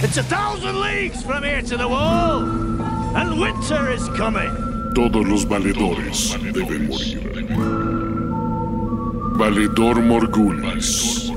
It's 0.00 0.16
a 0.16 0.22
thousand 0.22 0.80
leagues 0.80 1.24
from 1.24 1.42
here 1.42 1.60
to 1.60 1.76
the 1.76 1.88
wall, 1.88 2.42
and 3.16 3.40
winter 3.40 3.90
is 3.90 4.08
coming. 4.10 4.48
Todos 4.94 5.26
los 5.26 5.44
valedores 5.44 6.36
deben 6.52 6.86
morir. 6.86 7.18
Valedor 9.36 10.00
Morgulis. 10.00 11.32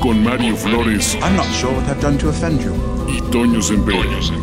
Con 0.00 0.24
Mario 0.24 0.56
Flores 0.56 1.14
I'm 1.22 1.36
not 1.36 1.46
sure 1.54 1.72
what 1.72 1.88
I've 1.88 2.00
done 2.00 2.18
to 2.18 2.28
offend 2.28 2.60
you. 2.60 2.72
y 3.06 3.20
Toño 3.30 3.62
Semper. 3.62 3.94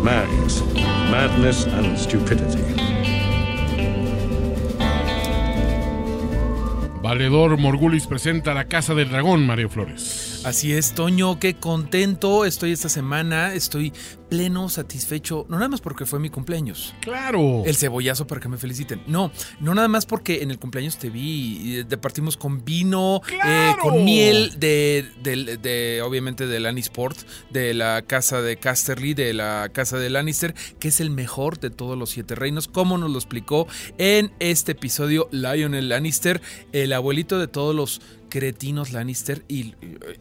Mags, 0.02 0.64
madness 1.12 1.66
and 1.66 1.98
stupidity. 2.00 2.95
Valedor 7.16 7.58
Morgulis 7.58 8.08
presenta 8.08 8.54
La 8.54 8.66
Casa 8.66 8.94
del 8.94 9.08
Dragón, 9.08 9.48
Mario 9.48 9.70
Flores. 9.70 10.35
Así 10.46 10.74
es, 10.74 10.94
Toño, 10.94 11.40
qué 11.40 11.56
contento 11.56 12.46
estoy 12.46 12.72
esta 12.72 12.88
semana, 12.88 13.56
estoy 13.56 13.92
pleno, 14.30 14.70
satisfecho, 14.70 15.48
no 15.50 15.56
nada 15.58 15.70
más 15.70 15.82
porque 15.82 16.06
fue 16.06 16.20
mi 16.20 16.30
cumpleaños. 16.30 16.94
¡Claro! 17.02 17.64
El 17.66 17.76
cebollazo 17.76 18.28
para 18.28 18.40
que 18.42 18.48
me 18.48 18.58
feliciten. 18.58 19.02
No, 19.08 19.32
no 19.60 19.74
nada 19.74 19.88
más 19.88 20.06
porque 20.06 20.44
en 20.44 20.52
el 20.52 20.60
cumpleaños 20.60 20.98
te 20.98 21.10
vi 21.10 21.84
te 21.90 21.98
partimos 21.98 22.38
con 22.38 22.64
vino, 22.64 23.22
eh, 23.44 23.74
con 23.82 24.06
miel 24.06 24.60
de, 24.60 25.10
de- 25.24 25.58
de, 25.58 26.02
obviamente 26.04 26.46
de 26.46 26.60
Lannisport, 26.60 27.18
de 27.50 27.74
la 27.74 28.04
casa 28.04 28.44
de 28.44 28.58
Casterly, 28.58 29.16
de 29.16 29.34
la 29.34 29.70
casa 29.74 29.98
de 29.98 30.12
Lannister, 30.12 30.54
que 30.80 30.90
es 30.90 31.00
el 31.00 31.10
mejor 31.10 31.60
de 31.60 31.72
todos 31.72 31.98
los 31.98 32.12
siete 32.12 32.36
reinos, 32.36 32.68
como 32.68 33.00
nos 33.00 33.10
lo 33.10 33.18
explicó 33.18 33.68
en 33.98 34.32
este 34.40 34.74
episodio 34.74 35.28
Lionel 35.32 35.90
Lannister, 35.90 36.40
el 36.72 36.94
abuelito 36.94 37.40
de 37.40 37.48
todos 37.48 37.74
los 37.76 38.00
cretinos 38.40 38.92
Lannister 38.92 39.46
y, 39.48 39.74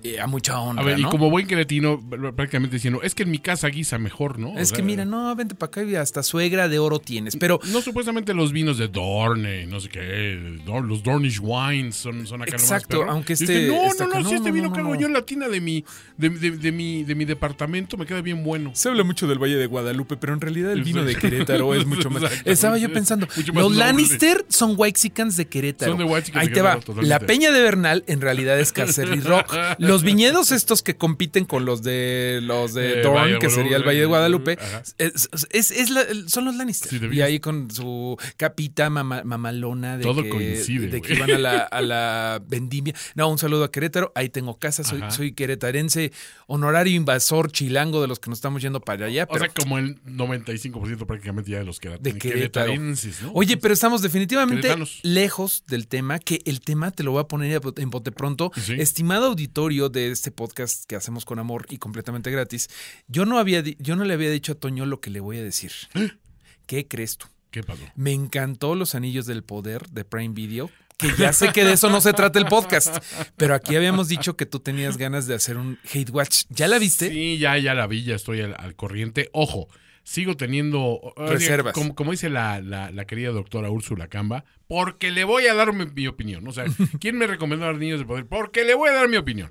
y 0.04 0.18
a 0.18 0.28
mucha 0.28 0.60
honra. 0.60 0.82
A 0.82 0.84
ver, 0.84 1.00
y 1.00 1.02
¿no? 1.02 1.10
como 1.10 1.30
buen 1.30 1.46
cretino, 1.48 2.00
prácticamente 2.36 2.77
diciendo, 2.77 3.00
es 3.02 3.12
que 3.16 3.24
en 3.24 3.30
mi 3.32 3.41
casa 3.41 3.66
guisa 3.69 3.98
mejor, 3.98 4.38
¿no? 4.38 4.50
O 4.50 4.58
Es 4.58 4.69
sea, 4.69 4.77
que 4.77 4.83
mira, 4.84 5.05
no, 5.05 5.34
vente 5.34 5.56
para 5.56 5.66
acá 5.69 5.83
y 5.83 5.97
hasta 5.97 6.22
suegra 6.22 6.69
de 6.69 6.78
oro 6.78 7.00
tienes, 7.00 7.34
pero... 7.36 7.58
No, 7.72 7.80
supuestamente 7.80 8.33
los 8.33 8.53
vinos 8.53 8.78
de 8.78 8.86
Dorne, 8.86 9.66
no 9.66 9.80
sé 9.80 9.88
qué, 9.88 10.58
los 10.64 11.03
Dornish 11.03 11.41
wines 11.42 11.97
son, 11.97 12.25
son 12.25 12.42
acá 12.42 12.53
nomás, 12.53 12.62
Exacto, 12.70 12.98
pero- 13.00 13.11
aunque 13.11 13.33
este- 13.33 13.66
no, 13.66 13.84
este 13.86 14.05
no, 14.05 14.11
acá, 14.11 14.19
no, 14.20 14.25
si 14.28 14.31
no, 14.31 14.36
este 14.36 14.48
no, 14.50 14.55
vino 14.55 14.69
no, 14.69 14.75
que 14.75 14.81
hago 14.81 14.94
no. 14.94 15.00
yo 15.00 15.06
en 15.08 15.12
la 15.12 15.22
tina 15.22 15.48
de 15.48 15.60
mi, 15.60 15.84
de, 16.16 16.28
de- 16.31 16.50
de 16.53 16.70
mi, 16.72 17.03
de 17.03 17.14
mi 17.16 17.25
departamento 17.25 17.97
me 17.97 18.06
queda 18.06 18.20
bien 18.20 18.44
bueno. 18.44 18.70
Se 18.75 18.88
habla 18.88 19.03
mucho 19.03 19.27
del 19.27 19.38
Valle 19.42 19.56
de 19.56 19.66
Guadalupe, 19.66 20.16
pero 20.16 20.34
en 20.34 20.41
realidad 20.41 20.70
el 20.72 20.84
vino 20.84 21.03
de. 21.05 21.16
Querétaro 21.16 21.75
es 21.75 21.86
mucho 21.86 22.10
más. 22.10 22.22
Estaba 22.44 22.78
yo 22.78 22.92
pensando, 22.92 23.27
los. 23.55 23.75
Lannister 23.75 24.44
son 24.48 24.75
Whitexicans 24.77 25.36
de 25.36 25.47
Querétaro. 25.47 25.97
Son 25.97 26.06
de 26.06 26.22
Ahí 26.34 26.48
te 26.48 26.62
va. 26.62 26.78
La 27.03 27.19
Peña 27.19 27.50
de 27.50 27.62
Bernal 27.62 28.03
en 28.08 28.20
realidad 28.20 28.58
es 28.58 28.72
Casterly 28.72 29.20
Rock. 29.20 29.55
Los 29.78 30.02
viñedos 30.02 30.52
estos 30.52 30.83
que 30.83 30.97
compiten 30.97 31.44
con 31.44 31.64
los 31.64 31.83
de 31.83 32.41
los 32.42 32.74
de 32.74 33.02
Eh, 33.02 33.06
Valle 33.06 33.33
de 33.34 33.38
que 33.38 33.50
sería 33.50 33.77
el 33.77 33.83
Valle 33.86 34.00
de 34.00 34.06
Guadalupe, 34.06 34.58
es, 34.98 35.28
es- 35.50 35.70
es 35.70 35.91
la- 35.91 36.05
son 36.27 36.44
los 36.47 36.56
Lannister. 36.56 36.91
Sí, 36.91 36.98
de 36.98 37.14
y 37.14 37.20
ahí 37.20 37.41
con 37.41 37.70
su 37.70 38.16
capita 38.36 38.91
mama- 38.91 39.22
mamalona 39.25 39.97
de 39.97 40.02
Todo 40.02 40.22
que, 40.22 40.28
coincide, 40.28 40.88
de 40.88 41.00
que 41.00 41.14
iban 41.14 41.30
a 41.30 41.38
la, 41.38 41.58
a 41.62 41.80
la 41.82 42.42
vendimia. 42.47 42.94
No, 43.14 43.28
un 43.28 43.38
saludo 43.38 43.64
a 43.64 43.70
Querétaro. 43.72 44.12
Ahí 44.14 44.28
tengo 44.28 44.58
casa, 44.58 44.84
soy, 44.84 45.00
Ajá. 45.00 45.10
soy 45.10 45.32
queretarense, 45.32 46.12
honorario 46.47 46.94
invasor 46.94 47.50
chilango 47.52 48.00
de 48.02 48.08
los 48.08 48.19
que 48.19 48.30
nos 48.30 48.38
estamos 48.38 48.62
yendo 48.62 48.80
para 48.80 49.06
allá. 49.06 49.25
O 49.25 49.32
Pero 49.32 49.44
sea, 49.47 49.55
como 49.55 49.78
el 49.78 50.00
95% 50.05 51.06
prácticamente 51.06 51.50
ya 51.50 51.58
de 51.58 51.64
los 51.64 51.80
de 51.80 51.88
Querétaro. 52.19 52.19
queretarenses, 52.20 53.22
¿no? 53.22 53.32
Oye, 53.34 53.56
pero 53.56 53.75
estamos 53.75 54.02
definitivamente 54.02 54.62
Queretanos. 54.62 55.00
lejos 55.02 55.64
del 55.66 55.86
tema, 55.88 56.19
que 56.19 56.41
el 56.44 56.60
tema 56.60 56.91
te 56.91 57.02
lo 57.02 57.12
voy 57.12 57.20
a 57.20 57.25
poner 57.25 57.60
en 57.77 57.91
bote 57.95 58.12
pronto. 58.12 58.50
Sí. 58.61 58.75
Estimado 58.78 59.27
auditorio 59.27 59.89
de 59.89 60.11
este 60.11 60.31
podcast 60.31 60.84
que 60.84 60.97
hacemos 60.97 61.25
con 61.25 61.39
amor 61.39 61.67
y 61.70 61.78
completamente 61.78 62.31
gratis, 62.31 62.69
yo 63.06 63.25
no, 63.25 63.39
había, 63.39 63.62
yo 63.62 63.97
no 63.97 64.05
le 64.05 64.14
había 64.14 64.31
dicho 64.31 64.53
a 64.53 64.55
Toño 64.56 64.84
lo 64.84 65.00
que 65.00 65.11
le 65.11 65.20
voy 65.20 65.39
a 65.39 65.42
decir. 65.42 65.73
¿Qué 66.67 66.89
crees 66.89 67.17
tú? 67.17 67.27
¿Qué 67.50 67.62
pasó? 67.62 67.83
Me 67.94 68.12
encantó 68.12 68.75
Los 68.75 68.94
Anillos 68.94 69.27
del 69.27 69.44
Poder 69.44 69.88
de 69.91 70.04
Prime 70.04 70.34
Video. 70.34 70.71
Que 70.97 71.10
ya 71.19 71.33
sé 71.33 71.53
que 71.53 71.65
de 71.65 71.72
eso 71.72 71.91
no 71.91 72.00
se 72.00 72.12
trata 72.12 72.38
el 72.38 72.47
podcast, 72.47 72.99
pero 73.37 73.54
aquí 73.54 73.75
habíamos 73.75 74.06
dicho 74.06 74.37
que 74.37 74.47
tú 74.47 74.60
tenías 74.60 74.97
ganas 74.97 75.27
de 75.27 75.34
hacer 75.34 75.56
un 75.56 75.77
hate 75.93 76.10
watch. 76.10 76.44
¿Ya 76.50 76.69
la 76.69 76.78
viste? 76.78 77.10
Sí, 77.10 77.37
ya, 77.37 77.59
ya 77.59 77.75
la 77.75 77.88
vi, 77.88 78.04
ya 78.04 78.15
estoy 78.15 78.43
al, 78.43 78.54
al 78.56 78.77
corriente. 78.77 79.28
Ojo, 79.33 79.69
sigo 80.04 80.37
teniendo 80.37 81.12
Reservas. 81.16 81.72
Como, 81.75 81.94
como 81.97 82.12
dice 82.12 82.31
la, 82.31 82.60
la- 82.60 82.91
la 82.92 83.06
querida 83.06 83.31
doctora 83.31 83.70
Úrsula 83.70 84.06
Camba, 84.09 84.44
porque 84.69 85.10
le 85.10 85.25
voy 85.25 85.47
a 85.47 85.54
dar 85.54 85.72
mi, 85.72 85.87
mi 85.87 86.06
opinión. 86.06 86.47
O 86.47 86.53
sea, 86.53 86.65
¿quién 87.00 87.19
me 87.19 87.26
recomendó 87.26 87.66
a 87.66 87.72
los 87.72 87.81
niños 87.81 87.98
de 87.98 88.06
poder? 88.06 88.26
Porque 88.26 88.65
le 88.65 88.75
voy 88.75 88.91
a 88.91 88.94
dar 88.94 89.09
mi 89.09 89.16
opinión. 89.16 89.50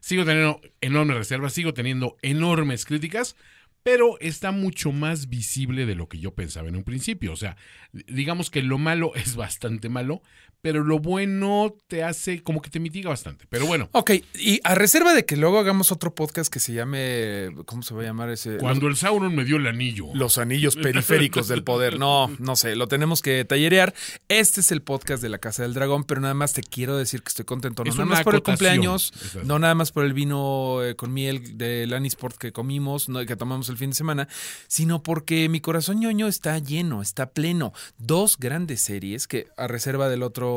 Sigo 0.00 0.24
teniendo 0.26 0.60
enormes 0.82 1.16
reservas, 1.16 1.54
sigo 1.54 1.72
teniendo 1.72 2.18
enormes 2.20 2.84
críticas, 2.84 3.36
pero 3.82 4.18
está 4.20 4.50
mucho 4.50 4.92
más 4.92 5.28
visible 5.30 5.86
de 5.86 5.94
lo 5.94 6.08
que 6.08 6.18
yo 6.18 6.34
pensaba 6.34 6.68
en 6.68 6.76
un 6.76 6.84
principio. 6.84 7.32
O 7.32 7.36
sea, 7.36 7.56
digamos 7.92 8.50
que 8.50 8.62
lo 8.62 8.76
malo 8.78 9.12
es 9.14 9.36
bastante 9.36 9.88
malo, 9.88 10.22
pero 10.64 10.82
lo 10.82 10.98
bueno 10.98 11.76
te 11.88 12.02
hace 12.02 12.42
como 12.42 12.62
que 12.62 12.70
te 12.70 12.80
mitiga 12.80 13.10
bastante. 13.10 13.44
Pero 13.50 13.66
bueno, 13.66 13.90
Ok, 13.92 14.12
y 14.40 14.60
a 14.64 14.74
reserva 14.74 15.12
de 15.12 15.26
que 15.26 15.36
luego 15.36 15.58
hagamos 15.58 15.92
otro 15.92 16.14
podcast 16.14 16.50
que 16.50 16.58
se 16.58 16.72
llame, 16.72 17.50
¿cómo 17.66 17.82
se 17.82 17.94
va 17.94 18.00
a 18.00 18.04
llamar 18.06 18.30
ese? 18.30 18.56
cuando 18.56 18.86
el 18.86 18.96
Sauron 18.96 19.34
me 19.34 19.44
dio 19.44 19.58
el 19.58 19.66
anillo. 19.66 20.06
Los 20.14 20.38
anillos 20.38 20.76
periféricos 20.76 21.48
del 21.48 21.64
poder. 21.64 21.98
No, 21.98 22.30
no 22.38 22.56
sé, 22.56 22.76
lo 22.76 22.88
tenemos 22.88 23.20
que 23.20 23.44
tallerear. 23.44 23.92
Este 24.28 24.62
es 24.62 24.72
el 24.72 24.80
podcast 24.80 25.22
de 25.22 25.28
la 25.28 25.36
Casa 25.36 25.64
del 25.64 25.74
Dragón, 25.74 26.04
pero 26.04 26.22
nada 26.22 26.32
más 26.32 26.54
te 26.54 26.62
quiero 26.62 26.96
decir 26.96 27.22
que 27.22 27.28
estoy 27.28 27.44
contento. 27.44 27.84
No 27.84 27.90
Es 27.90 27.96
nada 27.96 28.08
más 28.08 28.22
por 28.22 28.34
el 28.34 28.42
cumpleaños, 28.42 29.12
Exacto. 29.16 29.46
no 29.46 29.58
nada 29.58 29.74
más 29.74 29.92
por 29.92 30.06
el 30.06 30.14
vino 30.14 30.82
eh, 30.82 30.96
con 30.96 31.12
miel 31.12 31.58
de 31.58 31.86
Lannisport 31.86 32.38
que 32.38 32.52
comimos, 32.52 33.10
no, 33.10 33.22
que 33.26 33.36
tomamos 33.36 33.68
el 33.68 33.76
fin 33.76 33.90
de 33.90 33.96
semana, 33.96 34.28
sino 34.66 35.02
porque 35.02 35.46
mi 35.50 35.60
corazón 35.60 36.00
ñoño 36.00 36.26
está 36.26 36.58
lleno, 36.58 37.02
está 37.02 37.32
pleno. 37.32 37.74
Dos 37.98 38.38
grandes 38.38 38.80
series 38.80 39.28
que, 39.28 39.48
a 39.58 39.66
reserva 39.66 40.08
del 40.08 40.22
otro 40.22 40.53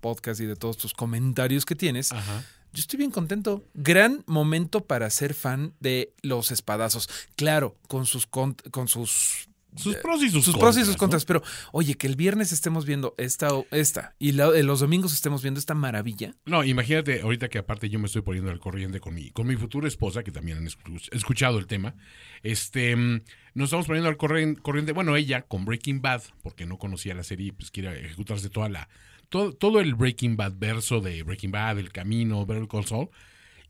podcast 0.00 0.40
y 0.40 0.46
de 0.46 0.56
todos 0.56 0.76
tus 0.76 0.92
comentarios 0.94 1.64
que 1.64 1.74
tienes, 1.74 2.12
Ajá. 2.12 2.44
yo 2.72 2.80
estoy 2.80 2.98
bien 2.98 3.10
contento. 3.10 3.64
Gran 3.74 4.22
momento 4.26 4.84
para 4.84 5.08
ser 5.10 5.34
fan 5.34 5.74
de 5.80 6.12
los 6.22 6.50
espadazos. 6.50 7.08
Claro, 7.36 7.76
con 7.88 8.06
sus 8.06 8.26
con 8.26 8.56
sus 8.88 9.48
Sus 9.76 9.96
pros 9.96 10.22
y 10.22 10.30
sus, 10.30 10.42
sus 10.46 10.56
pros 10.56 10.78
y 10.78 10.84
sus 10.86 10.92
¿no? 10.94 10.96
contras, 10.98 11.26
pero 11.26 11.42
oye, 11.70 11.96
que 11.96 12.06
el 12.06 12.16
viernes 12.16 12.50
estemos 12.50 12.86
viendo 12.86 13.14
esta 13.18 13.48
esta 13.70 14.14
y 14.18 14.32
la- 14.32 14.56
eh, 14.56 14.62
los 14.62 14.80
domingos 14.80 15.12
estemos 15.12 15.42
viendo 15.42 15.60
esta 15.60 15.74
maravilla. 15.74 16.34
No, 16.46 16.64
imagínate 16.64 17.20
ahorita 17.20 17.50
que 17.50 17.58
aparte 17.58 17.90
yo 17.90 17.98
me 17.98 18.06
estoy 18.06 18.22
poniendo 18.22 18.50
al 18.50 18.58
corriente 18.58 19.00
con 19.00 19.12
mi, 19.14 19.30
con 19.32 19.46
mi 19.46 19.54
futura 19.56 19.86
esposa, 19.86 20.22
que 20.22 20.32
también 20.32 20.56
han 20.58 20.66
escu- 20.66 21.08
escuchado 21.12 21.58
el 21.58 21.66
tema. 21.66 21.94
Este, 22.42 22.96
mm, 22.96 23.20
nos 23.54 23.66
estamos 23.66 23.86
poniendo 23.86 24.08
al 24.08 24.16
corriente, 24.16 24.92
bueno, 24.92 25.14
ella 25.14 25.42
con 25.42 25.66
Breaking 25.66 26.00
Bad, 26.00 26.22
porque 26.42 26.64
no 26.64 26.78
conocía 26.78 27.14
la 27.14 27.22
serie, 27.24 27.52
pues 27.52 27.70
quiere 27.70 28.02
ejecutarse 28.06 28.48
toda 28.48 28.70
la, 28.70 28.88
todo, 29.28 29.52
todo 29.52 29.80
el 29.80 29.94
Breaking 29.94 30.36
Bad 30.36 30.54
verso 30.56 31.00
de 31.00 31.22
Breaking 31.22 31.50
Bad, 31.50 31.78
El 31.78 31.92
Camino, 31.92 32.44
Better 32.46 32.68
Call 32.68 32.86
Saul. 32.86 33.08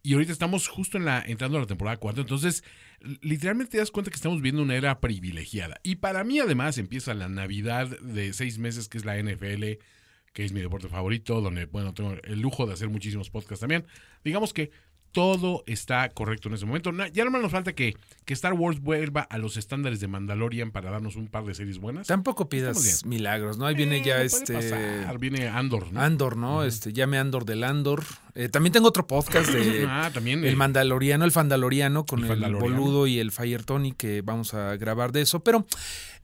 Y 0.03 0.13
ahorita 0.15 0.33
estamos 0.33 0.69
justo 0.69 0.99
en 0.99 1.05
la, 1.05 1.23
entrando 1.27 1.59
a 1.59 1.63
la 1.63 1.67
temporada 1.67 1.97
4, 1.97 2.23
entonces 2.23 2.63
literalmente 3.21 3.73
te 3.73 3.79
das 3.79 3.91
cuenta 3.91 4.11
que 4.11 4.17
estamos 4.17 4.41
viendo 4.41 4.63
una 4.63 4.77
era 4.77 5.01
privilegiada. 5.01 5.81
Y 5.83 5.97
para 5.97 6.25
mí 6.25 6.39
además 6.39 6.79
empieza 6.79 7.15
la 7.15 7.29
Navidad 7.29 7.89
de 8.01 8.33
seis 8.33 8.59
meses, 8.59 8.89
que 8.89 8.99
es 8.99 9.05
la 9.05 9.21
NFL, 9.21 9.65
que 10.33 10.45
es 10.45 10.53
mi 10.53 10.61
deporte 10.61 10.89
favorito, 10.89 11.41
donde, 11.41 11.67
bueno, 11.67 11.95
tengo 11.95 12.15
el 12.23 12.41
lujo 12.41 12.67
de 12.67 12.75
hacer 12.75 12.89
muchísimos 12.89 13.31
podcasts 13.31 13.61
también. 13.61 13.87
Digamos 14.23 14.53
que 14.53 14.71
todo 15.13 15.65
está 15.67 16.09
correcto 16.11 16.49
en 16.49 16.55
ese 16.55 16.67
momento. 16.67 16.93
Ya 17.13 17.25
no 17.25 17.39
nos 17.39 17.51
falta 17.51 17.73
que, 17.73 17.97
que 18.25 18.35
Star 18.35 18.53
Wars 18.53 18.81
vuelva 18.81 19.23
a 19.23 19.39
los 19.39 19.57
estándares 19.57 19.99
de 20.01 20.09
Mandalorian 20.09 20.71
para 20.71 20.91
darnos 20.91 21.17
un 21.17 21.27
par 21.27 21.45
de 21.45 21.55
series 21.55 21.79
buenas. 21.79 22.07
Tampoco 22.07 22.49
pidas 22.49 23.05
milagros, 23.05 23.59
¿no? 23.59 23.67
Ahí 23.67 23.75
viene 23.75 23.97
Eh, 23.97 24.03
ya 24.05 24.23
este 24.23 24.55
pasar, 24.55 25.19
Viene 25.19 25.49
Andor, 25.49 25.93
¿no? 25.93 26.01
Andor, 26.01 26.37
¿no? 26.37 26.65
Este, 26.65 26.93
llame 26.93 27.19
Andor 27.19 27.45
del 27.45 27.65
Andor. 27.65 28.05
Eh, 28.35 28.49
también 28.49 28.73
tengo 28.73 28.89
otro 28.89 29.07
podcast 29.07 29.51
de 29.51 29.87
ah, 29.89 30.11
también. 30.13 30.45
El 30.45 30.53
eh, 30.53 30.57
Mandaloriano, 30.57 31.25
el 31.25 31.33
Fandaloriano, 31.33 32.05
con 32.05 32.25
El 32.25 32.45
el, 32.45 32.55
boludo 32.55 33.07
y 33.07 33.19
el 33.19 33.33
Fire 33.33 33.65
Tony, 33.65 33.93
que 33.93 34.23
vamos 34.23 34.55
a 34.55 34.77
grabar 34.77 35.13
de 35.13 35.23
eso. 35.23 35.41
Pero 35.41 35.67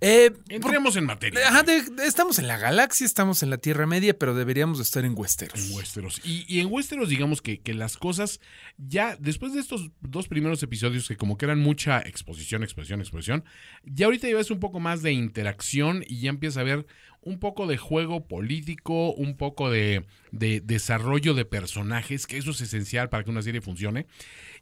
eh, 0.02 0.32
Entremos 0.48 0.96
en 0.96 1.04
materia. 1.06 1.48
Ajá, 1.48 1.62
de- 1.62 1.82
de- 1.82 2.06
estamos 2.06 2.38
en 2.38 2.46
la 2.48 2.58
galaxia, 2.58 3.06
estamos 3.06 3.42
en 3.42 3.50
la 3.50 3.56
Tierra 3.58 3.86
Media, 3.86 4.18
pero 4.18 4.34
deberíamos 4.34 4.78
de 4.78 4.84
estar 4.84 5.04
en 5.04 5.14
Westeros. 5.16 5.58
En 5.70 5.74
Westeros. 5.76 6.20
Y, 6.24 6.44
y 6.48 6.60
en 6.60 6.66
Westeros, 6.70 7.08
digamos 7.08 7.40
que, 7.40 7.60
que 7.60 7.72
las 7.72 7.96
cosas, 7.96 8.40
ya 8.76 9.16
después 9.18 9.54
de 9.54 9.60
estos 9.60 9.90
dos 10.00 10.28
primeros 10.28 10.62
episodios 10.62 11.08
que 11.08 11.16
como 11.16 11.38
que 11.38 11.44
eran 11.46 11.60
mucha 11.60 12.00
exposición, 12.00 12.62
exposición, 12.62 13.00
exposición, 13.00 13.44
ya 13.84 14.06
ahorita 14.06 14.28
ya 14.28 14.36
ves 14.36 14.50
un 14.50 14.60
poco 14.60 14.80
más 14.80 15.02
de 15.02 15.12
interacción 15.12 16.04
y 16.06 16.20
ya 16.20 16.30
empieza 16.30 16.60
a 16.60 16.64
ver 16.64 16.86
un 17.24 17.38
poco 17.38 17.68
de 17.68 17.76
juego 17.76 18.26
político, 18.26 19.12
un 19.12 19.36
poco 19.36 19.70
de, 19.70 20.04
de 20.32 20.60
desarrollo 20.60 21.34
de 21.34 21.44
personajes, 21.44 22.26
que 22.26 22.36
eso 22.36 22.50
es 22.50 22.60
esencial 22.60 23.08
para 23.10 23.22
que 23.22 23.30
una 23.30 23.42
serie 23.42 23.60
funcione. 23.60 24.06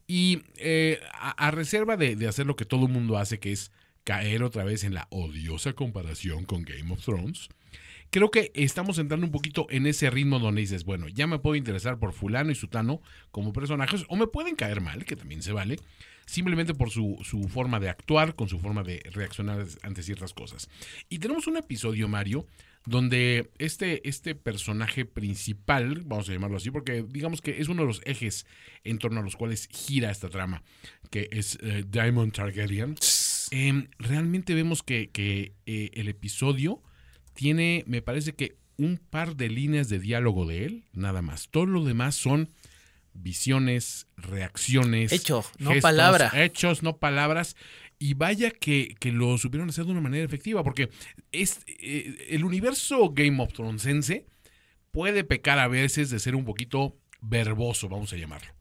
Y 0.07 0.43
eh, 0.57 1.01
a, 1.15 1.31
a 1.47 1.51
reserva 1.53 1.97
de, 1.97 2.17
de 2.17 2.29
hacer 2.29 2.45
lo 2.47 2.57
que 2.57 2.67
todo 2.67 2.85
el 2.87 2.93
mundo 2.93 3.17
hace, 3.17 3.39
que 3.39 3.53
es 3.53 3.73
caer 4.05 4.43
otra 4.43 4.65
vez 4.65 4.85
en 4.85 4.95
la 4.95 5.07
odiosa 5.11 5.73
comparación 5.73 6.45
con 6.45 6.63
Game 6.63 6.93
of 6.93 7.05
Thrones, 7.05 7.49
creo 8.11 8.31
que 8.31 8.51
estamos 8.55 8.99
entrando 8.99 9.27
un 9.27 9.33
poquito 9.33 9.67
en 9.71 9.87
ese 9.87 10.11
ritmo 10.11 10.39
donde 10.39 10.61
dices, 10.61 10.85
bueno, 10.85 11.09
ya 11.09 11.27
me 11.27 11.39
puedo 11.39 11.57
interesar 11.57 11.99
por 11.99 12.13
fulano 12.13 12.51
y 12.51 12.55
sutano 12.55 13.01
como 13.31 13.53
personajes, 13.53 14.05
o 14.09 14.17
me 14.17 14.27
pueden 14.27 14.57
caer 14.57 14.81
mal, 14.81 15.05
que 15.05 15.17
también 15.17 15.43
se 15.43 15.53
vale, 15.53 15.79
simplemente 16.27 16.75
por 16.75 16.91
su, 16.91 17.19
su 17.23 17.49
forma 17.49 17.81
de 17.81 17.89
actuar, 17.89 18.35
con 18.35 18.49
su 18.49 18.59
forma 18.59 18.83
de 18.83 19.03
reaccionar 19.13 19.67
ante 19.83 20.03
ciertas 20.03 20.33
cosas. 20.33 20.69
Y 21.09 21.19
tenemos 21.19 21.47
un 21.47 21.57
episodio, 21.57 22.09
Mario, 22.09 22.47
donde 22.87 23.51
este, 23.59 24.09
este 24.09 24.35
personaje 24.35 25.05
principal, 25.05 26.03
vamos 26.05 26.29
a 26.29 26.33
llamarlo 26.33 26.57
así, 26.57 26.71
porque 26.71 27.05
digamos 27.07 27.41
que 27.41 27.61
es 27.61 27.69
uno 27.69 27.83
de 27.83 27.89
los 27.89 28.01
ejes 28.05 28.47
en 28.85 28.99
torno 28.99 29.21
a 29.21 29.23
los 29.23 29.37
cuales 29.37 29.69
gira 29.71 30.11
esta 30.11 30.29
trama, 30.29 30.63
que 31.11 31.29
es 31.31 31.59
eh, 31.63 31.85
Diamond 31.87 32.33
Targaryen, 32.33 32.97
em, 33.51 33.89
realmente 33.99 34.55
vemos 34.55 34.83
que, 34.83 35.11
que, 35.11 35.55
eh, 35.67 35.91
el 35.95 36.09
episodio 36.09 36.83
tiene, 37.35 37.85
me 37.87 38.03
parece 38.03 38.35
que 38.35 38.57
un 38.77 38.99
par 38.99 39.37
de 39.37 39.49
líneas 39.49 39.89
de 39.89 39.99
diálogo 39.99 40.47
de 40.47 40.65
él, 40.65 40.85
nada 40.93 41.23
más. 41.23 41.49
Todo 41.51 41.67
lo 41.67 41.85
demás 41.85 42.15
son 42.15 42.49
visiones, 43.13 44.07
reacciones. 44.17 45.13
Hecho, 45.13 45.45
no 45.59 45.71
gestos, 45.71 45.83
palabra. 45.83 46.31
Hechos, 46.35 46.83
no 46.83 46.97
palabras. 46.97 47.57
Y 47.99 48.15
vaya 48.15 48.51
que, 48.51 48.97
que 48.99 49.13
lo 49.13 49.37
supieron 49.37 49.69
hacer 49.69 49.85
de 49.85 49.93
una 49.93 50.01
manera 50.01 50.25
efectiva, 50.25 50.65
porque 50.65 50.89
es, 51.33 51.61
eh, 51.67 52.29
el 52.31 52.45
universo 52.45 53.11
Game 53.11 53.43
of 53.43 53.53
Thronesense 53.53 54.27
puede 54.91 55.25
pecar 55.25 55.59
a 55.59 55.69
veces 55.69 56.09
de 56.11 56.19
ser 56.19 56.35
un 56.35 56.45
poquito 56.45 56.97
verboso, 57.21 57.89
vamos 57.89 58.13
a 58.13 58.17
llamarlo. 58.17 58.53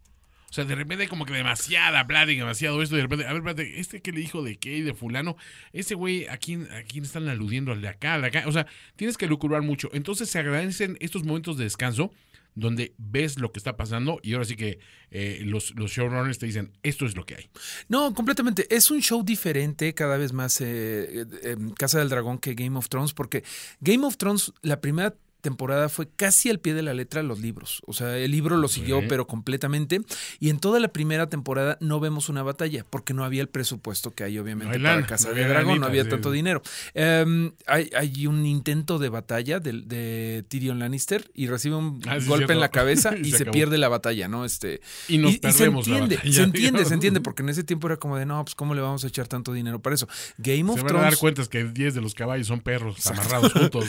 O 0.50 0.54
sea, 0.54 0.66
de 0.66 0.76
repente 0.76 1.08
como 1.08 1.26
que 1.26 1.34
demasiada 1.34 2.06
plática, 2.08 2.42
demasiado 2.42 2.82
esto, 2.82 2.96
de 2.96 3.04
repente, 3.04 3.26
a 3.26 3.34
ver, 3.34 3.38
espérate, 3.38 3.80
este 3.80 4.02
que 4.02 4.12
le 4.12 4.20
dijo 4.20 4.42
de 4.42 4.58
qué 4.58 4.84
de 4.84 4.94
fulano, 4.94 5.38
ese 5.74 5.96
güey, 5.96 6.28
¿a 6.28 6.38
quién, 6.38 6.68
¿a 6.72 6.84
quién 6.84 7.04
están 7.04 7.28
aludiendo? 7.28 7.72
¿Al 7.72 7.82
de 7.82 7.88
acá, 7.88 8.16
al 8.16 8.22
de 8.22 8.28
acá? 8.28 8.44
O 8.48 8.52
sea, 8.52 8.66
tienes 8.96 9.18
que 9.18 9.28
lucubrar 9.28 9.62
mucho. 9.62 9.90
Entonces 9.94 10.30
se 10.30 10.40
agradecen 10.40 10.98
estos 11.00 11.24
momentos 11.24 11.58
de 11.58 11.66
descanso 11.66 12.12
donde 12.56 12.94
ves 12.98 13.40
lo 13.40 13.52
que 13.52 13.60
está 13.60 13.78
pasando 13.78 14.20
y 14.22 14.34
ahora 14.34 14.46
sí 14.46 14.56
que 14.56 14.80
eh, 15.12 15.42
los, 15.46 15.74
los, 15.76 15.92
showrunners 15.92 16.40
te 16.40 16.46
dicen, 16.46 16.72
esto 16.84 17.06
es 17.06 17.16
lo 17.16 17.26
que 17.26 17.36
hay. 17.36 17.50
No, 17.88 18.14
completamente. 18.14 18.68
Es 18.76 18.92
un 18.92 19.02
show 19.02 19.24
diferente 19.24 19.94
cada 19.94 20.18
vez 20.18 20.34
más 20.34 20.60
eh, 20.62 21.26
eh, 21.44 21.58
Casa 21.78 22.00
del 22.00 22.10
Dragón 22.10 22.38
que 22.38 22.56
Game 22.56 22.78
of 22.78 22.90
Thrones, 22.90 23.14
porque 23.14 23.44
Game 23.82 24.06
of 24.06 24.18
Thrones, 24.18 24.52
la 24.62 24.82
primera 24.82 25.16
temporada 25.42 25.90
fue 25.90 26.08
casi 26.16 26.50
al 26.50 26.60
pie 26.60 26.74
de 26.74 26.82
la 26.84 26.94
letra 26.94 27.24
los 27.24 27.40
libros. 27.40 27.82
O 27.86 27.94
sea, 27.94 28.18
el 28.18 28.32
libro 28.32 28.58
lo 28.58 28.68
siguió, 28.68 29.00
Sí. 29.02 29.06
pero 29.10 29.28
completamente. 29.28 30.02
Y 30.40 30.50
en 30.50 30.60
toda 30.60 30.80
la 30.80 30.88
primera 30.90 31.28
temporada 31.30 31.78
no 31.80 32.00
vemos 32.00 32.30
una 32.30 32.44
batalla, 32.44 32.86
porque 32.90 33.14
no 33.14 33.24
había 33.24 33.42
el 33.42 33.50
presupuesto 33.50 34.12
que 34.12 34.24
hay, 34.24 34.38
obviamente, 34.38 34.66
No 34.68 34.74
hay 34.78 34.84
para 34.84 34.96
lana, 34.96 35.08
Casa 35.08 35.30
no 35.30 35.36
de 35.36 35.48
Dragón, 35.48 35.80
no 35.80 35.86
había 35.88 36.04
sí. 36.04 36.10
tanto 36.10 36.32
dinero. 36.32 36.62
Um, 36.96 37.52
hay, 37.68 37.90
hay 37.96 38.28
un 38.28 38.46
intento 38.46 39.00
de 39.00 39.10
batalla 39.10 39.60
de, 39.60 39.74
de 39.82 40.44
Tyrion 40.48 40.80
Lannister 40.80 41.30
y 41.34 41.48
recibe 41.48 41.76
un 41.76 42.02
Ah, 42.08 42.20
sí, 42.20 42.28
golpe 42.28 42.54
en 42.54 42.60
la 42.60 42.70
cabeza 42.72 43.16
Y 43.18 43.28
y 43.28 43.32
se 43.32 43.38
se, 43.40 43.46
pierde 43.46 43.78
la 43.78 43.88
batalla, 43.90 44.28
¿no? 44.28 44.46
Este, 44.46 44.82
Y 45.08 45.18
nos 45.18 45.34
se 45.34 45.40
perdemos 45.40 45.88
la 45.88 46.00
entiende, 46.00 46.16
batalla, 46.18 46.34
se 46.34 46.44
entiende, 46.44 46.86
se 46.86 46.94
entiende, 46.94 47.22
porque 47.22 47.44
en 47.44 47.50
ese 47.50 47.64
tiempo 47.64 47.88
era 47.88 47.98
como 47.98 48.18
de, 48.18 48.26
no, 48.26 48.44
pues 48.44 48.56
cómo 48.56 48.74
le 48.76 48.82
vamos 48.82 49.04
a 49.04 49.08
echar 49.08 49.28
tanto 49.28 49.54
dinero 49.54 49.80
para 49.82 49.96
eso. 49.96 50.08
Game 50.38 50.70
of 50.72 50.78
Se 50.78 50.84
van 50.84 50.96
a 50.96 51.02
dar 51.02 51.16
Thrones 51.16 51.50
que 51.50 51.64
10 51.66 51.94
de 51.96 52.02
los 52.02 52.14
caballos 52.16 52.48
son 52.48 52.60
perros 52.62 53.06
amarrados 53.08 53.54
juntos. 53.54 53.86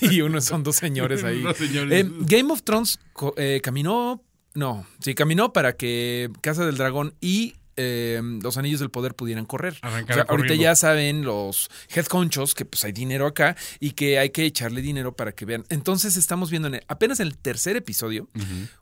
¿no? 0.00 0.10
y 0.12 0.20
unos 0.22 0.44
son 0.54 0.62
dos 0.62 0.76
señores 0.76 1.24
ahí. 1.24 1.42
Dos 1.42 1.56
señores. 1.56 2.04
Eh, 2.04 2.08
Game 2.20 2.52
of 2.52 2.62
Thrones 2.62 3.00
eh, 3.36 3.60
caminó, 3.62 4.22
no, 4.54 4.86
sí, 5.00 5.14
caminó 5.14 5.52
para 5.52 5.76
que 5.76 6.30
Casa 6.40 6.64
del 6.64 6.76
Dragón 6.76 7.14
y 7.20 7.54
eh, 7.76 8.20
los 8.42 8.56
Anillos 8.56 8.80
del 8.80 8.90
Poder 8.90 9.14
pudieran 9.14 9.44
correr. 9.46 9.78
Arrancar 9.82 10.18
O 10.18 10.22
sea, 10.22 10.26
ahorita 10.28 10.54
ya 10.54 10.74
saben 10.76 11.22
los 11.22 11.70
head 11.94 12.06
conchos 12.06 12.54
que 12.54 12.64
pues 12.64 12.84
hay 12.84 12.92
dinero 12.92 13.26
acá 13.26 13.56
y 13.80 13.92
que 13.92 14.18
hay 14.18 14.30
que 14.30 14.44
echarle 14.44 14.82
dinero 14.82 15.16
para 15.16 15.32
que 15.32 15.44
vean. 15.44 15.64
Entonces 15.68 16.16
estamos 16.16 16.50
viendo 16.50 16.68
en 16.68 16.76
el- 16.76 16.84
apenas 16.88 17.20
en 17.20 17.26
el 17.28 17.36
tercer 17.38 17.76
episodio 17.76 18.28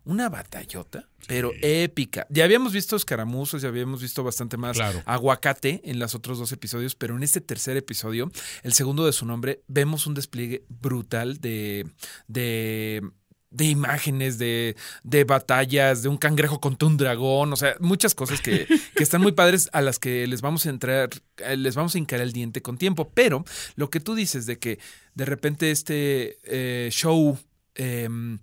una 0.04 0.28
batallota, 0.28 1.08
pero 1.26 1.52
épica. 1.62 2.26
Ya 2.30 2.44
habíamos 2.44 2.72
visto 2.72 2.96
escaramuzas, 2.96 3.62
ya 3.62 3.68
habíamos 3.68 4.02
visto 4.02 4.22
bastante 4.24 4.56
más 4.56 4.76
Claro. 4.76 5.02
aguacate 5.06 5.80
en 5.84 5.98
los 5.98 6.14
otros 6.14 6.38
dos 6.38 6.52
episodios, 6.52 6.94
pero 6.94 7.16
en 7.16 7.22
este 7.22 7.40
tercer 7.40 7.76
episodio, 7.76 8.30
el 8.62 8.72
segundo 8.72 9.06
de 9.06 9.12
su 9.12 9.24
nombre, 9.26 9.62
vemos 9.68 10.06
un 10.06 10.14
despliegue 10.14 10.64
brutal 10.68 11.40
de, 11.40 11.86
de, 12.28 13.02
de 13.52 13.66
imágenes, 13.66 14.38
de, 14.38 14.76
de 15.02 15.24
batallas, 15.24 16.02
de 16.02 16.08
un 16.08 16.16
cangrejo 16.16 16.60
contra 16.60 16.88
un 16.88 16.96
dragón, 16.96 17.52
o 17.52 17.56
sea, 17.56 17.76
muchas 17.80 18.14
cosas 18.14 18.40
que, 18.40 18.66
que 18.96 19.02
están 19.02 19.20
muy 19.20 19.32
padres 19.32 19.68
a 19.72 19.82
las 19.82 19.98
que 19.98 20.26
les 20.26 20.40
vamos 20.40 20.66
a 20.66 20.70
entrar, 20.70 21.10
eh, 21.38 21.56
les 21.56 21.74
vamos 21.74 21.94
a 21.94 21.98
hincar 21.98 22.20
el 22.20 22.32
diente 22.32 22.62
con 22.62 22.78
tiempo. 22.78 23.10
Pero 23.14 23.44
lo 23.76 23.90
que 23.90 24.00
tú 24.00 24.14
dices 24.14 24.46
de 24.46 24.58
que 24.58 24.78
de 25.14 25.24
repente 25.24 25.70
este 25.70 26.38
eh, 26.44 26.88
show 26.90 27.38
em, 27.74 28.38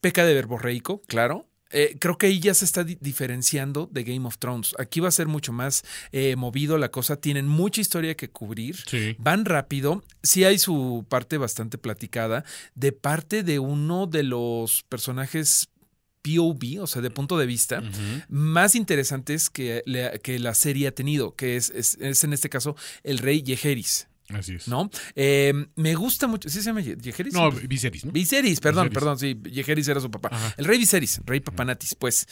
peca 0.00 0.24
de 0.24 0.34
verborreico, 0.34 1.02
claro. 1.02 1.46
Eh, 1.70 1.96
creo 2.00 2.18
que 2.18 2.26
ahí 2.26 2.40
ya 2.40 2.52
se 2.54 2.64
está 2.64 2.84
di- 2.84 2.98
diferenciando 3.00 3.88
de 3.92 4.04
Game 4.04 4.26
of 4.26 4.38
Thrones. 4.38 4.74
Aquí 4.78 5.00
va 5.00 5.08
a 5.08 5.12
ser 5.12 5.28
mucho 5.28 5.52
más 5.52 5.84
eh, 6.12 6.34
movido 6.36 6.78
la 6.78 6.90
cosa. 6.90 7.16
Tienen 7.16 7.46
mucha 7.46 7.80
historia 7.80 8.16
que 8.16 8.28
cubrir. 8.30 8.76
Sí. 8.86 9.16
Van 9.18 9.44
rápido. 9.44 10.02
Sí 10.22 10.44
hay 10.44 10.58
su 10.58 11.06
parte 11.08 11.38
bastante 11.38 11.78
platicada 11.78 12.44
de 12.74 12.92
parte 12.92 13.42
de 13.42 13.58
uno 13.58 14.06
de 14.06 14.22
los 14.24 14.82
personajes 14.88 15.68
POV, 16.22 16.82
o 16.82 16.86
sea, 16.86 17.00
de 17.00 17.10
punto 17.10 17.38
de 17.38 17.46
vista, 17.46 17.82
más 18.28 18.74
interesantes 18.74 19.48
que, 19.48 19.82
la 19.86 20.54
serie 20.54 20.88
ha 20.88 20.94
tenido, 20.94 21.34
que 21.34 21.56
es, 21.56 21.70
es, 21.70 21.96
es 21.98 22.24
en 22.24 22.34
este 22.34 22.50
caso 22.50 22.76
el 23.04 23.16
rey 23.16 23.42
Yeheris, 23.42 24.06
Así 24.34 24.54
es. 24.54 24.68
¿no? 24.68 24.90
Eh, 25.14 25.52
me 25.76 25.94
gusta 25.94 26.26
mucho. 26.26 26.48
¿Sí 26.48 26.58
se 26.58 26.64
llama 26.64 26.80
Ye- 26.80 26.96
Yeheris? 26.96 27.34
No, 27.34 27.50
Viserys, 27.50 28.04
¿no? 28.04 28.12
Viserys, 28.12 28.60
perdón, 28.60 28.88
Viserys. 28.88 28.94
perdón, 28.98 29.18
sí, 29.18 29.40
Yeheris 29.50 29.88
era 29.88 30.00
su 30.00 30.10
papá. 30.10 30.28
Ajá. 30.32 30.54
El 30.56 30.64
rey 30.64 30.78
Viserys, 30.78 31.20
rey 31.24 31.40
Papanatis, 31.40 31.94
pues. 31.94 32.26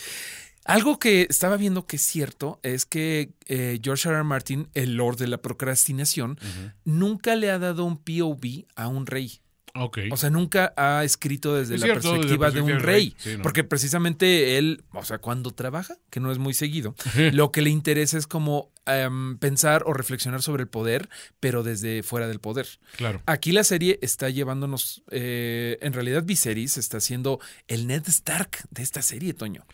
Algo 0.65 0.99
que 0.99 1.27
estaba 1.31 1.57
viendo 1.57 1.87
que 1.87 1.97
es 1.97 2.03
cierto 2.03 2.61
es 2.63 2.85
que 2.85 3.33
eh, 3.47 3.81
George 3.83 4.07
R. 4.09 4.17
R. 4.19 4.25
Martin, 4.25 4.69
el 4.75 4.97
lord 4.97 5.17
de 5.17 5.27
la 5.27 5.39
procrastinación, 5.39 6.39
nunca 6.85 7.37
le 7.37 7.51
ha 7.51 7.59
dado 7.59 7.85
un 7.87 7.97
POV 7.97 8.67
a 8.77 8.89
un 8.89 9.07
rey. 9.07 9.41
Ok. 9.81 9.99
O 10.11 10.17
sea, 10.17 10.31
nunca 10.31 10.73
ha 10.77 11.05
escrito 11.05 11.55
desde 11.55 11.75
Es 11.77 11.81
la 11.81 11.87
cierto, 11.87 12.13
desde 12.13 12.37
la 12.37 12.39
perspectiva 12.39 12.51
de 12.51 12.61
un 12.61 12.81
rey. 12.81 13.11
rey, 13.11 13.15
sí, 13.19 13.37
¿no? 13.37 13.43
Porque 13.43 13.65
precisamente 13.65 14.59
él, 14.59 14.83
o 14.93 15.05
sea, 15.05 15.19
cuando 15.19 15.53
trabaja, 15.53 15.97
que 16.11 16.21
no 16.21 16.33
es 16.33 16.39
muy 16.39 16.55
seguido, 16.55 16.95
lo 17.33 17.53
que 17.53 17.63
le 17.63 17.71
interesa 17.71 18.19
es 18.19 18.27
como 18.27 18.71
em, 18.87 19.39
pensar 19.39 19.83
o 19.87 19.93
reflexionar 19.93 20.43
sobre 20.43 20.63
el 20.63 20.69
poder, 20.69 21.09
pero 21.41 21.63
desde 21.63 22.03
fuera 22.03 22.29
del 22.29 22.41
poder. 22.41 22.67
claro. 22.97 23.23
Aquí 23.27 23.53
la 23.53 23.65
serie 23.65 23.99
está 24.03 24.31
llevándonos, 24.31 25.03
eh, 25.11 25.79
en 25.81 25.93
realidad 25.93 26.25
Viserys 26.25 26.79
está 26.79 27.01
siendo 27.01 27.41
el 27.67 27.87
Ned 27.87 28.03
Stark 28.07 28.67
de 28.71 28.83
esta 28.83 29.03
serie, 29.03 29.35
Toño. 29.35 29.65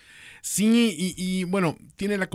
Sí, 0.46 0.94
y, 0.98 1.14
y, 1.16 1.44
bueno, 1.44 1.78
tiene 1.96 2.18
la, 2.18 2.28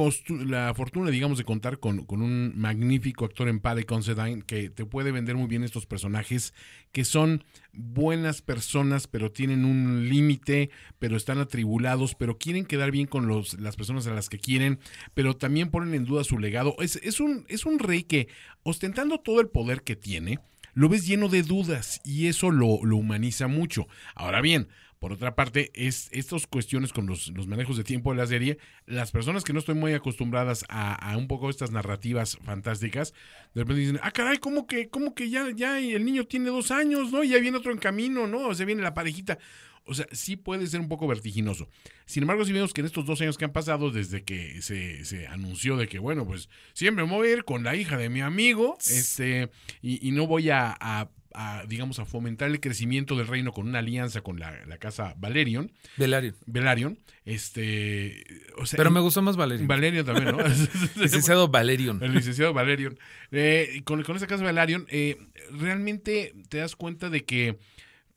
la 0.48 0.74
fortuna, 0.74 1.12
digamos, 1.12 1.38
de 1.38 1.43
contar 1.43 1.77
con, 1.77 2.07
un 2.10 2.53
magnífico 2.60 3.24
actor 3.24 3.48
en 3.48 3.60
Paddy 3.60 3.84
Considine 3.84 4.41
que 4.41 4.72
te 4.72 4.84
puede 4.84 5.12
vender 5.12 5.36
muy 5.36 5.45
bien 5.45 5.63
estos 5.63 5.86
personajes 5.86 6.55
que 6.91 7.05
son 7.05 7.43
buenas 7.72 8.41
personas, 8.41 9.05
pero 9.05 9.31
tienen 9.31 9.63
un 9.63 10.10
límite, 10.10 10.72
pero 10.98 11.17
están 11.17 11.38
atribulados, 11.38 12.15
pero 12.15 12.39
quieren 12.39 12.65
quedar 12.65 12.89
bien 12.89 13.05
con 13.05 13.27
los, 13.27 13.60
las 13.60 13.75
personas 13.75 14.07
a 14.07 14.13
las 14.15 14.27
que 14.27 14.39
quieren, 14.39 14.79
pero 15.13 15.38
también 15.38 15.69
ponen 15.69 15.93
en 15.93 16.05
duda 16.05 16.24
su 16.24 16.39
legado. 16.39 16.75
Es, 16.79 16.95
es, 17.03 17.19
un, 17.19 17.45
es 17.48 17.67
un 17.67 17.77
rey 17.77 18.01
que, 18.01 18.27
ostentando 18.63 19.19
todo 19.19 19.39
el 19.39 19.50
poder 19.50 19.84
que 19.84 19.95
tiene, 19.95 20.39
lo 20.74 20.89
ves 20.89 21.05
lleno 21.05 21.29
de 21.29 21.43
dudas 21.43 22.01
y 22.03 22.25
eso 22.25 22.50
lo 22.50 22.65
humaniza 22.65 23.48
mucho. 23.48 23.88
Ahora 24.15 24.41
bien, 24.41 24.67
por 25.00 25.13
otra 25.13 25.34
parte, 25.34 25.72
es 25.74 26.10
estas 26.12 26.46
cuestiones 26.46 26.91
con 26.91 27.06
los, 27.08 27.29
los 27.29 27.48
manejos 27.48 27.77
de 27.77 27.86
tiempo 27.86 28.12
de 28.12 28.18
la 28.18 28.27
serie, 28.27 28.58
las 28.86 29.12
personas 29.12 29.44
que 29.46 29.53
no 29.53 29.60
estoy 29.60 29.75
muy 29.75 29.94
acostumbradas 29.94 30.65
a, 30.68 30.94
a 30.94 31.15
un 31.18 31.27
poco 31.27 31.50
estas 31.50 31.72
narrativas 31.72 32.38
fantásticas, 32.44 33.13
de 33.53 33.62
repente 33.62 33.79
dicen, 33.82 34.00
ah, 34.03 34.12
caray, 34.12 34.38
¿cómo 34.39 34.68
que, 34.68 34.89
cómo 34.89 35.15
que 35.15 35.29
ya, 35.29 35.50
ya 35.56 35.79
el 35.79 36.03
niño 36.03 36.25
tiene 36.25 36.50
dos 36.50 36.72
años, 36.72 37.12
¿no? 37.13 37.24
Y 37.24 37.29
ya 37.29 37.39
viene 37.39 37.58
otro 37.58 37.72
en 37.72 37.77
camino, 37.77 38.27
¿no? 38.27 38.48
O 38.48 38.53
sea, 38.53 38.65
viene 38.65 38.82
la 38.82 38.94
parejita. 38.94 39.39
O 39.86 39.94
sea, 39.96 40.06
sí 40.12 40.36
puede 40.36 40.68
ser 40.68 40.82
un 40.82 40.89
poco 40.89 41.08
vertiginoso. 41.08 41.68
Sin 42.06 42.22
embargo, 42.24 42.46
si 42.46 42.51
vemos 42.51 42.74
que 42.74 42.82
en 42.82 42.86
estos 42.88 43.06
dos 43.08 43.22
años 43.22 43.38
que 43.38 43.46
han 43.46 43.53
pasado, 43.53 43.89
desde 43.89 44.24
que 44.24 44.62
se, 44.62 45.03
se 45.06 45.25
anunció 45.27 45.77
de 45.77 45.88
que, 45.88 45.98
bueno, 45.98 46.27
pues 46.27 46.50
siempre 46.74 47.06
me 47.06 47.12
voy 47.12 47.29
a 47.29 47.32
ir 47.32 47.44
con 47.46 47.63
la 47.63 47.75
hija 47.75 47.98
de 47.98 48.10
mi 48.10 48.22
amigo, 48.22 48.77
este, 48.82 49.50
y, 49.82 50.06
y 50.08 50.12
no 50.12 50.27
voy 50.27 50.50
a, 50.51 50.75
a- 50.79 51.10
a, 51.33 51.63
digamos, 51.67 52.00
a 52.00 52.05
fomentar 52.05 52.50
el 52.50 52.59
crecimiento 52.59 53.15
del 53.15 53.27
reino 53.27 53.51
con 53.51 53.67
una 53.67 53.79
alianza 53.79 54.21
con 54.21 54.39
la, 54.39 54.65
la 54.65 54.77
casa 54.77 55.13
Valerion, 55.17 55.71
Velaryon. 55.98 56.36
Velaryon, 56.48 57.00
este, 57.25 58.24
o 58.57 58.65
sea, 58.65 58.77
Pero 58.77 58.91
me 58.91 59.00
gustó 59.00 59.21
más 59.21 59.38
Valerion. 59.38 59.67
Valerion 59.67 60.05
también, 60.05 60.36
¿no? 60.36 60.43
Licenciado 60.95 61.48
Valerion. 61.48 62.01
El 62.03 62.13
licenciado 62.13 62.53
Valerion. 62.53 62.98
Eh, 63.31 63.81
con, 63.86 64.01
con 64.03 64.15
esa 64.15 64.27
casa 64.27 64.43
Valerion, 64.43 64.86
eh, 64.89 65.17
realmente 65.51 66.33
te 66.50 66.57
das 66.57 66.75
cuenta 66.75 67.09
de 67.09 67.24
que 67.25 67.57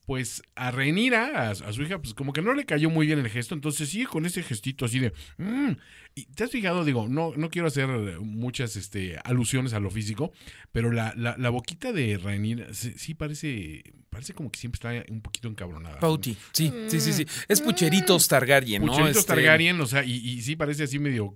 pues 0.05 0.43
a 0.57 0.73
Rhaenyra, 0.73 1.49
a, 1.49 1.51
a 1.53 1.73
su 1.73 1.83
hija, 1.83 2.01
pues 2.03 2.13
como 2.13 2.33
que 2.33 2.43
no 2.43 2.55
le 2.55 2.65
cayó 2.67 2.91
muy 2.91 3.07
bien 3.07 3.21
el 3.21 3.29
gesto, 3.31 3.55
entonces 3.55 3.89
sigue 3.89 4.07
con 4.07 4.27
ese 4.27 4.43
gestito 4.43 4.85
así 4.85 4.99
de... 4.99 5.13
"Mm". 5.39 5.77
Y 6.15 6.27
te 6.27 6.45
has 6.45 6.51
fijado, 6.51 6.85
digo, 6.85 7.09
no, 7.09 7.33
no 7.37 7.49
quiero 7.49 7.69
hacer 7.69 7.89
muchas 8.21 8.77
este, 8.77 9.19
alusiones 9.25 9.73
a 9.73 9.81
lo 9.81 9.91
físico, 9.91 10.33
pero 10.71 10.93
la, 10.93 11.15
la, 11.17 11.37
la 11.39 11.51
boquita 11.51 11.93
de 11.93 12.19
Rhaenyra 12.19 12.75
sí, 12.75 12.93
sí 12.97 13.15
parece, 13.15 13.83
parece 14.11 14.35
como 14.35 14.53
que 14.53 14.61
siempre 14.61 14.77
está 14.77 15.13
un 15.13 15.23
poquito 15.23 15.49
encabronada. 15.49 15.99
Pouty, 16.01 16.37
sí, 16.53 16.73
sí, 16.89 17.01
sí, 17.01 17.13
sí. 17.15 17.27
Es 17.49 17.63
Pucheritos 17.63 18.29
Targaryen, 18.29 18.83
¿no? 18.83 18.93
Pucheritos 18.93 19.21
Este, 19.21 19.35
Targaryen, 19.35 19.81
o 19.81 19.87
sea, 19.87 20.05
y, 20.05 20.17
y 20.17 20.43
sí 20.43 20.55
parece 20.57 20.83
así 20.85 20.99
medio... 20.99 21.35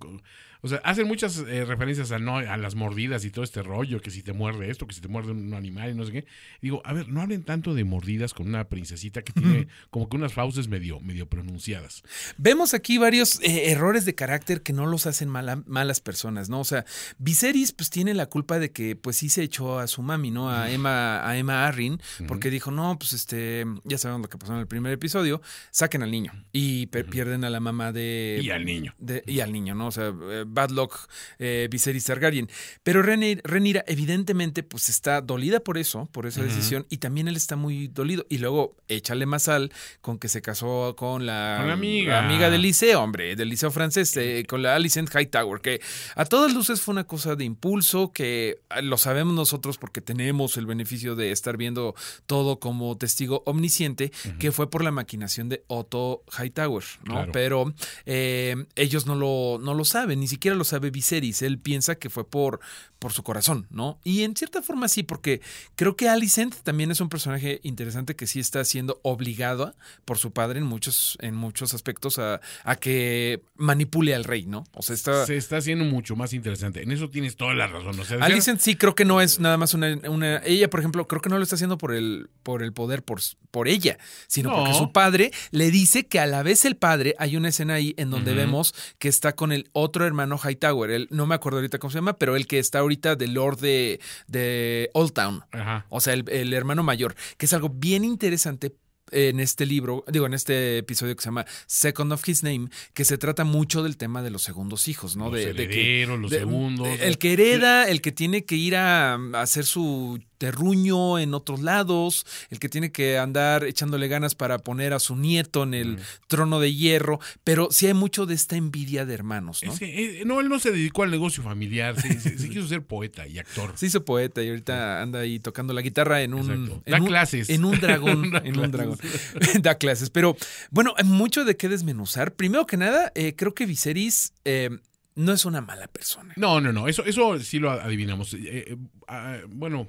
O 0.63 0.69
sea, 0.69 0.79
hacen 0.79 1.07
muchas 1.07 1.39
eh, 1.39 1.65
referencias 1.65 2.11
a, 2.13 2.19
no, 2.19 2.39
a 2.39 2.57
las 2.57 2.75
mordidas 2.75 3.25
y 3.25 3.31
todo 3.31 3.45
este 3.45 3.63
rollo, 3.63 4.01
que 4.01 4.11
si 4.11 4.23
te 4.23 4.33
muerde 4.33 4.71
esto, 4.71 4.87
que 4.87 4.95
si 4.95 5.01
te 5.01 5.07
muerde 5.07 5.31
un 5.31 5.55
animal 5.55 5.91
y 5.91 5.95
no 5.95 6.05
sé 6.05 6.11
qué. 6.11 6.25
Digo, 6.61 6.83
a 6.85 6.93
ver, 6.93 7.09
no 7.09 7.21
hablen 7.21 7.45
tanto 7.45 7.75
de 7.75 7.85
mordidas 7.85 8.35
con 8.35 8.49
una 8.49 8.69
princesita 8.69 9.23
que 9.23 9.33
tiene 9.33 9.69
como 9.91 10.09
que 10.09 10.17
unas 10.17 10.33
fauces 10.33 10.67
medio, 10.67 10.99
medio 10.99 11.29
pronunciadas. 11.29 12.03
Vemos 12.37 12.75
aquí 12.75 12.99
varios 12.99 13.41
eh, 13.43 13.71
errores 13.71 14.05
de 14.07 14.15
carácter 14.15 14.63
que 14.67 14.73
no 14.73 14.85
los 14.87 15.07
hacen 15.07 15.29
mala- 15.29 15.63
malas 15.67 16.01
personas, 16.01 16.49
¿no? 16.49 16.59
O 16.59 16.65
sea, 16.65 16.85
Viserys 17.19 17.71
pues 17.71 17.89
tiene 17.89 18.15
la 18.15 18.27
culpa 18.27 18.59
de 18.59 18.73
que 18.73 18.97
pues 18.97 19.17
sí 19.17 19.29
se 19.29 19.45
echó 19.45 19.79
a 19.79 19.87
su 19.87 20.03
mami, 20.03 20.33
¿no? 20.33 20.51
A 20.51 20.69
Emma, 20.73 21.25
a 21.25 21.39
Emma 21.39 21.69
Arryn, 21.69 22.01
porque 22.27 22.51
dijo, 22.51 22.73
no, 22.73 22.99
pues 22.99 23.13
este, 23.13 23.65
ya 23.85 23.97
sabemos 23.97 24.23
lo 24.23 24.29
que 24.29 24.39
pasó 24.39 24.55
en 24.55 24.59
el 24.59 24.67
primer 24.67 24.93
episodio, 24.93 25.41
saquen 25.71 26.03
al 26.03 26.11
niño 26.11 26.33
y 26.51 26.87
pierden 26.87 27.45
a 27.45 27.51
la 27.51 27.61
mamá 27.61 27.93
de... 27.93 28.41
Y 28.43 28.51
al 28.51 28.65
niño. 28.65 28.93
de- 28.99 29.23
y 29.25 29.39
al 29.39 29.53
niño, 29.53 29.77
¿no? 29.77 29.87
O 29.87 29.93
sea, 29.93 30.09
eh, 30.09 30.43
Bad 30.45 30.71
Luck, 30.71 30.97
eh, 31.39 31.69
Viserys 31.71 32.05
Targaryen. 32.05 32.49
Pero 32.83 33.03
Rhaenyra 33.05 33.85
evidentemente 33.87 34.65
pues 34.65 34.89
está 34.89 35.21
dolida 35.21 35.61
por 35.61 35.79
eso, 35.79 36.09
por 36.11 36.27
esa 36.27 36.43
decisión, 36.43 36.87
y 36.91 36.97
también 36.97 37.29
él 37.29 37.37
está 37.37 37.55
muy 37.55 37.87
dolido. 37.87 38.27
Y 38.29 38.39
luego 38.39 38.77
échale 38.89 39.27
más 39.27 39.45
sal 39.45 39.71
con 40.01 40.19
que 40.19 40.27
se 40.29 40.43
casó 40.43 40.97
con 40.97 41.25
la, 41.25 41.57
Con 41.59 41.69
la 41.69 41.75
amiga. 41.75 42.19
amiga 42.19 42.51
del 42.51 42.63
liceo, 42.63 43.01
hombre, 43.03 43.37
del 43.37 43.49
liceo 43.49 43.71
francés, 43.71 44.17
eh, 44.17 44.45
con 44.49 44.56
la 44.59 44.75
Alicent 44.75 45.11
Hightower, 45.15 45.61
que 45.61 45.81
a 46.15 46.25
todas 46.25 46.55
luces 46.55 46.81
fue 46.81 46.93
una 46.93 47.05
cosa 47.05 47.37
de 47.37 47.45
impulso, 47.45 48.13
que 48.13 48.61
ah, 48.69 48.83
lo 48.83 48.99
sabemos 48.99 49.35
nosotros 49.35 49.79
porque 49.79 50.01
tenemos 50.01 50.57
el 50.57 50.67
beneficio 50.67 51.17
de 51.17 51.33
estar 51.33 51.57
viendo 51.57 51.95
todo 52.27 52.59
como 52.59 52.97
testigo 52.97 53.43
omnisciente, 53.47 54.13
que 54.39 54.53
fue 54.53 54.71
por 54.71 54.83
la 54.83 54.91
maquinación 54.91 55.49
de 55.49 55.65
Otto 55.67 56.23
Hightower, 56.39 56.85
¿no? 57.05 57.15
Claro. 57.15 57.33
Pero 57.33 57.75
eh, 58.05 58.67
ellos 58.77 59.07
no 59.07 59.15
lo, 59.15 59.59
no 59.63 59.75
lo 59.75 59.85
saben, 59.85 60.21
ni 60.21 60.29
siquiera 60.29 60.57
lo 60.57 60.65
sabe 60.65 60.91
Viserys, 60.91 61.43
él 61.43 61.59
piensa 61.59 61.97
que 61.97 62.11
fue 62.11 62.29
por, 62.29 62.61
por 62.99 63.13
su 63.13 63.23
corazón, 63.23 63.67
¿no? 63.71 63.99
Y 64.05 64.23
en 64.23 64.37
cierta 64.37 64.63
forma 64.63 64.89
sí, 64.89 65.03
porque 65.03 65.41
creo 65.75 65.97
que 65.97 66.09
Alicent 66.09 66.55
también 66.63 66.91
es 66.91 67.01
un 67.01 67.09
personaje 67.09 67.61
interesante 67.63 68.17
que 68.17 68.27
sí 68.27 68.41
está 68.41 68.65
siendo 68.65 69.01
obligada 69.03 69.75
por 70.05 70.19
su 70.19 70.33
padre 70.33 70.61
en 70.61 70.67
muchos, 70.67 71.19
en 71.21 71.35
muchos 71.35 71.75
aspectos 71.75 72.19
a, 72.19 72.41
a 72.65 72.77
que 72.77 73.43
manipule 73.57 74.15
al 74.15 74.25
rey, 74.25 74.46
¿no? 74.47 74.65
O 74.73 74.83
sea, 74.83 74.95
está... 74.95 75.27
Se 75.27 75.37
está 75.37 75.57
haciendo 75.59 75.85
mucho 75.85 76.17
más 76.17 76.33
interesante. 76.33 76.83
En 76.83 76.91
eso 76.93 77.11
tienes 77.11 77.37
toda 77.37 77.55
la 77.55 77.67
razón. 77.67 77.99
O 78.01 78.05
sea, 78.05 78.19
Alicent 78.25 78.61
sí 78.61 78.77
creo 78.77 78.95
que 78.95 79.05
no 79.05 79.21
es 79.21 79.41
nada 79.41 79.57
más 79.57 79.75
una, 79.75 79.99
una- 80.09 80.39
ella 80.45 80.71
por 80.71 80.81
ejemplo 80.81 81.07
creo 81.09 81.21
que 81.21 81.29
no 81.29 81.37
lo 81.37 81.43
está 81.43 81.57
haciendo 81.57 81.77
por 81.79 81.93
el 81.95 82.31
por 82.43 82.63
el 82.63 82.73
poder 82.73 83.03
por, 83.03 83.21
por 83.51 83.69
ella 83.69 83.99
sino 84.29 84.51
No. 84.51 84.57
porque 84.57 84.75
su 84.75 84.93
padre 84.93 85.33
le 85.51 85.71
dice 85.71 86.07
que 86.07 86.21
a 86.21 86.27
la 86.27 86.43
vez 86.43 86.65
el 86.65 86.77
padre 86.77 87.15
hay 87.19 87.37
una 87.37 87.49
escena 87.49 87.75
ahí 87.75 87.95
en 87.97 88.11
donde 88.11 88.35
vemos 88.35 88.75
que 88.99 89.09
está 89.09 89.35
con 89.35 89.51
el 89.53 89.69
otro 89.73 90.07
hermano 90.07 90.39
Hightower 90.43 90.91
él 90.91 91.09
no 91.11 91.27
me 91.27 91.35
acuerdo 91.35 91.59
ahorita 91.59 91.79
cómo 91.79 91.91
se 91.91 91.99
llama 91.99 92.17
pero 92.19 92.37
el 92.37 92.47
que 92.47 92.59
está 92.59 92.79
ahorita 92.81 93.17
del 93.17 93.35
Lord 93.35 93.59
de, 93.59 94.01
de 94.29 94.91
Old 94.95 95.13
Town 95.13 95.43
Ajá. 95.53 95.87
o 95.89 96.01
sea 96.01 96.15
el, 96.15 96.25
el 96.31 96.53
hermano 96.53 96.83
mayor 96.83 97.15
que 97.37 97.47
es 97.47 97.53
algo 97.53 97.69
bien 97.69 98.05
interesante 98.05 98.73
en 99.13 99.41
este 99.41 99.67
libro, 99.67 100.05
digo, 100.11 100.27
en 100.27 100.35
este 100.35 100.79
episodio 100.79 101.15
que 101.15 101.23
se 101.23 101.27
llama 101.29 101.47
Second 101.67 102.13
of 102.13 102.29
His 102.29 102.43
Name, 102.43 102.69
que 102.95 103.05
se 103.05 103.19
trata 103.19 103.45
mucho 103.45 103.83
del 103.83 103.97
tema 103.97 104.23
de 104.23 104.31
los 104.31 104.43
segundos 104.43 104.89
hijos, 104.89 105.17
¿no? 105.17 105.27
Los 105.31 105.35
de, 105.35 105.53
de 105.55 105.69
que- 105.69 106.03
herederos, 106.03 106.21
los 106.21 106.31
de- 106.31 106.39
segundos. 106.39 106.89
El 107.01 107.19
que 107.19 107.33
hereda, 107.33 107.89
el 107.89 108.01
que 108.01 108.13
tiene 108.13 108.45
que 108.45 108.57
ir 108.57 108.77
a, 108.77 109.15
a 109.15 109.41
hacer 109.41 109.65
su 109.65 110.21
terruño 110.39 111.19
en 111.19 111.35
otros 111.35 111.61
lados, 111.61 112.27
el 112.51 112.59
que 112.59 112.69
tiene 112.69 112.93
que 112.93 113.19
andar 113.19 113.65
echándole 113.65 114.09
ganas 114.09 114.35
para 114.35 114.59
poner 114.59 114.93
a 114.93 114.99
su 114.99 115.17
nieto 115.17 115.63
en 115.63 115.75
el 115.75 115.99
trono 116.29 116.61
de 116.61 116.75
hierro, 116.75 117.21
pero 117.45 117.69
sí 117.71 117.87
hay 117.87 117.95
mucho 117.95 118.27
de 118.27 118.35
esta 118.35 118.57
envidia 118.57 119.05
de 119.07 119.15
hermanos, 119.15 119.63
¿no? 119.65 119.73
Es 119.73 119.79
que, 119.79 120.21
eh, 120.21 120.25
no, 120.25 120.41
él 120.41 120.49
no 120.49 120.59
se 120.59 120.71
dedicó 120.73 121.03
al 121.03 121.11
negocio 121.11 121.43
familiar. 121.43 122.01
Se, 122.01 122.21
se- 122.21 122.39
se 122.39 122.49
quiso 122.49 122.67
ser 122.69 122.83
poeta 122.83 123.27
y 123.27 123.39
actor. 123.39 123.73
Se 123.77 123.87
hizo 123.87 124.05
poeta 124.05 124.43
y 124.43 124.49
ahorita 124.49 125.03
anda 125.03 125.21
ahí 125.21 125.39
tocando 125.41 125.73
la 125.73 125.81
guitarra 125.83 126.23
en 126.23 126.35
un. 126.35 126.51
Exacto. 126.51 126.83
en 126.87 126.93
Da 126.93 127.01
un- 127.01 127.07
clases. 127.07 127.51
En 127.51 127.65
un 127.65 127.81
dragón. 127.81 128.33
En 128.45 128.59
un 128.59 128.71
dragón. 128.71 128.99
da 129.63 129.77
clases. 129.77 130.11
Pero 130.11 130.37
bueno, 130.71 130.95
hay 130.97 131.05
mucho 131.05 131.45
de 131.45 131.57
qué 131.57 131.69
desmenuzar. 131.69 132.35
Primero 132.35 132.67
que 132.67 132.77
nada, 132.77 133.13
eh, 133.15 133.35
creo 133.37 133.55
que 133.55 133.67
Viserys 133.67 134.33
eh, 134.45 134.71
no 135.15 135.33
es 135.33 135.45
una 135.45 135.61
mala 135.61 135.87
persona. 135.89 136.35
No, 136.37 136.61
no, 136.61 136.73
no. 136.73 136.89
Eso, 136.89 137.05
eso 137.05 137.39
sí 137.41 137.59
lo 137.59 137.71
adivinamos. 137.71 138.35
Eh, 138.35 138.39
eh, 138.69 138.77
ah, 139.09 139.39
bueno, 139.49 139.89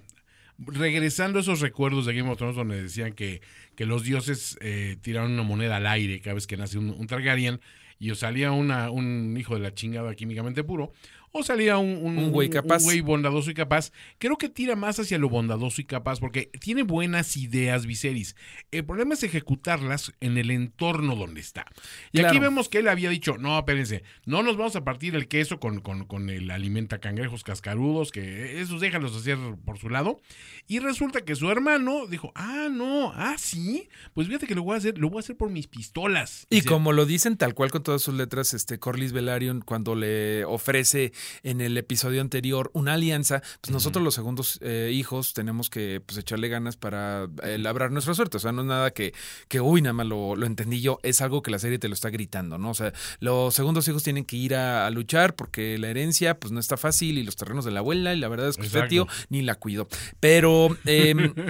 regresando 0.59 1.39
a 1.39 1.41
esos 1.41 1.61
recuerdos 1.61 2.05
de 2.05 2.13
Game 2.15 2.29
of 2.29 2.37
Thrones 2.37 2.55
donde 2.55 2.81
decían 2.81 3.13
que, 3.13 3.41
que 3.75 3.85
los 3.85 4.03
dioses 4.03 4.57
eh, 4.61 4.97
tiraron 5.01 5.31
una 5.31 5.43
moneda 5.43 5.77
al 5.77 5.87
aire 5.87 6.19
cada 6.19 6.33
vez 6.35 6.47
que 6.47 6.57
nace 6.57 6.77
un, 6.77 6.89
un 6.89 7.07
Targaryen 7.07 7.59
y 7.99 8.11
o 8.11 8.15
salía 8.15 8.51
una, 8.51 8.89
un 8.91 9.35
hijo 9.37 9.55
de 9.55 9.61
la 9.61 9.73
chingada 9.73 10.13
químicamente 10.15 10.63
puro 10.63 10.93
o 11.37 11.43
salía 11.43 11.77
un, 11.77 12.17
Un 12.17 12.31
güey 12.31 12.49
capaz. 12.49 12.79
un 12.79 12.83
güey 12.83 13.01
bondadoso 13.01 13.51
y 13.51 13.53
capaz. 13.53 13.91
Creo 14.17 14.37
que 14.37 14.49
tira 14.49 14.75
más 14.75 14.99
hacia 14.99 15.17
lo 15.17 15.29
bondadoso 15.29 15.81
y 15.81 15.85
capaz 15.85 16.19
porque 16.19 16.49
tiene 16.59 16.83
buenas 16.83 17.37
ideas 17.37 17.85
Viserys. 17.85 18.35
El 18.71 18.85
problema 18.85 19.13
es 19.13 19.23
ejecutarlas 19.23 20.13
en 20.19 20.37
el 20.37 20.51
entorno 20.51 21.15
donde 21.15 21.41
está. 21.41 21.65
Y 22.11 22.21
aquí 22.21 22.39
vemos 22.39 22.69
que 22.69 22.79
él 22.79 22.87
había 22.87 23.09
dicho, 23.09 23.37
no, 23.37 23.57
espérense, 23.57 24.03
no 24.25 24.43
nos 24.43 24.57
vamos 24.57 24.75
a 24.75 24.83
partir 24.83 25.15
el 25.15 25.27
queso 25.27 25.59
con, 25.59 25.79
con, 25.81 26.05
con 26.05 26.29
el 26.29 26.51
alimenta 26.51 26.99
cangrejos 26.99 27.43
cascarudos, 27.43 28.11
que 28.11 28.61
esos 28.61 28.81
déjalos 28.81 29.15
hacer 29.15 29.37
por 29.65 29.77
su 29.77 29.89
lado. 29.89 30.19
Y 30.67 30.79
resulta 30.79 31.21
que 31.21 31.35
su 31.35 31.49
hermano 31.49 32.07
dijo, 32.07 32.31
ah, 32.35 32.67
no, 32.71 33.11
ah, 33.15 33.35
sí, 33.37 33.89
pues 34.13 34.27
fíjate 34.27 34.47
que 34.47 34.55
lo 34.55 34.63
voy 34.63 34.75
a 34.75 34.77
hacer, 34.77 34.97
lo 34.97 35.09
voy 35.09 35.17
a 35.17 35.19
hacer 35.21 35.37
por 35.37 35.49
mis 35.49 35.67
pistolas. 35.67 36.45
Y 36.49 36.61
como 36.61 36.91
lo 36.91 37.05
dicen 37.05 37.37
tal 37.37 37.53
cual 37.53 37.71
con 37.71 37.83
todas 37.83 38.01
sus 38.01 38.15
letras, 38.15 38.53
este 38.53 38.79
Corlys 38.79 39.13
Velaryon, 39.13 39.61
cuando 39.61 39.95
le 39.95 40.45
ofrece 40.45 41.13
en 41.43 41.61
el 41.61 41.77
episodio 41.77 42.21
anterior 42.21 42.71
una 42.73 42.93
alianza, 42.93 43.41
pues 43.61 43.71
nosotros 43.71 44.03
los 44.03 44.15
segundos 44.15 44.59
eh, 44.61 44.91
hijos 44.93 45.33
tenemos 45.33 45.69
que 45.69 46.01
pues, 46.05 46.17
echarle 46.17 46.47
ganas 46.49 46.77
para 46.77 47.27
eh, 47.43 47.57
labrar 47.57 47.91
nuestra 47.91 48.13
suerte. 48.13 48.37
O 48.37 48.39
sea, 48.39 48.51
no 48.51 48.61
es 48.61 48.67
nada 48.67 48.91
que, 48.91 49.13
que 49.47 49.61
uy, 49.61 49.81
nada 49.81 49.93
más 49.93 50.07
lo, 50.07 50.35
lo 50.35 50.45
entendí 50.45 50.81
yo, 50.81 50.99
es 51.03 51.21
algo 51.21 51.41
que 51.41 51.51
la 51.51 51.59
serie 51.59 51.79
te 51.79 51.87
lo 51.87 51.93
está 51.93 52.09
gritando, 52.09 52.57
¿no? 52.57 52.71
O 52.71 52.73
sea, 52.73 52.93
los 53.19 53.53
segundos 53.53 53.87
hijos 53.87 54.03
tienen 54.03 54.25
que 54.25 54.35
ir 54.35 54.55
a, 54.55 54.85
a 54.85 54.89
luchar 54.89 55.35
porque 55.35 55.77
la 55.77 55.89
herencia 55.89 56.39
pues 56.39 56.51
no 56.51 56.59
está 56.59 56.77
fácil 56.77 57.17
y 57.17 57.23
los 57.23 57.35
terrenos 57.35 57.65
de 57.65 57.71
la 57.71 57.79
abuela 57.79 58.13
y 58.13 58.19
la 58.19 58.27
verdad 58.27 58.49
es 58.49 58.57
que 58.57 58.63
usted, 58.63 58.79
Exacto. 58.79 58.89
tío, 58.89 59.07
ni 59.29 59.41
la 59.41 59.55
cuido. 59.55 59.87
Pero... 60.19 60.77
em, 60.85 61.33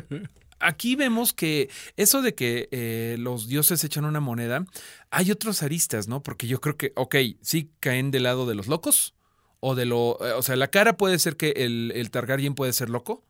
Aquí 0.60 0.96
vemos 0.96 1.34
que 1.34 1.70
eso 1.98 2.22
de 2.22 2.34
que 2.34 2.68
eh, 2.72 3.16
los 3.20 3.48
dioses 3.48 3.84
echan 3.84 4.06
una 4.06 4.20
moneda, 4.20 4.66
hay 5.12 5.30
otros 5.30 5.62
aristas, 5.62 6.08
¿no? 6.08 6.24
Porque 6.24 6.48
yo 6.48 6.60
creo 6.62 6.78
que, 6.78 6.94
ok, 6.96 7.16
sí 7.42 7.70
caen 7.80 8.10
del 8.10 8.24
lado 8.24 8.48
de 8.48 8.56
los 8.56 8.68
locos, 8.68 9.14
o 9.60 9.76
de 9.76 9.86
lo, 9.86 10.18
eh, 10.22 10.34
o 10.34 10.42
sea, 10.42 10.56
la 10.56 10.68
cara 10.68 10.98
puede 10.98 11.20
ser 11.20 11.36
que 11.36 11.52
el, 11.58 11.92
el 11.96 12.12
Targaryen 12.12 12.56
puede 12.56 12.74
ser 12.74 12.90
loco. 12.90 13.24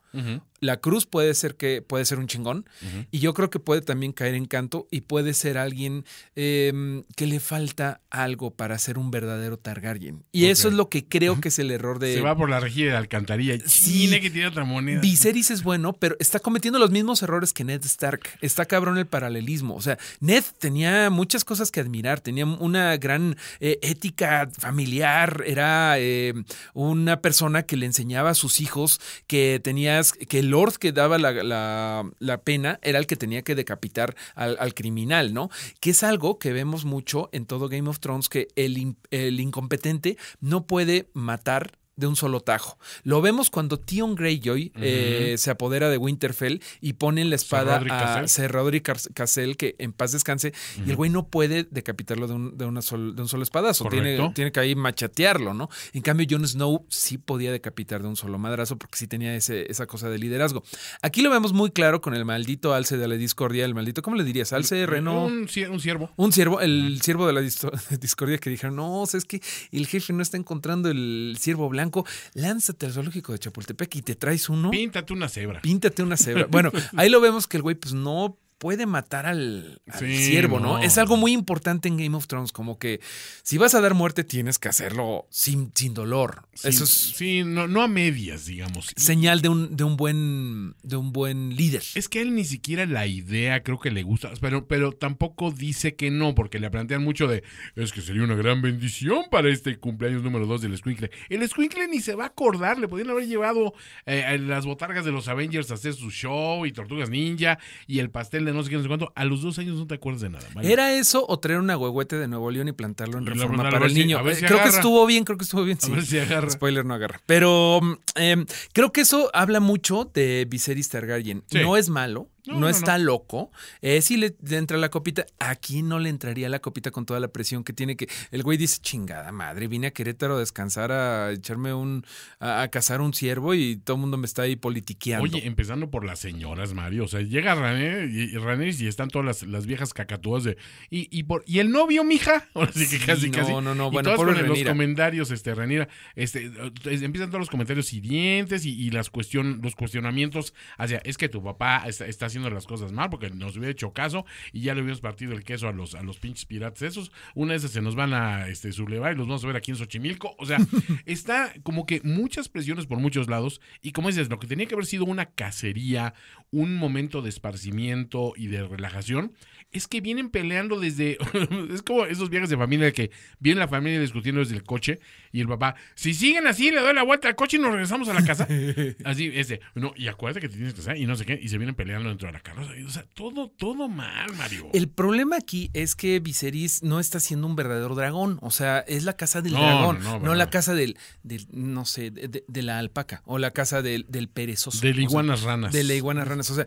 La 0.59 0.77
cruz 0.77 1.05
puede 1.05 1.33
ser 1.33 1.55
que 1.55 1.81
puede 1.81 2.05
ser 2.05 2.19
un 2.19 2.27
chingón, 2.27 2.65
y 3.11 3.19
yo 3.19 3.33
creo 3.33 3.49
que 3.49 3.59
puede 3.59 3.81
también 3.81 4.11
caer 4.13 4.35
en 4.35 4.45
canto 4.45 4.87
y 4.91 5.01
puede 5.01 5.33
ser 5.33 5.57
alguien 5.57 6.05
eh, 6.35 7.03
que 7.15 7.27
le 7.27 7.39
falta 7.39 8.01
algo 8.09 8.51
para 8.51 8.77
ser 8.77 8.97
un 8.97 9.11
verdadero 9.11 9.57
Targaryen. 9.57 10.23
Y 10.31 10.45
eso 10.45 10.67
es 10.67 10.73
lo 10.73 10.89
que 10.89 11.05
creo 11.05 11.39
que 11.41 11.49
es 11.49 11.59
el 11.59 11.71
error 11.71 11.99
de... 11.99 12.13
Se 12.13 12.21
va 12.21 12.35
por 12.35 12.49
la 12.49 12.59
rejilla 12.59 12.85
de 12.87 12.91
la 12.93 12.97
alcantarilla 12.99 13.55
y 13.55 13.61
Sí. 13.65 13.91
tiene 13.99 14.21
que 14.21 14.29
tirar 14.29 14.49
otra 14.51 14.63
moneda. 14.65 15.01
Viserys 15.01 15.51
es 15.51 15.63
bueno, 15.63 15.93
pero 15.93 16.15
está 16.19 16.39
cometiendo 16.39 16.79
los 16.79 16.91
mismos 16.91 17.21
errores 17.21 17.53
que 17.53 17.63
Ned 17.63 17.83
Stark. 17.85 18.21
Está 18.41 18.65
cabrón 18.65 18.97
el 18.97 19.05
paralelismo. 19.07 19.75
O 19.75 19.81
sea, 19.81 19.97
Ned 20.19 20.43
tenía 20.59 21.09
muchas 21.09 21.43
cosas 21.45 21.71
que 21.71 21.79
admirar, 21.79 22.19
tenía 22.21 22.45
una 22.45 22.95
gran 22.97 23.37
eh, 23.59 23.79
ética 23.81 24.49
familiar, 24.57 25.43
era 25.45 25.99
eh, 25.99 26.33
una 26.73 27.21
persona 27.21 27.63
que 27.63 27.77
le 27.77 27.85
enseñaba 27.85 28.31
a 28.31 28.35
sus 28.35 28.59
hijos 28.61 28.99
que 29.27 29.59
tenías, 29.63 30.13
que 30.13 30.43
Lord 30.49 30.77
que 30.77 30.91
daba 30.91 31.17
la, 31.17 32.41
pena 32.43 32.79
era 32.81 32.99
el 32.99 33.07
que 33.07 33.15
tenía 33.15 33.41
que 33.41 33.55
decapitar 33.55 34.15
al, 34.35 34.57
al 34.59 34.73
criminal, 34.73 35.33
¿no? 35.33 35.49
Que 35.79 35.91
es 35.91 36.03
algo 36.03 36.39
que 36.39 36.53
vemos 36.53 36.85
mucho 36.85 37.29
en 37.31 37.45
todo 37.45 37.69
Game 37.69 37.89
of 37.89 37.99
Thrones, 37.99 38.29
que 38.29 38.47
el, 38.55 38.95
el 39.11 39.39
incompetente 39.39 40.17
no 40.39 40.65
puede 40.65 41.09
matar 41.13 41.71
de 41.97 42.07
un 42.07 42.15
solo 42.15 42.39
tajo. 42.39 42.77
Lo 43.03 43.21
vemos 43.21 43.49
cuando 43.49 43.77
Tion 43.79 44.15
Greyjoy 44.15 44.71
eh, 44.75 45.35
se 45.37 45.51
apodera 45.51 45.89
de 45.89 45.97
Winterfell 45.97 46.61
y 46.79 46.93
pone 46.93 47.21
en 47.21 47.29
la 47.29 47.35
espada 47.35 47.77
a. 47.89 48.27
Sir 48.27 48.51
Roderick 48.51 48.83
Cas- 48.85 49.09
Cassel, 49.13 49.57
que 49.57 49.75
en 49.79 49.91
paz 49.91 50.13
descanse, 50.13 50.53
y 50.85 50.89
el 50.91 50.95
güey 50.95 51.09
no 51.11 51.27
puede 51.27 51.67
decapitarlo 51.69 52.27
de 52.27 52.33
un, 52.33 52.57
de 52.57 52.65
una 52.65 52.81
sol- 52.81 53.15
de 53.15 53.21
un 53.23 53.27
solo 53.27 53.43
espadazo. 53.43 53.85
Tiene, 53.89 54.15
Correcto. 54.15 54.31
tiene 54.35 54.51
que 54.51 54.59
ahí 54.59 54.75
machatearlo, 54.75 55.53
¿no? 55.53 55.69
En 55.93 56.01
cambio, 56.01 56.25
Jon 56.29 56.47
Snow 56.47 56.85
sí 56.89 57.17
podía 57.17 57.51
decapitar 57.51 58.01
de 58.01 58.07
un 58.07 58.15
solo 58.15 58.37
madrazo 58.37 58.77
porque 58.77 58.97
sí 58.97 59.07
tenía 59.07 59.35
ese, 59.35 59.69
esa 59.71 59.87
cosa 59.87 60.09
de 60.09 60.19
liderazgo. 60.19 60.63
Aquí 61.01 61.21
lo 61.21 61.29
vemos 61.31 61.51
muy 61.53 61.71
claro 61.71 61.99
con 62.01 62.13
el 62.13 62.25
maldito 62.25 62.73
alce 62.73 62.97
de 62.97 63.07
la 63.07 63.15
discordia, 63.15 63.65
el 63.65 63.73
maldito, 63.73 64.01
¿cómo 64.03 64.15
le 64.15 64.23
dirías? 64.23 64.53
Alce, 64.53 64.85
reno. 64.85 65.25
Un, 65.25 65.47
cier- 65.47 65.69
un 65.71 65.79
ciervo. 65.79 66.11
Un 66.15 66.31
ciervo, 66.31 66.61
el 66.61 66.99
ciervo 67.01 67.25
de 67.25 67.33
la 67.33 67.41
discordia 67.99 68.37
que 68.37 68.49
dijeron, 68.51 68.75
no, 68.75 69.01
o 69.01 69.05
sea, 69.07 69.17
es 69.17 69.25
que 69.25 69.41
el 69.71 69.87
jefe 69.87 70.13
no 70.13 70.21
está 70.21 70.37
encontrando 70.37 70.89
el 70.89 71.37
ciervo 71.39 71.69
blanco, 71.69 71.87
lánzate 72.34 72.86
al 72.86 72.94
zoológico 72.94 73.32
de 73.34 73.39
Chapultepec 73.39 73.96
y 73.96 74.01
te 74.01 74.15
traes 74.15 74.50
uno, 74.50 74.70
Píntate 74.72 75.13
una 75.13 75.29
cebra. 75.29 75.62
píntate 75.62 76.03
una 76.03 76.17
cebra. 76.17 76.48
Bueno, 76.50 76.72
ahí 76.96 77.10
lo 77.10 77.20
vemos 77.22 77.48
que 77.48 77.58
el 77.58 77.63
güey 77.63 77.75
pues 77.75 77.94
no 77.94 78.38
puede 78.57 78.85
matar 78.85 79.25
al, 79.25 79.81
al 79.87 79.99
Sí, 79.99 80.17
ciervo, 80.17 80.59
¿no? 80.59 80.77
no. 80.77 80.83
Es 80.83 80.97
algo 80.97 81.17
muy 81.17 81.31
importante 81.33 81.87
en 81.87 81.97
Game 81.97 82.15
of 82.15 82.27
Thrones, 82.27 82.51
como 82.51 82.79
que 82.79 82.99
si 83.43 83.57
vas 83.57 83.75
a 83.75 83.81
dar 83.81 83.93
muerte 83.93 84.23
tienes 84.23 84.57
que 84.59 84.69
hacerlo 84.69 85.27
sin, 85.29 85.71
sin 85.75 85.93
dolor. 85.93 86.47
Sí, 86.53 86.69
Eso 86.69 86.83
es 86.85 86.89
sí, 86.89 87.43
no, 87.45 87.67
no 87.67 87.81
a 87.83 87.87
medias, 87.87 88.45
digamos. 88.45 88.91
señal 88.95 89.41
de 89.41 89.49
un, 89.49 89.75
de 89.77 89.83
un 89.83 89.97
buen 89.97 90.75
de 90.83 90.95
un 90.95 91.11
buen 91.13 91.55
líder. 91.55 91.83
Es 91.95 92.09
que 92.09 92.19
a 92.19 92.21
él 92.23 92.33
ni 92.33 92.45
siquiera 92.45 92.85
la 92.85 93.05
idea 93.07 93.61
creo 93.63 93.79
que 93.79 93.91
le 93.91 94.03
gusta, 94.03 94.31
pero, 94.41 94.67
pero 94.67 94.91
tampoco 94.91 95.51
dice 95.51 95.95
que 95.95 96.09
no, 96.09 96.33
porque 96.33 96.59
le 96.59 96.69
plantean 96.71 97.03
mucho 97.03 97.27
de, 97.27 97.43
es 97.75 97.91
que 97.93 98.01
sería 98.01 98.23
una 98.23 98.35
gran 98.35 98.61
bendición 98.61 99.25
para 99.29 99.49
este 99.49 99.77
cumpleaños 99.77 100.23
número 100.23 100.45
2 100.47 100.61
del 100.61 100.77
Squinkle. 100.77 101.11
El 101.29 101.47
Squinkle 101.47 101.87
ni 101.87 101.99
se 101.99 102.15
va 102.15 102.23
a 102.23 102.27
acordar, 102.27 102.79
le 102.79 102.87
podrían 102.87 103.11
haber 103.11 103.27
llevado 103.27 103.73
eh, 104.05 104.23
a 104.23 104.37
las 104.37 104.65
botargas 104.65 105.05
de 105.05 105.11
los 105.11 105.27
Avengers 105.27 105.69
a 105.71 105.75
hacer 105.75 105.93
su 105.93 106.09
show 106.09 106.65
y 106.65 106.71
Tortugas 106.71 107.09
Ninja 107.09 107.59
y 107.85 107.99
el 107.99 108.09
pastel 108.09 108.46
de 108.47 108.53
no 108.53 108.63
sé 108.63 108.69
qué, 108.69 108.75
no 108.77 108.81
sé 108.81 108.87
cuánto. 108.87 109.11
A 109.15 109.25
los 109.25 109.41
dos 109.41 109.57
años 109.59 109.77
no 109.77 109.87
te 109.87 109.95
acuerdas 109.95 110.21
de 110.21 110.29
nada. 110.29 110.45
¿Era 110.61 110.93
eso 110.93 111.25
o 111.27 111.39
traer 111.39 111.59
una 111.59 111.77
huehuete 111.77 112.17
de 112.17 112.27
Nuevo 112.27 112.49
León 112.51 112.67
y 112.67 112.71
plantarlo 112.71 113.17
en 113.17 113.23
Y 113.25 113.27
reforma 113.27 113.69
para 113.69 113.85
el 113.85 113.91
si- 113.93 113.99
niño? 113.99 114.27
Eh, 114.27 114.35
si 114.35 114.45
creo 114.45 114.61
que 114.63 114.69
estuvo 114.69 115.05
bien, 115.05 115.23
creo 115.23 115.37
que 115.37 115.43
estuvo 115.43 115.63
bien. 115.63 115.77
A 115.81 115.85
sí. 115.85 115.91
ver 115.91 116.05
si 116.05 116.19
agarra. 116.19 116.49
Spoiler 116.49 116.85
no 116.85 116.93
agarra. 116.93 117.21
Pero 117.25 117.79
mm, 117.81 117.93
eh, 118.15 118.45
creo 118.73 118.91
que 118.91 119.01
eso 119.01 119.29
habla 119.33 119.59
mucho 119.59 120.09
de 120.13 120.45
Viserys 120.49 120.89
Targaryen. 120.89 121.43
Sí. 121.47 121.59
No 121.61 121.77
es 121.77 121.89
malo, 121.89 122.29
No, 122.47 122.53
no, 122.53 122.59
no, 122.61 122.69
está 122.69 122.97
loco. 122.97 123.51
Eh, 123.81 124.01
sí 124.01 124.17
le, 124.17 124.35
le 124.41 124.57
entra 124.57 124.77
la 124.77 124.89
copita. 124.89 125.25
Aquí 125.39 125.81
no 125.81 125.99
le 125.99 126.09
entraría 126.09 126.49
la 126.49 126.59
copita 126.59 126.91
con 126.91 127.05
toda 127.05 127.19
la 127.19 127.27
presión 127.29 127.63
que 127.63 127.73
tiene 127.73 127.95
que. 127.95 128.07
El 128.31 128.43
güey 128.43 128.57
dice, 128.57 128.79
chingada 128.81 129.31
madre, 129.31 129.67
vine 129.67 129.87
a 129.87 129.91
Querétaro 129.91 130.35
a 130.35 130.39
descansar, 130.39 130.91
a 130.91 131.31
echarme 131.31 131.73
un. 131.73 132.05
a, 132.39 132.61
a 132.61 132.67
cazar 132.69 133.01
un 133.01 133.13
ciervo 133.13 133.53
y 133.53 133.77
todo 133.77 133.95
el 133.95 134.01
mundo 134.01 134.17
me 134.17 134.25
está 134.25 134.43
ahí 134.43 134.55
politiqueando. 134.55 135.23
Oye, 135.23 135.45
empezando 135.45 135.89
por 135.89 136.05
las 136.05 136.19
señoras, 136.19 136.73
Mario. 136.73 137.05
O 137.05 137.07
sea, 137.07 137.21
llega 137.21 137.55
René 137.55 138.05
y, 138.05 138.37
René 138.37 138.69
y 138.77 138.87
están 138.87 139.09
todas 139.09 139.25
las, 139.25 139.43
las 139.43 139.65
viejas 139.65 139.93
cacatúas 139.93 140.43
de. 140.43 140.57
¿Y, 140.89 141.07
y, 141.17 141.23
por, 141.23 141.43
¿y 141.47 141.59
el 141.59 141.71
novio, 141.71 142.03
mija? 142.03 142.47
Ahora 142.53 142.71
sí 142.73 142.87
que 142.87 142.97
Sí, 142.97 143.05
casi, 143.05 143.29
no, 143.29 143.37
casi. 143.37 143.51
no, 143.51 143.61
no, 143.75 143.87
Y 143.87 143.91
bueno, 143.91 144.15
con 144.15 144.47
los 144.47 144.63
comentarios, 144.63 145.31
este, 145.31 145.55
Renira. 145.55 145.87
Este, 146.15 146.51
empiezan 146.85 147.29
todos 147.29 147.39
los 147.39 147.49
comentarios 147.49 147.93
hirientes 147.93 148.65
y, 148.65 148.71
y 148.71 148.91
las 148.91 149.09
cuestión, 149.09 149.59
los 149.63 149.75
cuestionamientos 149.75 150.53
hacia. 150.77 150.99
Es 151.03 151.17
que 151.17 151.29
tu 151.29 151.43
papá 151.43 151.83
está, 151.87 152.05
está 152.05 152.27
haciendo 152.27 152.37
las 152.41 152.65
cosas 152.65 152.91
mal 152.91 153.10
porque 153.10 153.29
nos 153.29 153.56
hubiera 153.58 153.72
hecho 153.72 153.91
caso 153.91 154.25
y 154.51 154.62
ya 154.62 154.74
le 154.74 154.82
hubiéramos 154.82 155.01
partido 155.01 155.34
el 155.34 155.44
queso 155.44 155.67
a 155.67 155.72
los, 155.72 155.96
a 155.96 156.03
los 156.03 156.17
pinches 156.17 156.46
piratas 156.46 156.82
esos. 156.82 157.12
Una 157.36 157.53
de 157.53 157.58
esas 157.58 157.72
se 157.72 157.82
nos 157.82 157.96
van 157.96 158.13
a 158.13 158.48
este, 158.48 158.72
sublevar 158.72 159.13
y 159.13 159.17
los 159.17 159.27
vamos 159.27 159.44
a 159.44 159.48
ver 159.48 159.56
aquí 159.56 159.72
en 159.72 159.77
Xochimilco. 159.77 160.36
O 160.38 160.46
sea, 160.46 160.58
está 161.06 161.53
como 161.63 161.86
que 161.86 162.01
muchas 162.03 162.50
presiones 162.50 162.86
por 162.86 163.00
muchos 163.00 163.27
lados. 163.27 163.62
Y 163.82 163.91
como 163.91 164.10
dices, 164.10 164.29
lo 164.29 164.39
que 164.39 164.48
tenía 164.48 164.65
que 164.65 164.75
haber 164.75 164.86
sido 164.86 165.06
una 165.06 165.27
cacería, 165.27 166.13
un 166.51 166.75
momento 166.75 167.22
de 167.22 167.29
esparcimiento 167.29 168.34
y 168.36 168.48
de 168.48 168.67
relajación, 168.67 169.34
es 169.72 169.88
que 169.88 170.01
vienen 170.01 170.29
peleando 170.29 170.79
desde. 170.79 171.17
es 171.74 171.82
como 171.82 172.06
esos 172.06 172.29
viajes 172.29 172.50
de 172.50 172.58
familia 172.58 172.91
que 172.91 173.12
viene 173.39 173.60
la 173.60 173.67
familia 173.67 174.00
discutiendo 174.00 174.39
desde 174.39 174.56
el 174.56 174.63
coche 174.63 175.00
y 175.32 175.41
el 175.41 175.48
papá, 175.48 175.75
si 175.96 176.13
siguen 176.13 176.48
así, 176.48 176.72
le 176.72 176.79
doy 176.79 176.94
la 176.94 177.03
vuelta 177.03 177.27
al 177.27 177.36
coche 177.36 177.58
y 177.58 177.60
nos 177.60 177.72
regresamos 177.72 178.08
a 178.10 178.13
la 178.13 178.24
casa. 178.24 178.48
así, 179.03 179.32
este, 179.34 179.60
no, 179.75 179.94
y 179.96 180.08
acuérdate 180.08 180.41
que 180.41 180.50
te 180.50 180.56
tienes 180.56 180.74
que 180.74 180.82
hacer 180.82 180.98
y 180.98 181.06
no 181.06 181.15
sé 181.15 181.25
qué, 181.25 181.39
y 181.41 181.50
se 181.50 181.58
vienen 181.58 181.75
peleando 181.75 182.10
de 182.25 182.31
la 182.33 182.39
carroza. 182.39 182.71
O 182.86 182.89
sea, 182.89 183.03
todo, 183.13 183.50
todo 183.50 183.88
mal, 183.88 184.33
Mario. 184.36 184.69
El 184.74 184.89
problema 184.89 185.38
aquí 185.38 185.69
es 185.74 185.95
que 185.95 186.19
Viserys 186.19 186.83
no 186.83 187.00
está 187.00 187.19
siendo 187.19 187.47
un 187.47 187.55
verdadero 187.55 187.95
dragón. 187.95 188.39
O 188.41 188.51
sea, 188.51 188.79
es 188.79 189.03
la 189.03 189.13
casa 189.13 189.41
del 189.41 189.53
No, 189.53 189.59
dragón, 189.59 190.03
no, 190.03 190.19
no, 190.19 190.25
no, 190.25 190.36
la 190.36 190.50
casa 190.50 190.74
del, 190.74 190.97
del 191.24 191.47
no 191.51 191.86
sé, 191.86 192.12
de, 192.12 192.62
la 192.63 192.79
alpaca 192.79 193.21
o 193.25 193.38
la 193.38 193.51
casa 193.51 193.81
del, 193.81 194.05
del 194.09 194.29
perezoso. 194.29 194.79
De 194.81 194.93
sea, 194.93 195.01
iguanas 195.01 195.43
ranas. 195.43 195.71
De 195.71 195.83
la 195.83 195.93
iguana 195.93 196.25
ranas. 196.25 196.50
O 196.50 196.55
sea, 196.55 196.65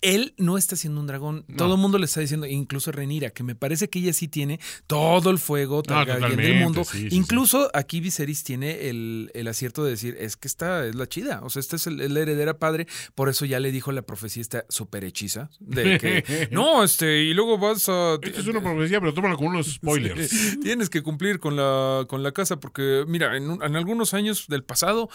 él 0.00 0.34
no 0.38 0.58
está 0.58 0.76
siendo 0.76 1.00
un 1.00 1.06
dragón. 1.06 1.44
Todo 1.56 1.74
el 1.74 1.80
mundo 1.80 1.98
le 1.98 2.06
está 2.06 2.20
diciendo, 2.20 2.46
incluso 2.46 2.92
Renira, 2.92 3.30
que 3.30 3.42
me 3.42 3.54
parece 3.54 3.88
que 3.88 3.98
ella 3.98 4.12
sí 4.12 4.28
tiene 4.28 4.60
todo 4.86 5.30
el 5.30 5.38
fuego 5.38 5.82
Targaryen 5.82 6.36
del 6.36 6.60
mundo. 6.60 6.84
sí, 6.84 7.10
sí, 7.10 7.16
incluso 7.16 7.70
aquí 7.74 8.00
Viserys 8.00 8.44
tiene 8.44 8.88
el, 8.88 9.30
el 9.34 9.48
acierto 9.48 9.84
de 9.84 9.90
decir, 9.90 10.16
es 10.18 10.36
que 10.36 10.48
esta 10.48 10.86
es 10.86 10.94
la 10.94 11.06
chida. 11.08 11.40
O 11.42 11.50
sea, 11.50 11.60
esta 11.60 11.76
es 11.76 11.86
el, 11.86 12.00
el 12.00 12.16
heredera 12.16 12.58
padre. 12.58 12.86
Por 13.14 13.28
eso 13.28 13.44
ya 13.44 13.60
le 13.60 13.72
dijo 13.72 13.92
la 13.92 14.02
profecía 14.02 14.40
esta 14.40 14.64
súper 14.78 15.04
hechiza. 15.04 15.50
De 15.60 15.98
que, 15.98 16.48
no, 16.50 16.82
este, 16.82 17.22
y 17.24 17.34
luego 17.34 17.58
vas 17.58 17.88
a... 17.88 18.18
Es 18.22 18.46
una 18.46 18.60
profecía, 18.62 19.00
pero 19.00 19.12
tómalo 19.12 19.36
con 19.36 19.48
unos 19.48 19.66
spoilers. 19.74 20.58
Tienes 20.62 20.88
que 20.88 21.02
cumplir 21.02 21.38
con 21.38 21.56
la, 21.56 22.04
con 22.08 22.22
la 22.22 22.32
casa 22.32 22.58
porque, 22.58 23.04
mira, 23.06 23.36
en, 23.36 23.50
un- 23.50 23.62
en 23.62 23.76
algunos 23.76 24.14
años 24.14 24.46
del 24.48 24.64
pasado 24.64 25.08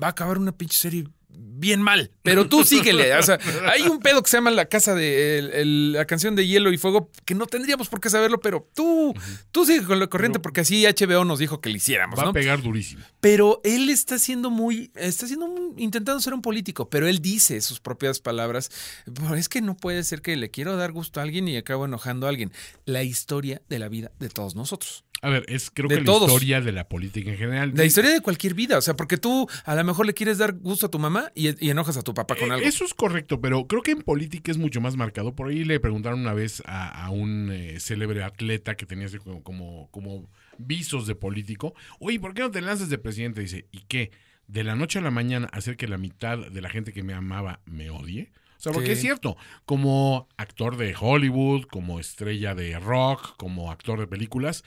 va 0.00 0.06
a 0.06 0.10
acabar 0.10 0.38
una 0.38 0.52
pinche 0.52 0.76
serie 0.78 1.04
bien 1.34 1.80
mal, 1.80 2.10
pero 2.22 2.48
tú 2.48 2.64
síguele. 2.64 3.14
O 3.16 3.22
sea, 3.22 3.38
hay 3.70 3.82
un 3.82 4.00
pedo 4.00 4.20
que 4.22 4.28
se 4.28 4.36
llama 4.36 4.50
la 4.50 4.64
casa 4.66 4.94
de 4.96 5.38
el- 5.38 5.50
el- 5.52 5.92
la 5.92 6.04
canción 6.06 6.34
de 6.34 6.46
Hielo 6.46 6.72
y 6.72 6.78
Fuego 6.78 7.08
que 7.24 7.34
no 7.36 7.46
tendríamos 7.46 7.88
por 7.88 8.00
qué 8.00 8.10
saberlo, 8.10 8.40
pero 8.40 8.68
tú, 8.74 9.14
tú 9.52 9.64
sigue 9.64 9.84
con 9.84 10.00
la 10.00 10.08
corriente 10.08 10.40
porque 10.40 10.62
así 10.62 10.84
HBO 10.86 11.24
nos 11.24 11.38
dijo 11.38 11.60
que 11.60 11.70
lo 11.70 11.76
hiciéramos, 11.76 12.18
Va 12.18 12.24
a 12.24 12.26
¿no? 12.26 12.32
pegar 12.32 12.62
durísimo. 12.62 13.04
Pero 13.20 13.60
él 13.62 13.90
está 13.90 14.18
siendo 14.18 14.50
muy, 14.50 14.90
está 14.96 15.26
siendo 15.28 15.46
un- 15.46 15.78
intentando 15.78 16.20
ser 16.20 16.34
un 16.34 16.42
político, 16.42 16.90
pero 16.90 17.06
él 17.06 17.20
dice 17.20 17.60
sus 17.60 17.78
propias 17.80 18.18
palabras. 18.20 18.70
"Bueno, 19.06 19.36
Es 19.36 19.48
que 19.48 19.60
no 19.60 19.76
puede 19.76 20.02
ser 20.04 20.20
que 20.20 20.36
le 20.36 20.50
quiero 20.50 20.76
dar 20.76 20.90
gusto 20.92 21.20
a 21.20 21.22
alguien 21.22 21.46
y 21.48 21.56
acabo 21.56 21.84
enojando 21.84 22.26
a 22.26 22.30
alguien. 22.30 22.52
La 22.86 23.02
historia 23.04 23.62
de 23.68 23.78
la 23.78 23.88
vida 23.88 24.10
de 24.18 24.28
todos 24.28 24.54
nosotros. 24.56 25.04
A 25.22 25.30
ver, 25.30 25.44
es 25.48 25.70
creo 25.70 25.88
De 25.88 25.98
que 25.98 26.04
todos. 26.04 26.22
la 26.28 26.34
historia 26.34 26.60
de 26.60 26.72
la 26.72 26.88
política 26.88 27.30
en 27.30 27.38
general. 27.38 27.72
La 27.74 27.84
historia 27.84 28.10
de 28.10 28.20
cualquier 28.20 28.54
vida. 28.54 28.76
O 28.76 28.80
sea, 28.82 28.94
porque 28.94 29.16
tú 29.16 29.48
a 29.64 29.74
lo 29.76 29.84
mejor 29.84 30.04
le 30.04 30.14
quieres 30.14 30.38
dar 30.38 30.52
gusto 30.52 30.86
a 30.86 30.90
tu 30.90 30.98
mamá 30.98 31.30
y, 31.34 31.64
y 31.64 31.70
enojas 31.70 31.96
a 31.96 32.02
tu 32.02 32.12
papá 32.12 32.34
con 32.34 32.48
Eh, 32.50 32.54
algo. 32.54 32.66
Eso 32.66 32.84
es 32.84 32.92
correcto, 32.92 33.40
pero 33.40 33.66
creo 33.68 33.82
que 33.82 33.92
en 33.92 34.02
política 34.02 34.50
es 34.50 34.58
mucho 34.58 34.80
más 34.80 34.96
marcado. 34.96 35.34
Por 35.36 35.48
ahí 35.48 35.64
le 35.64 35.78
preguntaron 35.78 36.20
una 36.20 36.34
vez 36.34 36.60
a, 36.66 37.04
a 37.06 37.10
un 37.10 37.50
eh, 37.52 37.78
célebre 37.78 38.24
atleta 38.24 38.74
que 38.76 38.84
tenía 38.84 39.06
como, 39.22 39.42
como, 39.44 39.88
como 39.92 40.28
visos 40.58 41.06
de 41.06 41.14
político. 41.14 41.74
Oye, 42.00 42.18
¿por 42.18 42.34
qué 42.34 42.42
no 42.42 42.50
te 42.50 42.60
lanzas 42.60 42.88
de 42.88 42.98
presidente? 42.98 43.40
Dice, 43.42 43.66
¿y 43.70 43.82
qué? 43.86 44.10
De 44.48 44.64
la 44.64 44.74
noche 44.74 44.98
a 44.98 45.02
la 45.02 45.12
mañana 45.12 45.48
hacer 45.52 45.76
que 45.76 45.86
la 45.86 45.98
mitad 45.98 46.36
de 46.50 46.60
la 46.60 46.68
gente 46.68 46.92
que 46.92 47.04
me 47.04 47.14
amaba 47.14 47.60
me 47.64 47.90
odie. 47.90 48.32
O 48.58 48.60
sea, 48.62 48.72
porque 48.72 48.88
Sí. 48.88 48.92
es 48.94 49.00
cierto, 49.00 49.36
como 49.64 50.28
actor 50.36 50.76
de 50.76 50.94
Hollywood, 50.98 51.64
como 51.64 51.98
estrella 52.00 52.54
de 52.54 52.78
rock, 52.78 53.36
como 53.36 53.70
actor 53.72 53.98
de 53.98 54.06
películas, 54.06 54.62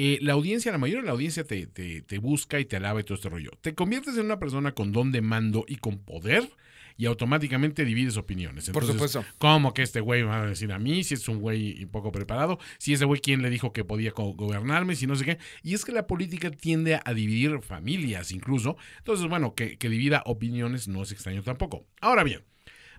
eh, 0.00 0.20
la 0.22 0.34
audiencia, 0.34 0.70
la 0.70 0.78
mayoría 0.78 1.00
de 1.00 1.06
la 1.06 1.12
audiencia 1.12 1.42
te, 1.42 1.66
te, 1.66 2.02
te 2.02 2.18
busca 2.18 2.60
y 2.60 2.64
te 2.64 2.76
alaba 2.76 3.00
y 3.00 3.02
todo 3.02 3.16
este 3.16 3.28
rollo. 3.28 3.50
Te 3.60 3.74
conviertes 3.74 4.16
en 4.16 4.26
una 4.26 4.38
persona 4.38 4.72
con 4.72 4.92
don 4.92 5.10
de 5.10 5.22
mando 5.22 5.64
y 5.66 5.74
con 5.74 5.98
poder 5.98 6.48
y 6.96 7.06
automáticamente 7.06 7.84
divides 7.84 8.16
opiniones. 8.16 8.70
Por 8.70 8.86
supuesto. 8.86 9.24
¿Cómo 9.38 9.74
que 9.74 9.82
este 9.82 9.98
güey 9.98 10.22
me 10.22 10.28
va 10.28 10.42
a 10.42 10.46
decir 10.46 10.70
a 10.70 10.78
mí? 10.78 11.02
Si 11.02 11.14
es 11.14 11.26
un 11.28 11.40
güey 11.40 11.84
poco 11.86 12.12
preparado, 12.12 12.60
si 12.78 12.92
ese 12.92 13.06
güey 13.06 13.20
quién 13.20 13.42
le 13.42 13.50
dijo 13.50 13.72
que 13.72 13.84
podía 13.84 14.12
gobernarme, 14.12 14.94
si 14.94 15.08
no 15.08 15.16
sé 15.16 15.24
qué. 15.24 15.38
Y 15.64 15.74
es 15.74 15.84
que 15.84 15.90
la 15.90 16.06
política 16.06 16.52
tiende 16.52 17.00
a 17.04 17.12
dividir 17.12 17.60
familias 17.62 18.30
incluso. 18.30 18.76
Entonces, 18.98 19.28
bueno, 19.28 19.56
que, 19.56 19.78
que 19.78 19.88
divida 19.88 20.22
opiniones 20.26 20.86
no 20.86 21.02
es 21.02 21.10
extraño 21.10 21.42
tampoco. 21.42 21.86
Ahora 22.00 22.22
bien, 22.22 22.44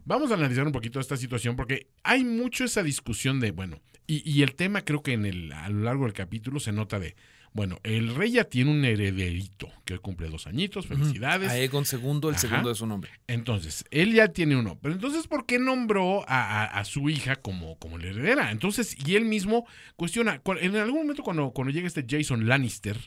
vamos 0.06 0.32
a 0.32 0.36
analizar 0.36 0.66
un 0.66 0.72
poquito 0.72 1.00
esta 1.00 1.18
situación 1.18 1.56
porque 1.56 1.88
hay 2.04 2.24
mucho 2.24 2.64
esa 2.64 2.84
discusión 2.84 3.40
de, 3.40 3.52
bueno, 3.52 3.82
y, 4.08 4.30
y 4.30 4.44
el 4.44 4.56
tema 4.56 4.84
creo 4.84 5.04
que 5.04 5.14
en 5.14 5.26
el, 5.26 5.52
a 5.52 5.70
lo 5.70 5.84
largo 5.84 6.06
del 6.06 6.14
capítulo 6.14 6.60
se 6.60 6.72
nota 6.72 7.00
de, 7.00 7.16
bueno, 7.54 7.80
el 7.84 8.16
rey 8.16 8.32
ya 8.32 8.44
tiene 8.44 8.72
un 8.72 8.86
herederito 8.86 9.68
que 9.86 9.94
hoy 9.94 10.00
cumple 10.00 10.30
dos 10.30 10.46
añitos, 10.48 10.86
felicidades. 10.88 11.50
A 11.50 11.58
Egon 11.58 11.84
II, 11.92 12.20
el 12.24 12.30
Ajá. 12.30 12.38
segundo 12.38 12.70
de 12.70 12.76
su 12.76 12.86
nombre. 12.86 13.12
Entonces, 13.28 13.86
él 13.92 14.14
ya 14.14 14.28
tiene 14.30 14.56
uno. 14.56 14.78
Pero 14.82 14.94
entonces, 14.94 15.28
¿por 15.28 15.46
qué 15.46 15.58
nombró 15.60 16.24
a, 16.30 16.64
a- 16.64 16.66
a 16.80 16.86
su 16.86 17.10
hija 17.10 17.36
como, 17.38 17.78
como 17.80 17.98
la 17.98 18.08
heredera? 18.08 18.52
Entonces, 18.52 18.96
y 19.06 19.16
él 19.16 19.26
mismo 19.26 19.68
cuestiona, 19.96 20.40
cu- 20.40 20.54
en 20.60 20.76
algún 20.76 21.02
momento 21.02 21.24
cuando, 21.24 21.52
cuando 21.52 21.74
llega 21.74 21.88
este 21.88 22.06
Jason 22.08 22.48
Lannister, 22.48 22.98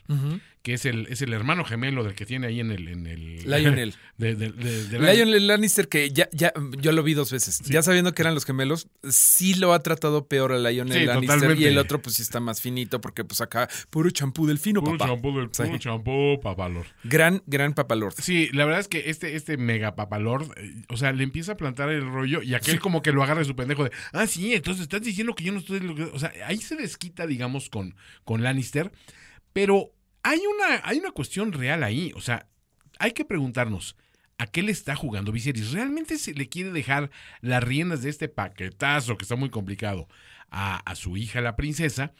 que 0.61 0.73
es 0.73 0.85
el, 0.85 1.07
es 1.09 1.21
el 1.21 1.33
hermano 1.33 1.63
gemelo 1.65 2.03
del 2.03 2.15
que 2.15 2.25
tiene 2.25 2.47
ahí 2.47 2.59
en 2.59 2.71
el... 2.71 2.87
En 2.87 3.07
el 3.07 3.37
Lionel. 3.49 3.95
de, 4.17 4.35
de- 4.35 4.51
de- 4.51 4.87
de- 4.87 4.99
Lionel 4.99 5.47
Lannister, 5.47 5.87
que 5.87 6.11
ya, 6.11 6.29
ya, 6.33 6.51
yo 6.79 6.91
lo 6.91 7.03
vi 7.03 7.13
dos 7.13 7.31
veces. 7.31 7.59
Ya 7.61 7.81
sabiendo 7.81 8.13
que 8.13 8.21
eran 8.21 8.33
los 8.33 8.45
gemelos, 8.45 8.87
sí 9.09 9.53
lo 9.55 9.73
ha 9.73 9.79
tratado 9.79 10.27
peor 10.27 10.51
a 10.51 10.59
Lionel 10.59 10.97
Sí, 10.99 11.05
Lannister. 11.05 11.35
totalmente. 11.39 11.63
Y 11.63 11.67
el 11.67 11.77
otro, 11.77 12.01
pues 12.01 12.15
sí 12.17 12.21
está 12.21 12.39
más 12.39 12.61
finito, 12.61 12.99
porque 13.01 13.23
pues 13.23 13.41
acá, 13.41 13.69
puro 13.89 14.09
champú 14.33 14.47
del 14.47 14.57
fino, 14.59 14.81
Puro 14.83 14.97
papá. 14.97 15.11
champú, 15.11 15.37
del, 15.37 15.49
Sí. 15.51 15.63
puro 15.63 15.77
champú, 15.77 16.39
papalor. 16.41 16.85
Gran, 17.03 17.43
gran 17.45 17.73
papalord. 17.73 18.13
Sí, 18.17 18.49
la 18.53 18.65
verdad 18.65 18.81
es 18.81 18.87
que 18.87 19.09
este, 19.09 19.35
este 19.35 19.57
mega 19.57 19.95
papalord, 19.95 20.51
eh, 20.57 20.73
o 20.89 20.97
sea, 20.97 21.11
le 21.11 21.23
empieza 21.23 21.53
a 21.53 21.57
plantar 21.57 21.89
el 21.89 22.01
rollo 22.05 22.41
y 22.41 22.55
aquel 22.55 22.79
como 22.79 23.01
que 23.01 23.11
lo 23.11 23.23
agarra 23.23 23.39
de 23.39 23.45
su 23.45 23.55
pendejo 23.55 23.83
de, 23.83 23.91
ah, 24.13 24.27
sí, 24.27 24.53
entonces 24.53 24.83
estás 24.83 25.01
diciendo 25.01 25.35
que 25.35 25.43
yo 25.43 25.53
no 25.53 25.59
estoy... 25.59 25.79
lo 25.79 25.95
que-". 25.95 26.03
O 26.03 26.19
sea, 26.19 26.31
ahí 26.47 26.57
se 26.57 26.75
desquita, 26.75 27.27
digamos, 27.27 27.69
con, 27.69 27.95
con 28.23 28.41
Lannister, 28.43 28.91
pero 29.53 29.91
hay 30.23 30.39
una, 30.39 30.81
hay 30.83 30.97
una 30.97 31.11
cuestión 31.11 31.51
real 31.51 31.83
ahí, 31.83 32.11
o 32.15 32.21
sea, 32.21 32.47
hay 32.99 33.11
que 33.11 33.25
preguntarnos, 33.25 33.95
¿a 34.37 34.47
qué 34.47 34.63
le 34.63 34.71
está 34.71 34.95
jugando 34.95 35.31
Viserys? 35.31 35.71
¿Realmente 35.71 36.17
se 36.17 36.33
le 36.33 36.49
quiere 36.49 36.71
dejar 36.71 37.11
las 37.41 37.63
riendas 37.63 38.01
de 38.03 38.09
este 38.09 38.29
paquetazo 38.29 39.17
que 39.17 39.23
está 39.23 39.35
muy 39.35 39.49
complicado 39.49 40.07
a, 40.49 40.77
a 40.89 40.95
su 40.95 41.17
hija, 41.17 41.41
la 41.41 41.55
princesa? 41.55 42.13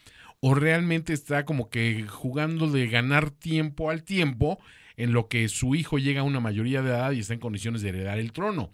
¿O 0.45 0.55
realmente 0.55 1.13
está 1.13 1.45
como 1.45 1.69
que 1.69 2.05
jugando 2.05 2.69
de 2.69 2.87
ganar 2.87 3.31
tiempo 3.31 3.89
al 3.89 4.03
tiempo 4.03 4.59
en 4.97 5.13
lo 5.13 5.29
que 5.29 5.47
su 5.47 5.73
hijo 5.73 5.99
llega 5.99 6.19
a 6.19 6.25
una 6.25 6.41
mayoría 6.41 6.81
de 6.81 6.89
edad 6.89 7.13
y 7.13 7.19
está 7.19 7.33
en 7.33 7.39
condiciones 7.39 7.81
de 7.81 7.87
heredar 7.87 8.19
el 8.19 8.33
trono? 8.33 8.69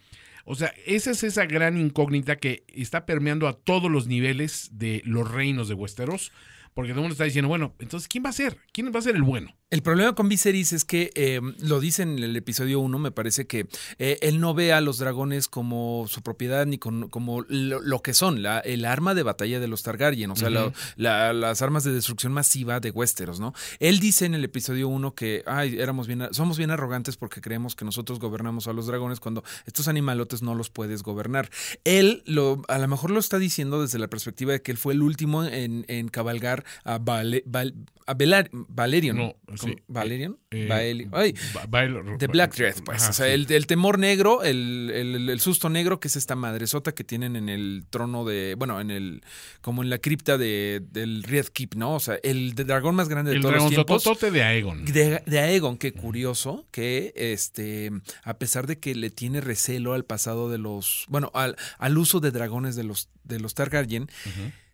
O 0.45 0.55
sea, 0.55 0.73
esa 0.87 1.11
es 1.11 1.23
esa 1.23 1.45
gran 1.45 1.77
incógnita 1.77 2.37
que 2.37 2.63
está 2.69 3.05
permeando 3.05 3.47
a 3.47 3.53
todos 3.53 3.91
los 3.91 4.07
niveles 4.07 4.71
de 4.73 5.03
los 5.05 5.29
reinos 5.29 5.67
de 5.67 5.75
Westeros. 5.75 6.31
Porque 6.73 6.89
todo 6.89 7.01
el 7.01 7.03
mundo 7.03 7.13
está 7.13 7.25
diciendo, 7.25 7.49
bueno, 7.49 7.75
entonces, 7.77 8.07
¿quién 8.07 8.25
va 8.25 8.29
a 8.29 8.33
ser? 8.33 8.57
¿Quién 8.71 8.91
va 8.91 8.97
a 8.97 9.03
ser 9.03 9.15
el 9.15 9.21
bueno? 9.21 9.55
El 9.71 9.83
problema 9.83 10.15
con 10.15 10.27
Viserys 10.29 10.73
es 10.73 10.83
que 10.83 11.11
eh, 11.13 11.41
lo 11.59 11.79
dice 11.79 12.01
en 12.01 12.17
el 12.17 12.35
episodio 12.35 12.79
1, 12.79 12.97
me 12.97 13.11
parece 13.11 13.45
que 13.45 13.67
eh, 13.99 14.17
él 14.23 14.39
no 14.39 14.55
ve 14.55 14.73
a 14.73 14.81
los 14.81 14.97
dragones 14.97 15.47
como 15.47 16.05
su 16.07 16.23
propiedad 16.23 16.65
ni 16.65 16.79
con- 16.79 17.07
como 17.09 17.43
lo, 17.47 17.79
lo 17.79 18.01
que 18.01 18.15
son, 18.15 18.41
la, 18.41 18.57
el 18.61 18.83
arma 18.83 19.13
de 19.13 19.21
batalla 19.21 19.59
de 19.59 19.67
los 19.67 19.83
Targaryen, 19.83 20.31
o 20.31 20.35
sea, 20.35 20.49
la- 20.95 21.33
las 21.33 21.61
armas 21.61 21.83
de 21.83 21.91
destrucción 21.93 22.33
masiva 22.33 22.79
de 22.79 22.89
Westeros, 22.89 23.39
¿no? 23.39 23.53
Él 23.79 23.99
dice 23.99 24.25
en 24.25 24.33
el 24.33 24.43
episodio 24.43 24.87
1 24.89 25.13
que 25.13 25.43
ay, 25.45 25.77
éramos 25.79 26.07
bien, 26.07 26.27
somos 26.31 26.57
bien 26.57 26.71
arrogantes 26.71 27.15
porque 27.15 27.39
creemos 27.39 27.75
que 27.75 27.85
nosotros 27.85 28.17
gobernamos 28.17 28.67
a 28.67 28.73
los 28.73 28.87
dragones 28.87 29.19
cuando 29.19 29.43
estos 29.67 29.87
animalotes 29.87 30.41
no 30.41 30.55
los 30.55 30.71
puedes 30.71 31.03
gobernar. 31.03 31.47
Él 31.83 32.23
lo, 32.25 32.63
a 32.69 32.79
lo 32.79 32.87
mejor 32.87 33.11
lo 33.11 33.19
está 33.19 33.37
diciendo 33.37 33.83
desde 33.83 33.99
la 33.99 34.07
perspectiva 34.07 34.51
de 34.51 34.63
que 34.63 34.71
él 34.71 34.79
fue 34.79 34.93
el 34.93 35.03
último 35.03 35.43
en, 35.43 35.85
en 35.89 36.07
cabalgar 36.07 36.65
a, 36.85 36.97
Vale- 36.97 37.43
Val- 37.45 37.75
a 38.07 38.15
Velar- 38.15 38.49
Valerion. 38.51 39.15
No. 39.17 39.35
Sí. 39.67 39.75
¿Valerion? 39.87 40.37
Eh, 40.51 40.67
Baeli- 40.69 41.09
ay, 41.11 41.33
Bael- 41.69 42.17
The 42.17 42.27
Black 42.27 42.55
Dread, 42.55 42.75
pues. 42.83 43.01
Ajá, 43.03 43.09
o 43.11 43.13
sea, 43.13 43.25
sí. 43.27 43.31
el, 43.33 43.51
el 43.51 43.67
temor 43.67 43.99
negro, 43.99 44.43
el, 44.43 44.91
el- 44.93 45.29
el 45.29 45.39
susto 45.39 45.69
negro, 45.69 45.99
que 45.99 46.07
es 46.07 46.15
esta 46.15 46.35
madresota 46.35 46.93
que 46.93 47.03
tienen 47.03 47.35
en 47.35 47.49
el 47.49 47.85
trono 47.89 48.25
de. 48.25 48.55
Bueno, 48.57 48.79
en 48.81 48.91
el. 48.91 49.21
Como 49.61 49.83
en 49.83 49.89
la 49.89 49.97
cripta 49.99 50.37
de, 50.37 50.81
del 50.91 51.23
Red 51.23 51.47
Keep, 51.47 51.75
¿no? 51.75 51.95
O 51.95 51.99
sea, 51.99 52.17
el 52.23 52.55
dragón 52.55 52.95
más 52.95 53.09
grande 53.09 53.31
de 53.31 53.37
El 53.37 53.41
todos 53.41 53.53
los 53.55 53.63
dragón 53.63 53.75
tiempos. 53.75 54.03
sototote 54.03 54.31
de 54.31 54.43
Aegon. 54.43 54.85
De, 54.85 55.21
de 55.25 55.39
Aegon, 55.39 55.77
qué 55.77 55.91
curioso 55.93 56.65
que 56.71 57.13
este, 57.15 57.91
a 58.23 58.37
pesar 58.37 58.67
de 58.67 58.79
que 58.79 58.95
le 58.95 59.09
tiene 59.09 59.41
recelo 59.41 59.93
al 59.93 60.05
pasado 60.05 60.49
de 60.49 60.57
los, 60.57 61.05
bueno, 61.09 61.31
al, 61.33 61.55
al 61.77 61.97
uso 61.97 62.19
de 62.19 62.31
dragones 62.31 62.75
de 62.75 62.83
los, 62.83 63.09
de 63.23 63.39
los 63.39 63.53
Targaryen, 63.53 64.07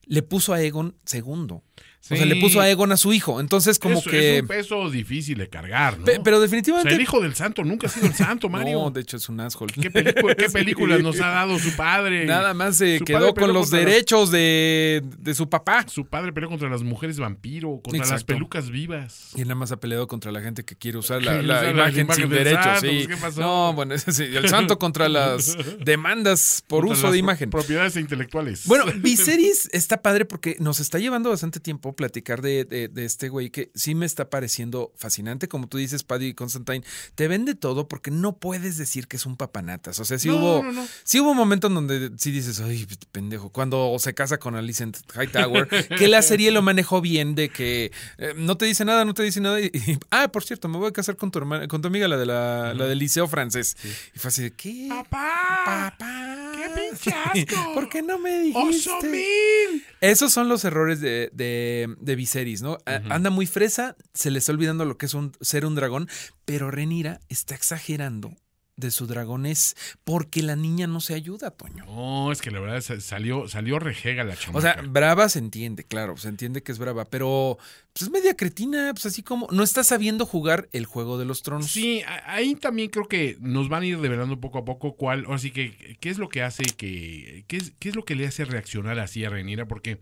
le 0.05 0.21
puso 0.21 0.53
a 0.53 0.57
Aegon 0.57 0.95
segundo. 1.05 1.63
O 2.11 2.15
sea, 2.15 2.25
le 2.25 2.35
puso 2.35 2.59
a 2.61 2.63
Aegon 2.65 2.91
a 2.91 2.97
su 2.97 3.13
hijo. 3.13 3.39
Entonces, 3.39 3.79
como 3.79 3.99
Eso 3.99 4.09
que. 4.09 4.35
Es 4.37 4.41
un 4.43 4.47
peso 4.47 4.89
difícil 4.89 5.37
de 5.39 5.49
cargar, 5.49 5.97
¿no? 5.97 6.05
Pe- 6.05 6.19
pero 6.23 6.37
o 6.37 6.39
definitivamente. 6.39 6.89
sea, 6.89 6.95
el 6.95 7.01
hijo 7.01 7.19
del 7.19 7.33
santo 7.35 7.63
nunca 7.63 7.87
ha 7.87 7.89
sido 7.89 8.05
el 8.05 8.13
santo, 8.13 8.47
Mario. 8.49 8.79
No, 8.79 8.91
de 8.91 9.01
hecho 9.01 9.17
es 9.17 9.27
un 9.29 9.39
asshole. 9.39 9.73
¿Qué, 9.73 9.89
película- 9.91 10.35
qué 10.35 10.49
películas 10.49 11.01
nos 11.01 11.19
ha 11.19 11.27
dado 11.29 11.57
su 11.57 11.75
padre? 11.75 12.25
Nada 12.25 12.53
más 12.53 12.77
se 12.77 12.99
Su 12.99 13.05
quedó 13.05 13.33
con 13.33 13.53
los 13.53 13.71
las- 13.71 13.79
derechos 13.79 14.29
de, 14.31 15.01
de 15.17 15.33
su 15.33 15.49
papá. 15.49 15.85
Su 15.87 16.05
padre 16.05 16.31
peleó 16.31 16.49
contra 16.49 16.69
las 16.69 16.83
mujeres 16.83 17.17
vampiro, 17.19 17.79
contra 17.83 18.05
las 18.05 18.23
pelucas 18.23 18.69
vivas. 18.69 19.31
Y 19.35 19.41
nada 19.41 19.55
más 19.55 19.71
ha 19.71 19.77
peleado 19.77 20.07
contra 20.07 20.31
la 20.31 20.41
gente 20.41 20.63
que 20.63 20.75
quiere 20.75 20.97
usar 20.99 21.23
la, 21.23 21.41
la 21.41 21.59
usa 21.59 21.63
la 21.63 21.71
imagen 21.71 22.07
sin 22.13 22.29
derechos. 22.29 22.63
santo, 22.63 22.81
sí. 22.81 22.87
pues, 22.87 23.07
¿qué 23.07 23.17
pasó? 23.17 23.41
No, 23.41 23.73
bueno, 23.73 23.93
ese 23.95 24.11
sí, 24.11 24.23
el 24.23 24.47
santo 24.49 24.77
contra 24.79 25.09
las 25.09 25.57
demandas 25.83 26.63
por 26.67 26.81
Contra 26.85 26.99
uso 26.99 27.11
de 27.11 27.17
imagen. 27.17 27.49
Propiedades 27.49 27.95
intelectuales. 27.95 28.65
Bueno, 28.67 28.85
Viserys 28.97 29.69
está 29.71 30.01
padre 30.01 30.25
porque 30.25 30.57
nos 30.59 30.79
está 30.79 30.99
llevando 30.99 31.29
bastante 31.29 31.59
tiempo 31.59 31.94
platicar 31.95 32.41
de, 32.41 32.65
de- 32.65 32.87
de 32.87 33.05
este 33.05 33.29
güey 33.29 33.49
que 33.49 33.71
sí 33.75 33.95
me 33.95 34.05
está 34.05 34.29
pareciendo 34.29 34.91
fascinante. 34.95 35.47
Como 35.47 35.67
tú 35.67 35.77
dices, 35.77 36.03
Paddy 36.03 36.33
Constantine, 36.33 36.83
te 37.15 37.27
vende 37.27 37.55
todo 37.55 37.87
porque 37.87 38.11
no 38.11 38.37
puedes 38.37 38.77
decir 38.77 39.07
que 39.07 39.17
es 39.17 39.25
un 39.25 39.37
papanatas. 39.37 39.99
O 39.99 40.05
sea, 40.05 40.17
sí 40.19 40.27
No, 40.29 40.37
hubo 40.37 40.63
no, 40.63 40.71
no. 40.71 40.87
sí 41.03 41.19
hubo 41.19 41.31
un 41.31 41.37
momento 41.37 41.67
en 41.67 41.75
donde 41.75 42.11
sí 42.17 42.31
dices, 42.31 42.59
ay, 42.59 42.85
pendejo, 43.11 43.49
cuando 43.49 43.95
se 43.99 44.13
casa 44.13 44.37
con 44.37 44.55
Alicent 44.55 44.97
Hightower, 45.15 45.67
que 45.97 46.07
la 46.07 46.21
serie 46.21 46.51
lo 46.51 46.61
manejó 46.61 47.01
bien 47.01 47.35
de 47.35 47.49
que 47.49 47.91
eh, 48.17 48.33
no 48.35 48.57
te 48.57 48.65
dice 48.65 48.85
nada, 48.85 49.05
no 49.05 49.13
te 49.13 49.23
dice 49.23 49.41
nada. 49.41 49.59
Y, 49.61 49.65
y, 49.73 49.97
ah, 50.11 50.27
por 50.31 50.43
cierto, 50.43 50.67
me 50.67 50.77
voy 50.77 50.89
a 50.89 50.93
casar 50.93 51.15
con 51.15 51.31
tu 51.31 51.39
hermana, 51.39 51.67
con 51.67 51.81
tu 51.81 51.87
amiga, 51.87 52.07
la 52.07 52.17
de 52.17 52.25
la, 52.25 52.73
la 52.73 52.85
del 52.85 52.99
liceo 52.99 53.27
francés. 53.27 53.75
Y 54.15 54.19
fue 54.19 54.29
así 54.29 54.41
de, 54.43 54.51
¿qué? 54.51 54.87
¡Papá! 54.89 55.93
Papá. 55.97 56.51
¡Qué 56.55 56.69
pinche 56.89 57.11
asco! 57.11 57.55
¿Por 57.73 57.89
qué 57.89 58.01
no 58.01 58.17
me 58.19 58.39
dijiste? 58.39 58.89
¡Oso 58.91 59.01
mil! 59.07 59.83
Esos 60.01 60.31
son 60.31 60.47
los 60.49 60.63
errores 60.65 60.99
de, 61.01 61.29
de, 61.33 61.84
de 61.99 62.15
Viserys, 62.15 62.61
¿no? 62.61 62.77
Anda 62.85 63.29
muy 63.29 63.45
fresa, 63.45 63.95
se 64.13 64.31
le 64.31 64.39
está 64.39 64.51
olvidando 64.51 64.85
lo 64.85 64.97
que 64.97 65.05
es 65.05 65.13
un, 65.13 65.31
ser 65.41 65.65
un 65.65 65.75
dragón, 65.75 66.07
pero 66.45 66.71
Renira 66.71 67.19
está 67.29 67.55
exagerando 67.55 68.35
de 68.77 68.91
su 68.91 69.07
dragonés 69.07 69.73
porque 70.03 70.43
la 70.43 70.57
niña 70.57 70.85
no 70.85 70.99
se 70.99 71.13
ayuda, 71.13 71.49
Toño. 71.51 71.85
No, 71.85 72.29
es 72.33 72.41
que 72.41 72.51
la 72.51 72.59
verdad 72.59 72.81
sa- 72.81 72.99
salió, 72.99 73.47
salió 73.47 73.79
rejega 73.79 74.25
la 74.25 74.35
chamaca. 74.35 74.57
O 74.57 74.61
sea, 74.61 74.81
brava 74.81 75.29
se 75.29 75.39
entiende, 75.39 75.85
claro, 75.85 76.17
se 76.17 76.27
entiende 76.27 76.61
que 76.61 76.73
es 76.73 76.77
brava, 76.77 77.05
pero 77.05 77.57
pues, 77.93 78.01
es 78.01 78.09
media 78.09 78.35
cretina, 78.35 78.89
pues 78.93 79.05
así 79.05 79.23
como 79.23 79.47
no 79.49 79.63
está 79.63 79.81
sabiendo 79.85 80.25
jugar 80.25 80.67
el 80.73 80.85
juego 80.85 81.17
de 81.17 81.23
los 81.23 81.41
tronos. 81.41 81.71
Sí, 81.71 82.01
ahí 82.25 82.55
también 82.55 82.89
creo 82.89 83.07
que 83.07 83.37
nos 83.39 83.69
van 83.69 83.83
a 83.83 83.85
ir 83.85 83.97
revelando 83.97 84.41
poco 84.41 84.57
a 84.57 84.65
poco 84.65 84.97
cuál, 84.97 85.25
así 85.29 85.51
que 85.51 85.97
qué 86.01 86.09
es 86.09 86.17
lo 86.17 86.27
que 86.27 86.41
hace 86.43 86.63
que, 86.65 87.45
qué 87.47 87.55
es, 87.55 87.71
qué 87.79 87.87
es 87.87 87.95
lo 87.95 88.03
que 88.03 88.15
le 88.15 88.27
hace 88.27 88.43
reaccionar 88.43 88.99
así 88.99 89.23
a 89.23 89.29
Renira, 89.29 89.69
porque 89.69 89.99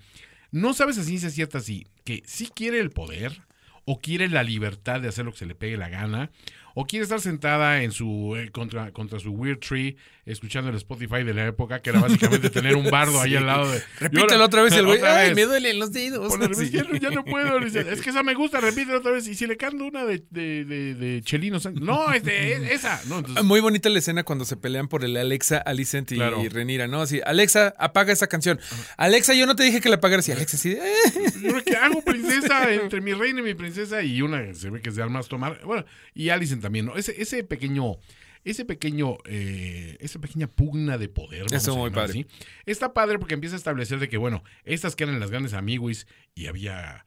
no 0.54 0.76
sabes 0.76 1.00
a 1.00 1.04
ciencia 1.04 1.32
cierta 1.32 1.60
si 1.60 1.88
que 2.06 2.22
sí 2.28 2.48
quiere 2.54 2.80
el 2.80 2.92
poder 2.92 3.42
o 3.86 4.00
quiere 4.00 4.30
la 4.30 4.44
libertad 4.44 5.02
de 5.02 5.10
hacer 5.10 5.26
lo 5.26 5.32
que 5.32 5.39
se 5.39 5.48
le 5.48 5.56
pegue 5.56 5.78
la 5.78 5.89
gana 5.89 6.30
o 6.75 6.86
quiere 6.86 7.03
estar 7.03 7.19
sentada 7.21 7.83
en 7.83 7.91
su 7.91 8.36
eh, 8.38 8.49
contra, 8.51 8.91
contra 8.91 9.19
su 9.19 9.31
weird 9.31 9.59
tree 9.59 9.95
escuchando 10.25 10.69
el 10.69 10.77
Spotify 10.77 11.23
de 11.23 11.33
la 11.33 11.47
época 11.47 11.81
que 11.81 11.89
era 11.89 11.99
básicamente 11.99 12.49
tener 12.49 12.75
un 12.77 12.89
bardo 12.89 13.19
ahí 13.21 13.31
Sí. 13.31 13.36
al 13.36 13.45
lado 13.45 13.69
de 13.69 13.77
y 13.77 13.81
Repítelo 13.99 14.31
ahora- 14.33 14.45
otra 14.45 14.62
vez 14.63 14.73
y 14.73 14.77
el 14.77 14.86
güey, 14.86 15.01
ay, 15.03 15.27
vez. 15.29 15.36
me 15.36 15.43
duelen 15.45 15.79
los 15.79 15.91
dedos. 15.91 16.29
Por 16.29 16.39
revés, 16.39 16.57
Sí. 16.57 16.69
ya, 16.71 16.86
ya 16.99 17.09
no 17.09 17.25
puedo. 17.25 17.57
es 17.59 18.01
que 18.01 18.09
esa 18.09 18.23
me 18.23 18.33
gusta, 18.33 18.59
repítelo 18.62 18.99
otra 18.99 19.12
vez. 19.12 19.27
Y 19.27 19.36
si 19.36 19.45
le 19.47 19.57
canto 19.57 19.83
una 19.86 20.05
de, 20.05 20.23
de, 20.29 20.63
de, 20.65 20.95
de 20.95 21.21
Chelino. 21.23 21.59
No, 21.81 22.12
es 22.13 22.23
de 22.23 22.53
es- 22.53 22.71
esa. 22.71 23.01
No, 23.07 23.19
entonces, 23.19 23.43
Muy 23.43 23.59
bonita 23.59 23.89
la 23.89 23.99
escena 23.99 24.23
cuando 24.23 24.45
se 24.45 24.55
pelean 24.55 24.88
por 24.88 25.03
el 25.03 25.17
Alexa, 25.17 25.57
Alicent 25.57 26.12
y 26.13 26.15
Claro. 26.15 26.41
Renira, 26.49 26.88
¿no? 26.88 27.01
Así, 27.01 27.19
Alexa, 27.25 27.73
apaga 27.77 28.13
esa 28.13 28.27
canción. 28.27 28.59
Alexa, 28.97 29.33
yo 29.33 29.45
no 29.45 29.55
te 29.55 29.63
dije 29.63 29.81
que 29.81 29.89
la 29.89 29.95
apagaras. 29.95 30.27
Y 30.29 30.31
Alexa 30.31 30.55
así, 30.57 30.71
"Eh". 30.71 31.63
¿qué 31.65 31.75
hago 31.75 32.01
princesa 32.05 32.71
entre 32.73 33.01
mi 33.01 33.13
reina 33.13 33.41
y 33.41 33.43
mi 33.43 33.53
princesa? 33.55 34.01
Y 34.03 34.21
una 34.21 34.53
se 34.53 34.69
ve 34.69 34.81
que 34.81 34.89
es 34.89 34.95
de 34.95 35.03
armas 35.03 35.27
tomar. 35.27 35.59
Bueno, 35.65 35.86
y 36.13 36.29
Alison 36.29 36.62
también, 36.63 36.88
¿no? 36.88 36.95
Ese, 36.95 37.21
ese 37.21 37.43
pequeño. 37.43 37.97
Ese 38.45 38.65
pequeño, 38.65 39.17
eh, 39.23 39.95
esa 40.02 40.19
pequeña 40.19 40.47
pugna 40.47 40.97
de 40.97 41.08
poder. 41.08 41.45
Eso 41.54 41.78
muy 41.78 41.91
padre. 41.91 42.10
así. 42.10 42.26
Está 42.65 42.93
padre 42.93 43.17
porque 43.17 43.36
empieza 43.36 43.56
a 43.56 43.58
establecer 43.58 43.99
de 43.99 44.10
que, 44.10 44.17
bueno, 44.17 44.43
estas 44.65 44.97
que 44.97 45.06
eran 45.06 45.17
las 45.21 45.30
grandes 45.32 45.54
amiguis 45.54 46.08
y 46.36 46.47
había 46.47 47.06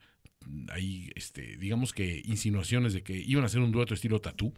ahí, 0.71 1.11
este, 1.15 1.57
digamos 1.57 1.93
que 1.93 2.23
insinuaciones 2.25 2.93
de 2.93 3.03
que 3.03 3.13
iban 3.17 3.43
a 3.43 3.47
hacer 3.47 3.59
un 3.61 3.71
dueto 3.71 3.93
estilo 3.93 4.19
tatú. 4.19 4.51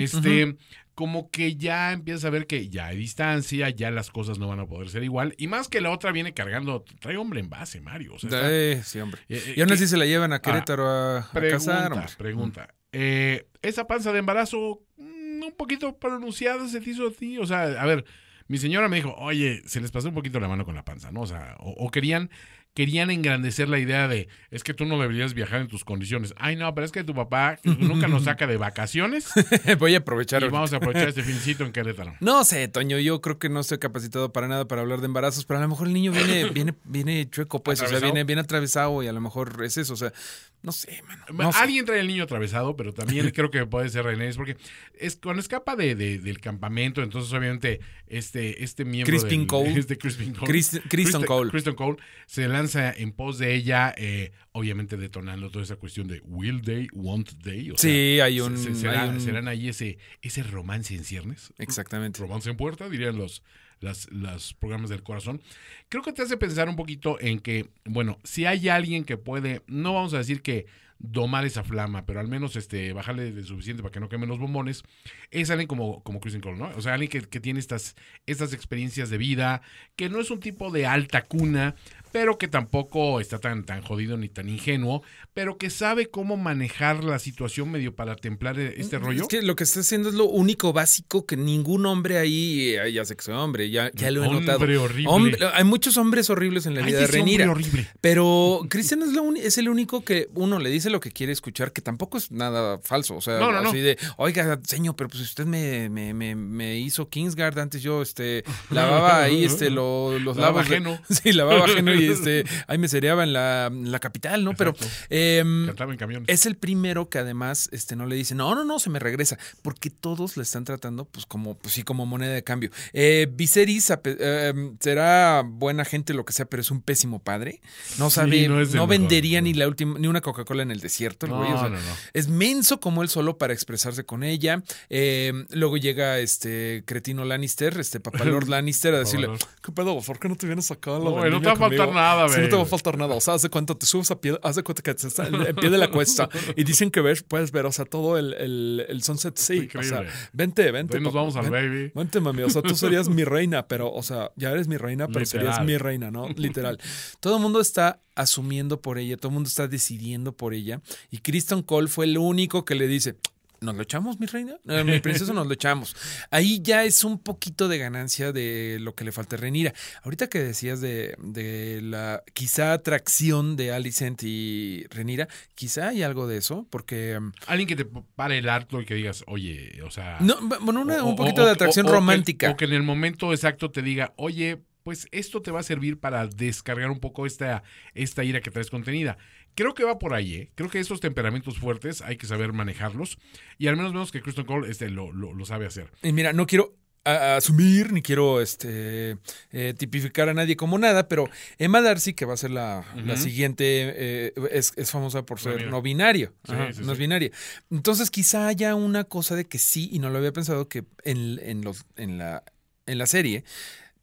Este, 0.00 0.56
como 0.94 1.30
que 1.30 1.54
ya 1.56 1.92
empiezas 1.92 2.24
a 2.24 2.30
ver 2.30 2.48
que 2.48 2.68
ya 2.70 2.86
hay 2.86 2.96
distancia, 2.96 3.70
ya 3.70 3.90
las 3.92 4.10
cosas 4.10 4.38
no 4.40 4.48
van 4.48 4.58
a 4.60 4.66
poder 4.66 4.88
ser 4.88 5.04
igual. 5.04 5.34
Y 5.38 5.46
más 5.46 5.68
que 5.68 5.80
la 5.80 5.90
otra 5.90 6.10
viene 6.10 6.34
cargando, 6.34 6.84
trae 7.00 7.16
hombre 7.18 7.38
en 7.38 7.50
base, 7.50 7.80
Mario. 7.80 8.14
O 8.14 8.18
sea, 8.18 8.30
está- 8.30 8.48
Eh, 8.50 8.82
sí, 8.84 8.98
hombre. 8.98 9.20
eh, 9.28 9.54
Y 9.56 9.60
aún 9.60 9.70
así 9.72 9.86
se 9.86 9.96
la 9.96 10.06
llevan 10.06 10.32
a 10.32 10.40
Querétaro 10.40 10.88
a, 10.88 11.18
a 11.18 11.30
pregunta, 11.32 11.56
casar, 11.56 12.16
pregunta. 12.16 12.74
Eh, 12.98 13.46
esa 13.60 13.86
panza 13.86 14.10
de 14.10 14.20
embarazo, 14.20 14.80
mm, 14.96 15.42
un 15.42 15.52
poquito 15.54 15.98
pronunciada 15.98 16.66
se 16.66 16.80
te 16.80 16.90
hizo 16.90 17.08
a 17.08 17.10
ti. 17.10 17.36
O 17.36 17.44
sea, 17.44 17.64
a 17.64 17.84
ver, 17.84 18.06
mi 18.48 18.56
señora 18.56 18.88
me 18.88 18.96
dijo, 18.96 19.14
oye, 19.18 19.60
se 19.66 19.82
les 19.82 19.90
pasó 19.90 20.08
un 20.08 20.14
poquito 20.14 20.40
la 20.40 20.48
mano 20.48 20.64
con 20.64 20.74
la 20.74 20.84
panza, 20.84 21.12
¿no? 21.12 21.20
O 21.20 21.26
sea, 21.26 21.56
o, 21.58 21.72
o 21.72 21.90
querían, 21.90 22.30
querían 22.76 23.10
engrandecer 23.10 23.70
la 23.70 23.78
idea 23.78 24.06
de, 24.06 24.28
es 24.50 24.62
que 24.62 24.74
tú 24.74 24.84
no 24.84 25.00
deberías 25.00 25.32
viajar 25.32 25.62
en 25.62 25.66
tus 25.66 25.82
condiciones. 25.82 26.34
Ay, 26.36 26.56
no, 26.56 26.74
pero 26.74 26.84
es 26.84 26.92
que 26.92 27.04
tu 27.04 27.14
papá 27.14 27.58
nunca 27.64 28.06
nos 28.06 28.24
saca 28.24 28.46
de 28.46 28.58
vacaciones 28.58 29.30
Voy 29.78 29.94
a 29.94 29.98
aprovechar. 29.98 30.42
y 30.42 30.48
vamos 30.48 30.74
a 30.74 30.76
aprovechar 30.76 31.08
este 31.08 31.22
fincito 31.24 31.64
en 31.64 31.72
Querétaro. 31.72 32.14
No 32.20 32.44
sé, 32.44 32.68
Toño, 32.68 32.98
yo 32.98 33.22
creo 33.22 33.38
que 33.38 33.48
no 33.48 33.60
estoy 33.60 33.78
capacitado 33.78 34.30
para 34.30 34.46
nada 34.46 34.68
para 34.68 34.82
hablar 34.82 35.00
de 35.00 35.06
embarazos, 35.06 35.46
pero 35.46 35.58
a 35.58 35.62
lo 35.62 35.68
mejor 35.68 35.86
el 35.86 35.94
niño 35.94 36.12
viene, 36.12 36.50
viene, 36.50 36.74
viene 36.84 37.30
chueco, 37.30 37.62
pues, 37.62 37.80
o 37.80 37.86
sea, 37.86 37.98
viene 37.98 38.24
bien 38.24 38.38
atravesado 38.38 39.02
y 39.02 39.08
a 39.08 39.12
lo 39.12 39.22
mejor 39.22 39.64
es 39.64 39.78
eso, 39.78 39.94
o 39.94 39.96
sea, 39.96 40.12
No 40.62 40.72
sé, 40.72 41.00
mano. 41.06 41.24
no 41.32 41.52
sé. 41.52 41.58
Alguien 41.58 41.84
trae 41.84 42.00
el 42.00 42.08
niño 42.08 42.24
atravesado, 42.24 42.74
pero 42.76 42.92
también 42.92 43.30
creo 43.34 43.50
que 43.50 43.64
puede 43.66 43.88
ser 43.88 44.04
René, 44.04 44.32
porque 44.34 44.56
es 44.98 45.16
cuando 45.16 45.40
escapa 45.40 45.76
de, 45.76 45.94
de- 45.94 46.18
del 46.18 46.40
campamento, 46.40 47.02
entonces 47.02 47.32
obviamente 47.32 47.80
este, 48.08 48.64
este 48.64 48.84
miembro 48.84 49.10
Crispin 49.16 49.40
del- 49.40 49.46
Cole. 49.46 49.72
este 49.78 49.96
Crispin 49.98 50.32
Cole, 50.32 50.46
Chris- 50.52 50.80
Kristen 50.88 51.22
Cole. 51.24 51.50
Kristen 51.50 51.74
Cole 51.74 51.96
se 52.26 52.48
lanza 52.48 52.92
en 52.92 53.12
pos 53.12 53.38
de 53.38 53.54
ella, 53.54 53.94
eh, 53.96 54.32
obviamente 54.52 54.96
detonando 54.96 55.50
toda 55.50 55.64
esa 55.64 55.76
cuestión 55.76 56.08
de 56.08 56.20
will 56.24 56.62
they, 56.62 56.88
won't 56.92 57.30
they. 57.44 57.70
O 57.70 57.76
Sí, 57.76 58.18
hay 58.20 58.36
se- 58.36 58.42
un- 58.42 58.58
se- 58.58 58.74
será- 58.74 59.02
hay 59.04 59.08
un- 59.10 59.20
serán 59.20 59.46
ahí 59.46 59.68
ese, 59.68 59.98
ese 60.22 60.42
romance 60.42 60.94
en 60.96 61.04
ciernes. 61.04 61.52
Exactamente. 61.58 62.18
Romance 62.18 62.50
en 62.50 62.56
puerta, 62.56 62.88
dirían 62.88 63.16
los, 63.18 63.42
las, 63.80 64.10
los 64.10 64.54
programas 64.54 64.90
del 64.90 65.02
corazón. 65.02 65.40
Creo 65.88 66.02
que 66.02 66.12
te 66.12 66.22
hace 66.22 66.36
pensar 66.36 66.68
un 66.68 66.76
poquito 66.76 67.20
en 67.20 67.40
que, 67.40 67.68
bueno, 67.84 68.18
si 68.24 68.44
hay 68.44 68.68
alguien 68.68 69.04
que 69.04 69.16
puede, 69.16 69.62
no 69.66 69.94
vamos 69.94 70.14
a 70.14 70.18
decir 70.18 70.42
que 70.42 70.66
domar 70.98 71.44
esa 71.44 71.62
flama, 71.62 72.06
pero 72.06 72.20
al 72.20 72.28
menos 72.28 72.56
este 72.56 72.92
bajarle 72.92 73.30
de 73.32 73.44
suficiente 73.44 73.82
para 73.82 73.92
que 73.92 74.00
no 74.00 74.08
quemen 74.08 74.28
los 74.28 74.38
bombones, 74.38 74.82
es 75.30 75.50
alguien 75.50 75.68
como, 75.68 76.02
como 76.02 76.20
Kristen 76.20 76.40
Cole, 76.40 76.56
¿no? 76.58 76.70
O 76.76 76.80
sea, 76.82 76.94
alguien 76.94 77.10
que, 77.10 77.20
que 77.22 77.40
tiene 77.40 77.60
estas, 77.60 77.94
estas 78.26 78.52
experiencias 78.52 79.10
de 79.10 79.18
vida, 79.18 79.60
que 79.96 80.08
no 80.08 80.20
es 80.20 80.30
un 80.30 80.40
tipo 80.40 80.70
de 80.70 80.86
alta 80.86 81.22
cuna, 81.22 81.74
pero 82.12 82.38
que 82.38 82.48
tampoco 82.48 83.20
está 83.20 83.38
tan, 83.38 83.64
tan 83.64 83.82
jodido 83.82 84.16
ni 84.16 84.30
tan 84.30 84.48
ingenuo, 84.48 85.02
pero 85.34 85.58
que 85.58 85.68
sabe 85.68 86.06
cómo 86.06 86.38
manejar 86.38 87.04
la 87.04 87.18
situación 87.18 87.70
medio 87.70 87.94
para 87.94 88.16
templar 88.16 88.58
este 88.58 88.98
rollo. 88.98 89.22
Es 89.22 89.28
que 89.28 89.42
lo 89.42 89.54
que 89.54 89.64
está 89.64 89.80
haciendo 89.80 90.08
es 90.08 90.14
lo 90.14 90.24
único 90.24 90.72
básico 90.72 91.26
que 91.26 91.36
ningún 91.36 91.84
hombre 91.84 92.16
ahí, 92.16 92.74
eh, 92.74 92.90
ya 92.92 93.04
sé 93.04 93.16
que 93.16 93.22
soy 93.22 93.34
hombre, 93.34 93.68
ya, 93.68 93.90
ya 93.92 94.10
lo 94.10 94.24
he 94.24 94.28
Hombre 94.28 94.40
notado. 94.46 94.82
horrible. 94.82 95.04
Hombre- 95.08 95.38
hay 95.52 95.64
muchos 95.64 95.98
hombres 95.98 96.30
horribles 96.30 96.64
en 96.64 96.74
la 96.74 96.80
Ay, 96.80 96.86
vida 96.86 97.00
de 97.00 97.06
Renira. 97.08 97.50
horrible. 97.50 97.86
Pero 98.00 98.60
Cristian 98.70 99.02
es, 99.02 99.08
lo 99.12 99.34
es 99.34 99.58
el 99.58 99.68
único 99.68 100.02
que 100.02 100.28
uno 100.34 100.58
le 100.58 100.70
dice 100.70 100.85
lo 100.90 101.00
que 101.00 101.10
quiere 101.10 101.32
escuchar, 101.32 101.72
que 101.72 101.80
tampoco 101.82 102.18
es 102.18 102.30
nada 102.30 102.78
falso. 102.82 103.16
O 103.16 103.20
sea, 103.20 103.38
No, 103.38 103.52
no, 103.52 103.60
no. 103.62 103.68
así 103.70 103.78
de, 103.80 103.98
oiga, 104.16 104.58
señor, 104.64 104.96
pero 104.96 105.08
pues 105.10 105.22
usted 105.22 105.46
me, 105.46 105.88
me, 105.88 106.14
me, 106.14 106.34
me 106.34 106.76
hizo 106.78 107.08
Kingsguard 107.08 107.58
antes 107.58 107.82
yo 107.82 108.02
este 108.02 108.44
lavaba 108.70 109.22
ahí 109.24 109.44
este 109.44 109.70
lo- 109.70 110.18
los 110.18 110.36
Lavaba 110.36 110.62
lavos. 110.62 110.66
ajeno. 110.72 111.00
sí, 111.10 111.32
lavaba 111.32 111.64
ajeno 111.66 111.94
y 111.94 112.06
este 112.08 112.44
ahí 112.66 112.78
me 112.78 112.88
cereaba 112.88 113.22
en 113.24 113.32
la, 113.32 113.70
la 113.72 113.98
capital, 113.98 114.44
¿no? 114.44 114.54
Pero 114.54 114.70
Exacto. 114.70 114.94
em, 115.10 115.66
Cantaba 115.66 115.92
en 115.94 116.24
es 116.26 116.46
el 116.46 116.56
primero 116.56 117.08
que 117.08 117.18
además 117.18 117.68
este, 117.72 117.96
no 117.96 118.06
le 118.06 118.16
dice, 118.16 118.34
no, 118.34 118.54
no, 118.54 118.64
no, 118.64 118.78
se 118.78 118.90
me 118.90 118.98
regresa, 118.98 119.38
porque 119.62 119.90
todos 119.90 120.36
le 120.36 120.42
están 120.42 120.64
tratando 120.64 121.04
pues 121.04 121.26
como, 121.26 121.56
pues 121.56 121.74
sí, 121.74 121.82
como 121.82 122.06
moneda 122.06 122.32
de 122.32 122.44
cambio. 122.44 122.70
Eh, 122.92 123.26
Viserys 123.30 123.92
eh, 124.04 124.52
será 124.80 125.42
buena 125.44 125.84
gente, 125.84 126.14
lo 126.14 126.24
que 126.24 126.32
sea, 126.32 126.46
pero 126.46 126.60
es 126.60 126.70
un 126.70 126.80
pésimo 126.82 127.18
padre. 127.18 127.60
No 127.98 128.10
Sí, 128.10 128.16
sabe, 128.16 128.48
no 128.48 128.56
mejor, 128.56 128.88
vendería 128.88 129.40
ni 129.40 129.54
la 129.54 129.66
última, 129.68 129.98
ni 129.98 130.06
una 130.06 130.20
Coca-Cola 130.20 130.62
en 130.62 130.70
el 130.70 130.75
desierto. 130.80 131.26
el 131.26 131.32
No, 131.32 131.38
güey, 131.38 131.52
o 131.52 131.58
sea, 131.58 131.68
no, 131.68 131.76
no. 131.76 131.82
Es 132.12 132.28
menso 132.28 132.80
como 132.80 133.02
él 133.02 133.08
solo 133.08 133.38
para 133.38 133.52
expresarse 133.52 134.04
con 134.04 134.22
ella. 134.22 134.62
Eh, 134.90 135.32
luego 135.50 135.76
llega 135.76 136.18
este 136.18 136.82
cretino 136.86 137.24
Lannister, 137.24 137.78
este 137.78 138.00
papá 138.00 138.24
Lord 138.24 138.48
Lannister, 138.48 138.94
a 138.94 138.98
decirle. 139.00 139.28
¿qué 139.62 139.72
pedo? 139.72 140.00
¿Por 140.00 140.18
qué 140.18 140.28
no 140.28 140.36
te 140.36 140.46
vienes 140.46 140.70
acá 140.70 140.96
a 140.96 140.98
la 140.98 141.04
No, 141.06 141.10
güey, 141.12 141.30
no 141.30 141.40
te 141.40 141.46
va 141.46 141.52
a 141.52 141.56
faltar 141.56 141.92
nada, 141.92 142.28
Sí, 142.28 142.34
no 142.34 142.38
güey. 142.40 142.50
te 142.50 142.56
va 142.56 142.62
a 142.62 142.66
faltar 142.66 142.98
nada. 142.98 143.14
O 143.14 143.20
sea, 143.20 143.34
hace 143.34 143.48
cuenta, 143.48 143.74
te 143.74 143.86
subes 143.86 144.10
a 144.10 144.20
pie, 144.20 144.38
hace 144.42 144.62
cuenta 144.62 144.82
que 144.82 144.94
te 144.94 145.06
estás 145.06 145.28
en 145.32 145.56
pie 145.56 145.70
de 145.70 145.78
la 145.78 145.90
cuesta 145.90 146.28
y 146.56 146.64
dicen 146.64 146.90
que 146.90 147.00
ves, 147.00 147.22
puedes 147.22 147.52
ver, 147.52 147.66
o 147.66 147.72
sea, 147.72 147.84
todo 147.84 148.18
el, 148.18 148.34
el, 148.34 148.84
el 148.88 149.02
Sunset 149.02 149.36
Sea. 149.36 149.66
O 149.78 149.82
sea, 149.82 150.04
vente, 150.32 150.70
vente. 150.70 151.00
Nos 151.00 151.12
vamos 151.12 151.36
al 151.36 151.50
baby. 151.50 151.92
Vente, 151.94 152.20
mami. 152.20 152.42
O 152.42 152.50
sea, 152.50 152.62
tú 152.62 152.74
serías 152.76 153.08
mi 153.08 153.24
reina, 153.24 153.66
pero, 153.66 153.92
o 153.92 154.02
sea, 154.02 154.30
ya 154.36 154.50
eres 154.50 154.68
mi 154.68 154.76
reina, 154.76 155.08
pero 155.08 155.24
serías 155.26 155.60
Literal. 155.60 155.66
mi 155.66 155.78
reina, 155.78 156.10
¿no? 156.10 156.28
Literal. 156.36 156.78
Todo 157.20 157.36
el 157.36 157.42
mundo 157.42 157.60
está 157.60 158.00
asumiendo 158.16 158.80
por 158.80 158.98
ella, 158.98 159.16
todo 159.16 159.28
el 159.28 159.34
mundo 159.34 159.48
está 159.48 159.68
decidiendo 159.68 160.32
por 160.36 160.54
ella. 160.54 160.80
Y 161.10 161.18
Kristen 161.18 161.62
Cole 161.62 161.88
fue 161.88 162.06
el 162.06 162.18
único 162.18 162.64
que 162.64 162.74
le 162.74 162.88
dice. 162.88 163.16
¿Nos 163.58 163.74
lo 163.74 163.82
echamos, 163.82 164.20
mi 164.20 164.26
reina? 164.26 164.58
Eh, 164.68 164.84
mi 164.84 165.00
princesa, 165.00 165.32
nos 165.32 165.46
lo 165.46 165.54
echamos. 165.54 165.96
Ahí 166.30 166.60
ya 166.62 166.84
es 166.84 167.04
un 167.04 167.18
poquito 167.18 167.68
de 167.68 167.78
ganancia 167.78 168.30
de 168.30 168.76
lo 168.82 168.94
que 168.94 169.02
le 169.02 169.12
falta 169.12 169.36
a 169.36 169.38
Renira. 169.38 169.72
Ahorita 170.02 170.28
que 170.28 170.40
decías 170.40 170.82
de, 170.82 171.16
de 171.18 171.80
la 171.82 172.22
quizá 172.34 172.74
atracción 172.74 173.56
de 173.56 173.72
Alicent 173.72 174.22
y 174.24 174.84
Renira, 174.90 175.26
quizá 175.54 175.88
hay 175.88 176.02
algo 176.02 176.26
de 176.26 176.36
eso, 176.36 176.66
porque 176.68 177.18
mm, 177.18 177.32
Alguien 177.46 177.66
que 177.66 177.76
te 177.76 177.86
pare 178.14 178.36
el 178.36 178.48
harto 178.50 178.78
y 178.82 178.84
que 178.84 178.94
digas, 178.94 179.24
oye, 179.26 179.80
o 179.86 179.90
sea. 179.90 180.18
no, 180.20 180.36
bueno, 180.60 180.82
una- 180.82 181.02
o- 181.02 181.08
un 181.08 181.16
poquito 181.16 181.40
o- 181.42 181.46
de 181.46 181.52
atracción 181.52 181.86
o- 181.86 181.88
o 181.88 181.92
que- 181.92 181.96
romántica. 181.98 182.50
o 182.50 182.56
que 182.58 182.66
en 182.66 182.74
el 182.74 182.82
momento 182.82 183.32
exacto 183.32 183.70
te 183.70 183.80
diga, 183.80 184.12
oye, 184.18 184.58
pues 184.86 185.08
esto 185.10 185.42
te 185.42 185.50
va 185.50 185.58
a 185.58 185.62
servir 185.64 185.98
para 185.98 186.28
descargar 186.28 186.92
un 186.92 187.00
poco 187.00 187.26
esta, 187.26 187.64
esta 187.92 188.22
ira 188.22 188.40
que 188.40 188.52
traes 188.52 188.70
contenida. 188.70 189.18
Creo 189.56 189.74
que 189.74 189.82
va 189.82 189.98
por 189.98 190.14
ahí, 190.14 190.34
¿eh? 190.36 190.50
Creo 190.54 190.70
que 190.70 190.78
esos 190.78 191.00
temperamentos 191.00 191.58
fuertes 191.58 192.02
hay 192.02 192.16
que 192.16 192.28
saber 192.28 192.52
manejarlos. 192.52 193.18
Y 193.58 193.66
al 193.66 193.76
menos 193.76 193.92
vemos 193.92 194.12
que 194.12 194.22
Kristen 194.22 194.44
Cole 194.44 194.70
este, 194.70 194.88
lo, 194.88 195.10
lo, 195.12 195.32
lo 195.34 195.44
sabe 195.44 195.66
hacer. 195.66 195.90
Y 196.04 196.12
mira, 196.12 196.32
no 196.32 196.46
quiero 196.46 196.76
a- 197.04 197.34
asumir 197.34 197.92
ni 197.92 198.00
quiero 198.00 198.40
este 198.40 199.16
eh, 199.50 199.74
tipificar 199.76 200.28
a 200.28 200.34
nadie 200.34 200.54
como 200.54 200.78
nada, 200.78 201.08
pero 201.08 201.28
Emma 201.58 201.80
Darcy, 201.80 202.14
que 202.14 202.24
va 202.24 202.34
a 202.34 202.36
ser 202.36 202.52
la, 202.52 202.84
la 202.94 203.16
siguiente, 203.16 203.64
eh, 203.96 204.32
es, 204.52 204.72
es 204.76 204.88
famosa 204.92 205.26
por 205.26 205.40
ser 205.40 205.54
Binaria. 205.54 205.70
no 205.72 205.82
binario. 205.82 206.32
Sí, 206.44 206.52
Ajá, 206.52 206.72
sí, 206.72 206.82
no 206.84 206.92
es 206.92 206.98
binaria. 206.98 207.32
Entonces, 207.72 208.12
quizá 208.12 208.46
haya 208.46 208.76
una 208.76 209.02
cosa 209.02 209.34
de 209.34 209.46
que 209.48 209.58
sí, 209.58 209.88
y 209.92 209.98
no 209.98 210.10
lo 210.10 210.18
había 210.18 210.32
pensado, 210.32 210.68
que 210.68 210.84
en, 211.02 211.40
en 211.42 211.62
los, 211.62 211.86
en, 211.96 212.18
la, 212.18 212.44
en 212.86 212.98
la 212.98 213.06
serie, 213.06 213.42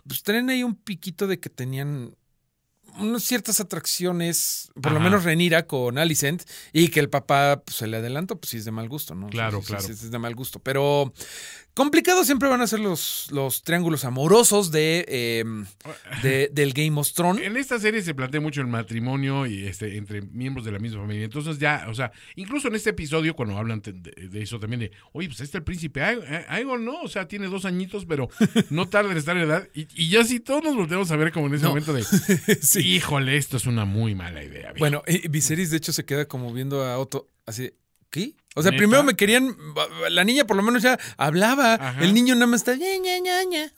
pues 0.07 0.23
tienen 0.23 0.49
ahí 0.49 0.63
un 0.63 0.75
piquito 0.75 1.27
de 1.27 1.39
que 1.39 1.49
tenían 1.49 2.15
unas 2.99 3.23
ciertas 3.23 3.59
atracciones, 3.59 4.71
por 4.79 4.91
lo 4.91 4.99
menos 4.99 5.23
Renira 5.23 5.65
con 5.65 5.97
Alicent, 5.97 6.43
y 6.71 6.89
que 6.89 6.99
el 6.99 7.09
papá 7.09 7.61
pues, 7.65 7.77
se 7.77 7.87
le 7.87 7.97
adelantó, 7.97 8.39
pues 8.39 8.51
sí 8.51 8.57
es 8.57 8.65
de 8.65 8.71
mal 8.71 8.87
gusto, 8.87 9.15
¿no? 9.15 9.27
Claro, 9.27 9.61
sí, 9.61 9.67
claro. 9.67 9.83
sí, 9.83 9.93
es 9.93 10.11
de 10.11 10.19
mal 10.19 10.35
gusto. 10.35 10.59
Pero 10.59 11.11
complicados 11.73 12.25
siempre 12.25 12.49
van 12.49 12.61
a 12.61 12.67
ser 12.67 12.79
los, 12.79 13.27
los 13.31 13.63
triángulos 13.63 14.05
amorosos 14.05 14.71
de, 14.71 15.05
eh, 15.07 15.43
de- 16.21 16.49
del 16.51 16.73
Game 16.73 16.99
of 16.99 17.11
Thrones. 17.13 17.43
En 17.45 17.57
esta 17.57 17.79
serie 17.79 18.01
se 18.01 18.13
plantea 18.13 18.41
mucho 18.41 18.61
el 18.61 18.67
matrimonio 18.67 19.45
y 19.45 19.65
este 19.65 19.97
entre 19.97 20.21
miembros 20.21 20.65
de 20.65 20.71
la 20.71 20.79
misma 20.79 21.01
familia. 21.01 21.25
Entonces 21.25 21.57
ya, 21.59 21.85
o 21.89 21.93
sea, 21.93 22.11
incluso 22.35 22.67
en 22.67 22.75
este 22.75 22.91
episodio 22.91 23.35
cuando 23.35 23.57
hablan 23.57 23.81
de, 23.81 23.91
de 23.93 24.41
eso 24.41 24.59
también 24.59 24.81
de, 24.81 24.91
oye, 25.13 25.27
pues 25.27 25.39
este 25.41 25.57
el 25.57 25.63
príncipe 25.63 26.01
eh, 26.01 26.45
Aegon, 26.47 26.85
¿no? 26.85 27.01
O 27.01 27.07
sea, 27.07 27.27
tiene 27.27 27.47
dos 27.47 27.65
añitos, 27.65 28.05
pero 28.05 28.29
no 28.69 28.87
tarda 28.89 29.11
en 29.11 29.17
estar 29.17 29.35
en 29.37 29.43
edad. 29.43 29.67
Y, 29.73 29.87
y 29.95 30.09
ya 30.09 30.23
sí 30.23 30.39
todos 30.39 30.63
nos 30.63 30.75
volteamos 30.75 31.09
a 31.11 31.15
ver 31.15 31.31
como 31.31 31.47
en 31.47 31.55
ese 31.55 31.63
No. 31.63 31.69
momento 31.69 31.93
de, 31.93 32.03
híjole, 32.81 33.37
esto 33.37 33.57
es 33.57 33.65
una 33.65 33.85
muy 33.85 34.15
mala 34.15 34.43
idea. 34.43 34.71
viejo". 34.73 34.79
Bueno, 34.79 35.03
y 35.07 35.27
Viserys 35.27 35.71
de 35.71 35.77
hecho 35.77 35.93
se 35.93 36.05
queda 36.05 36.27
como 36.27 36.53
viendo 36.53 36.83
a 36.83 36.97
Otto 36.97 37.29
así, 37.45 37.71
¿qué? 38.09 38.35
O 38.55 38.61
sea, 38.61 38.71
¿Neta? 38.71 38.79
primero 38.79 39.03
me 39.03 39.15
querían, 39.15 39.55
la 40.09 40.23
niña 40.23 40.45
por 40.45 40.55
lo 40.55 40.63
menos 40.63 40.83
ya 40.83 40.99
hablaba, 41.17 41.73
Ajá. 41.75 42.03
el 42.03 42.13
niño 42.13 42.35
nada 42.35 42.47
más 42.47 42.61
está. 42.61 42.73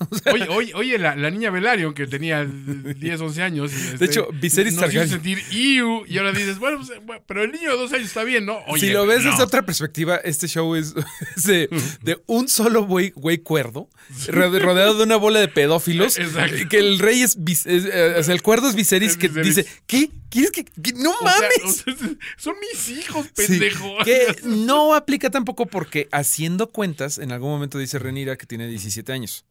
O 0.10 0.18
sea, 0.18 0.34
Oye, 0.34 0.48
oye, 0.50 0.74
oye 0.76 1.00
la, 1.00 1.16
la 1.16 1.30
niña 1.32 1.50
Velaryon, 1.50 1.94
que 1.94 2.08
tenía 2.08 2.46
10, 2.46 3.22
11 3.22 3.42
años. 3.42 3.72
este, 3.74 3.98
De 3.98 4.06
hecho, 4.06 4.28
Viserys 4.34 4.74
nos 4.76 4.94
hizo 4.94 5.08
sentir 5.08 5.42
iu, 5.52 6.06
y 6.06 6.18
ahora 6.18 6.32
dices, 6.32 6.60
bueno, 6.60 6.78
pues, 6.86 7.00
bueno, 7.06 7.24
pero 7.28 7.44
el 7.44 7.52
niño 7.52 7.72
de 7.72 7.78
dos 7.78 7.92
años 7.94 8.08
está 8.08 8.24
bien, 8.24 8.46
¿no? 8.46 8.58
Oye, 8.68 8.88
si 8.88 8.94
lo 8.94 9.06
ves 9.06 9.24
no. 9.24 9.32
desde 9.32 9.44
otra 9.44 9.66
perspectiva, 9.66 10.18
este 10.18 10.48
show 10.48 10.76
es, 10.76 10.94
es 11.38 11.44
de, 11.44 11.70
de 12.02 12.22
un 12.28 12.48
solo 12.48 12.84
güey, 12.86 13.12
güey 13.16 13.38
cuerdo, 13.40 13.90
rode- 14.28 14.60
rodeado 14.60 14.96
de 14.98 15.04
una 15.04 15.16
bola 15.18 15.40
de 15.40 15.48
pedófilos. 15.48 16.18
Exacto. 16.18 16.68
Que 16.70 16.78
el 16.80 17.00
rey 17.00 17.22
es, 17.22 17.38
es, 17.48 17.66
eh, 17.66 18.16
o 18.18 18.24
sea, 18.24 18.34
el 18.34 18.42
cuerdo 18.42 18.68
es 18.70 18.76
Viserys 18.76 19.12
Es 19.12 19.18
que 19.18 19.28
Viserys. 19.30 19.56
dice, 19.56 19.70
¿qué? 19.88 20.10
¿Quieres 20.30 20.52
que.? 20.52 20.66
que- 20.66 20.94
¡No 20.94 21.12
O 21.12 21.18
sea, 21.30 21.32
mames! 21.42 21.60
o 21.64 21.72
sea, 21.72 21.96
son 22.38 22.56
mis 22.60 22.90
hijos, 22.90 23.26
Sí, 23.28 23.48
pendejo. 23.48 23.96
No 24.66 24.94
aplica 24.96 25.30
tampoco 25.30 25.66
porque 25.66 26.08
haciendo 26.12 26.72
cuentas, 26.72 27.18
en 27.18 27.32
algún 27.32 27.50
momento 27.52 27.78
dice 27.78 28.00
Renira 28.00 28.36
que 28.38 28.46
tiene 28.46 28.68
17 28.68 29.12
años. 29.14 29.46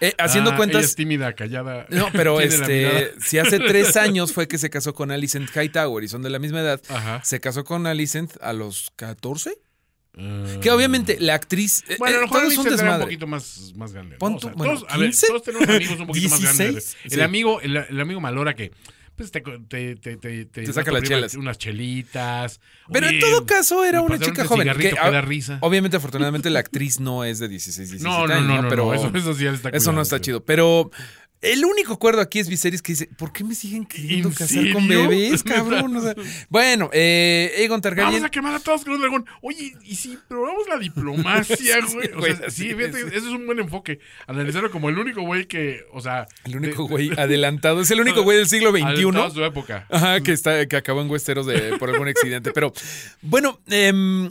Eh, 0.00 0.12
haciendo 0.18 0.50
Ah, 0.50 0.56
cuentas. 0.56 0.80
Ella 0.80 0.86
es 0.88 0.96
tímida, 0.96 1.32
callada. 1.34 1.86
No, 1.88 2.08
pero 2.12 2.40
este, 2.40 3.12
si 3.20 3.38
hace 3.38 3.58
tres 3.68 3.96
años 3.96 4.32
fue 4.32 4.48
que 4.48 4.58
se 4.58 4.68
casó 4.68 4.92
con 4.92 5.10
Alicent 5.10 5.48
Hightower 5.56 6.02
y 6.04 6.08
son 6.08 6.20
de 6.22 6.30
la 6.30 6.38
misma 6.38 6.60
edad, 6.60 6.80
Ajá. 6.88 7.22
se 7.24 7.40
casó 7.40 7.64
con 7.64 7.86
Alicent 7.86 8.32
a 8.42 8.52
los 8.52 8.90
14. 8.96 9.56
Ah. 10.18 10.44
Que 10.60 10.70
obviamente 10.70 11.16
la 11.20 11.34
actriz. 11.34 11.84
eh, 11.88 11.96
Bueno, 11.98 12.16
a 12.16 12.18
eh, 12.18 12.20
lo 12.22 12.26
mejor 12.28 12.44
un 12.96 13.00
poquito 13.00 13.26
más, 13.26 13.72
más 13.76 13.92
grande. 13.92 14.16
¿no? 14.20 14.26
O 14.36 14.40
sea, 14.40 14.52
bueno, 14.52 14.74
todos, 14.74 14.86
a 14.92 14.96
ver, 14.98 15.10
15, 15.10 15.26
todos 15.28 15.42
tenemos 15.42 15.68
amigos 15.68 16.00
un 16.00 16.06
poquito 16.08 16.28
más 16.28 16.40
16, 16.40 16.58
grandes. 16.58 16.84
sí. 16.84 17.08
El 17.14 17.22
amigo, 17.22 17.60
el, 17.60 17.76
el 17.76 18.00
amigo 18.00 18.20
Malora 18.20 18.54
que 18.54 18.72
pues 19.16 19.30
te, 19.30 19.40
te, 19.40 19.96
te, 19.96 20.16
te, 20.16 20.44
Te 20.46 20.72
saca 20.72 20.90
las 20.90 21.02
chelas. 21.04 21.34
Unas 21.34 21.56
chelitas. 21.58 22.60
Pero 22.92 23.08
en 23.08 23.20
todo 23.20 23.46
caso 23.46 23.84
era 23.84 24.00
una 24.00 24.18
chica 24.18 24.44
joven. 24.44 24.68
Que, 24.76 24.90
que 24.90 24.94
da 24.96 25.20
risa. 25.20 25.58
Obviamente, 25.60 25.96
afortunadamente, 25.96 26.50
la 26.50 26.60
actriz 26.60 26.98
no 27.00 27.24
es 27.24 27.38
de 27.38 27.48
16, 27.48 27.90
17 27.90 28.02
No, 28.02 28.26
no, 28.26 28.34
años, 28.34 28.46
no, 28.48 28.62
no, 28.62 28.68
pero 28.68 28.86
no, 28.86 28.94
eso, 28.94 29.10
eso 29.14 29.34
sí 29.34 29.44
ya 29.44 29.52
está 29.52 29.68
Eso 29.70 29.92
no 29.92 29.96
cuidado, 29.96 30.02
está 30.02 30.16
pero- 30.16 30.24
chido. 30.24 30.44
Pero 30.44 30.90
El 31.44 31.64
único 31.64 31.92
acuerdo 31.92 32.20
aquí 32.20 32.38
es 32.38 32.48
Viserys 32.48 32.80
que 32.80 32.92
dice, 32.92 33.08
¿por 33.18 33.32
qué 33.32 33.44
me 33.44 33.54
siguen 33.54 33.84
queriendo 33.84 34.28
¿En 34.28 34.34
casar 34.34 34.72
con 34.72 34.88
bebés, 34.88 35.42
cabrón? 35.42 35.96
O 35.96 36.00
sea, 36.00 36.14
bueno, 36.48 36.90
eh, 36.92 37.52
Aegon 37.58 37.80
Targaryen... 37.80 38.14
Vamos 38.14 38.26
a 38.26 38.30
quemar 38.30 38.54
a 38.54 38.60
todos 38.60 38.84
con 38.84 38.94
un 38.94 39.00
dragón. 39.00 39.26
Oye, 39.42 39.74
y 39.84 39.94
si 39.96 40.18
probamos 40.26 40.66
la 40.68 40.78
diplomacia, 40.78 41.76
güey. 41.92 42.10
O 42.12 42.18
güey, 42.20 42.36
sea, 42.36 42.50
sí, 42.50 42.68
sí, 42.68 42.74
fíjate, 42.74 42.98
sí. 42.98 43.06
ese 43.08 43.16
es 43.18 43.24
un 43.24 43.46
buen 43.46 43.58
enfoque. 43.58 44.00
Analizarlo 44.26 44.70
como 44.70 44.88
el 44.88 44.98
único 44.98 45.22
güey 45.22 45.46
que, 45.46 45.84
o 45.92 46.00
sea. 46.00 46.26
El 46.44 46.56
único 46.56 46.88
güey 46.88 47.10
adelantado. 47.16 47.80
Es 47.82 47.90
el 47.90 48.00
único 48.00 48.22
güey 48.24 48.38
del 48.38 48.48
siglo 48.48 48.70
adelantado 48.70 49.24
a 49.24 49.30
XXI. 49.30 49.34
su 49.34 49.44
época. 49.44 49.86
Ajá, 49.90 50.20
que, 50.20 50.32
está, 50.32 50.66
que 50.66 50.76
acabó 50.76 51.02
en 51.02 51.10
Westeros 51.10 51.46
de, 51.46 51.76
por 51.78 51.90
algún 51.90 52.08
accidente. 52.08 52.52
Pero, 52.52 52.72
bueno, 53.20 53.60
em, 53.68 54.30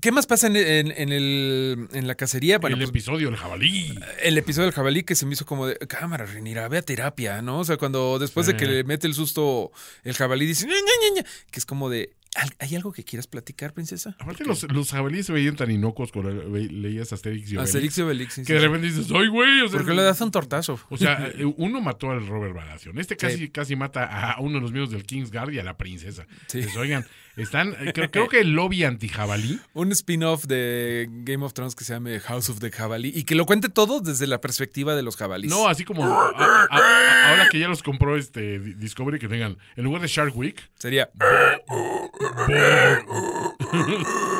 ¿qué 0.00 0.10
más 0.12 0.26
pasa 0.26 0.46
en, 0.46 0.56
en- 0.56 0.92
en 0.96 1.12
el, 1.12 1.88
en 1.92 2.06
la 2.06 2.14
cacería? 2.14 2.58
Bueno, 2.58 2.76
el 2.76 2.80
pues, 2.82 2.90
episodio 2.90 3.28
del 3.28 3.36
jabalí. 3.36 3.98
el 4.22 4.38
episodio 4.38 4.66
del 4.66 4.74
jabalí 4.74 5.02
que 5.02 5.14
se 5.14 5.26
me 5.26 5.34
hizo 5.34 5.44
como 5.46 5.66
de 5.66 5.76
cámara, 5.76 6.24
Renira, 6.26 6.66
ve 6.68 6.78
a 6.78 6.82
terapia, 6.82 7.42
¿no? 7.42 7.60
O 7.60 7.64
sea, 7.64 7.76
cuando 7.76 8.18
después 8.18 8.46
de 8.46 8.56
que 8.56 8.66
le 8.66 8.84
mete 8.84 9.06
el 9.06 9.14
susto 9.14 9.70
el 10.04 10.14
jabalí 10.14 10.46
dice, 10.46 10.66
"Ña, 10.66 10.72
Ña, 10.74 11.20
Ña", 11.22 11.26
que 11.50 11.58
es 11.58 11.66
como 11.66 11.88
de, 11.90 12.00
"¿Al- 12.04 12.10
¿hay 12.58 12.74
algo 12.76 12.92
que 12.92 13.04
quieras 13.04 13.26
platicar, 13.26 13.72
princesa? 13.72 14.16
Aparte, 14.18 14.44
los, 14.44 14.62
los 14.72 14.90
jabalíes 14.90 15.26
se 15.26 15.32
veían 15.32 15.56
tan 15.56 15.70
inocuos 15.70 16.12
cuando 16.12 16.30
leías 16.30 17.12
Asterix 17.12 17.50
y 17.52 17.56
Obelix. 17.56 17.68
Asterix 17.74 17.98
y 17.98 18.02
Obelix. 18.02 18.34
sí, 18.34 18.40
Que 18.42 18.46
sí. 18.46 18.52
de 18.54 18.60
repente 18.60 18.86
dices, 18.88 19.06
¡ay, 19.14 19.28
güey! 19.28 19.60
O 19.62 19.68
sea, 19.68 19.78
¿Por 19.78 19.86
qué 19.88 19.94
le 19.94 20.02
das 20.02 20.20
un 20.20 20.30
tortazo? 20.30 20.78
O 20.90 20.96
sea, 20.96 21.28
eh, 21.34 21.44
uno 21.56 21.80
mató 21.80 22.10
al 22.10 22.26
Robert 22.26 22.54
Baratheon. 22.54 22.98
Este 22.98 23.16
casi, 23.16 23.36
Sí. 23.38 23.48
casi 23.50 23.76
mata 23.76 24.04
a 24.32 24.40
uno 24.40 24.54
de 24.56 24.60
los 24.60 24.72
miembros 24.72 24.90
del 24.92 25.04
Kingsguard 25.04 25.52
y 25.52 25.58
a 25.58 25.64
la 25.64 25.76
princesa. 25.76 26.26
Sí. 26.48 26.64
Oigan, 26.78 27.06
están. 27.36 27.74
eh, 27.80 27.92
Creo, 27.94 28.10
creo 28.10 28.28
que 28.28 28.40
el 28.40 28.52
lobby 28.52 28.84
anti-jabalí. 28.84 29.60
Un 29.74 29.92
spin-off 29.92 30.44
de 30.46 31.08
Game 31.24 31.44
of 31.44 31.52
Thrones 31.54 31.74
que 31.74 31.84
se 31.84 31.92
llame 31.94 32.18
House 32.20 32.48
of 32.50 32.58
the 32.60 32.70
Jabalí 32.70 33.12
y 33.14 33.24
que 33.24 33.34
lo 33.34 33.46
cuente 33.46 33.68
todo 33.68 34.00
desde 34.00 34.26
la 34.26 34.40
perspectiva 34.40 34.94
de 34.94 35.02
los 35.02 35.16
jabalíes. 35.16 35.50
No, 35.50 35.68
así 35.68 35.84
como 35.84 36.04
a- 36.04 36.30
a- 36.30 36.66
a- 36.70 37.30
ahora 37.30 37.48
que 37.50 37.58
ya 37.58 37.68
los 37.68 37.82
compró 37.82 38.16
este 38.16 38.58
Di- 38.58 38.74
Discovery, 38.74 39.18
que 39.18 39.28
tengan, 39.28 39.56
en 39.76 39.84
lugar 39.84 40.02
de 40.02 40.08
Shark 40.08 40.36
Week, 40.36 40.60
Sería 40.78 41.10
Boom. 42.34 44.26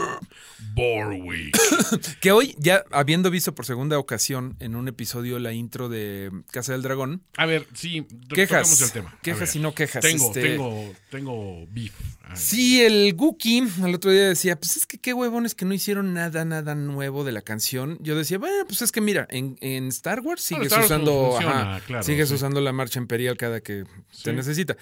Week. 0.77 1.57
que 2.21 2.33
hoy, 2.33 2.55
ya 2.59 2.85
habiendo 2.93 3.31
visto 3.31 3.55
por 3.55 3.65
segunda 3.67 3.99
ocasión 3.99 4.57
en 4.61 4.77
un 4.77 4.89
episodio 4.89 5.39
la 5.39 5.53
intro 5.53 5.89
de 5.89 6.31
Casa 6.51 6.73
del 6.73 6.83
Dragón, 6.83 7.23
A 7.37 7.47
ver, 7.47 7.67
sí, 7.75 8.07
Quejas. 8.35 8.81
el 8.83 8.93
tema. 8.93 9.19
Quejas 9.23 9.49
ver. 9.55 9.57
y 9.57 9.62
no 9.62 9.75
quejas, 9.75 10.03
Tengo, 10.03 10.27
este- 10.27 10.43
tengo, 10.43 10.93
tengo 11.11 11.67
beef. 11.71 11.93
Sí, 12.35 12.83
el 12.83 13.15
Guki 13.15 13.62
al 13.83 13.95
otro 13.95 14.11
día 14.11 14.29
decía, 14.29 14.59
pues 14.59 14.77
es 14.77 14.85
que 14.87 14.99
qué 14.99 15.15
huevones 15.15 15.55
que 15.55 15.65
no 15.65 15.73
hicieron 15.73 16.12
nada, 16.12 16.45
nada 16.45 16.75
nuevo 16.75 17.23
de 17.25 17.31
la 17.31 17.41
canción. 17.41 17.99
Yo 18.01 18.17
decía, 18.17 18.37
bueno, 18.39 18.65
pues 18.67 18.83
es 18.83 18.91
que 18.91 19.01
mira, 19.01 19.29
en, 19.31 19.57
en 19.61 19.87
Star 19.89 20.21
Wars 20.21 20.43
sigues 20.43 20.67
Star 20.67 20.81
Wars 20.81 20.91
usando, 20.91 21.31
funciona, 21.31 21.77
ajá, 21.77 21.87
claro, 21.87 22.03
sigues 22.03 22.29
sí. 22.29 22.35
usando 22.35 22.61
la 22.61 22.73
marcha 22.73 22.99
imperial 22.99 23.37
cada 23.37 23.61
que 23.61 23.85
te 23.85 24.31
Sí. 24.31 24.33
necesita. 24.33 24.77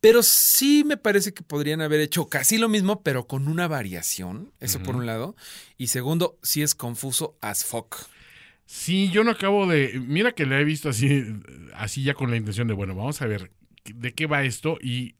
Pero 0.00 0.22
sí 0.22 0.82
me 0.84 0.96
parece 0.96 1.32
que 1.32 1.42
podrían 1.42 1.80
haber 1.80 2.00
hecho 2.00 2.26
casi 2.26 2.58
lo 2.58 2.68
mismo, 2.68 3.02
pero 3.02 3.26
con 3.26 3.48
una 3.48 3.68
variación. 3.68 4.52
Eso 4.60 4.80
por 4.80 4.96
un 4.96 5.06
lado. 5.06 5.31
Y 5.78 5.88
segundo, 5.88 6.38
sí 6.42 6.62
es 6.62 6.74
confuso 6.74 7.36
as 7.40 7.64
fuck. 7.64 7.96
Sí, 8.66 9.10
yo 9.10 9.24
no 9.24 9.32
acabo 9.32 9.66
de. 9.66 10.00
Mira 10.00 10.32
que 10.32 10.46
la 10.46 10.58
he 10.60 10.64
visto 10.64 10.88
así, 10.88 11.24
así 11.74 12.02
ya 12.02 12.14
con 12.14 12.30
la 12.30 12.36
intención 12.36 12.68
de, 12.68 12.74
bueno, 12.74 12.94
vamos 12.94 13.20
a 13.20 13.26
ver 13.26 13.50
de 13.84 14.12
qué 14.14 14.26
va 14.26 14.44
esto. 14.44 14.78
Y 14.80 15.14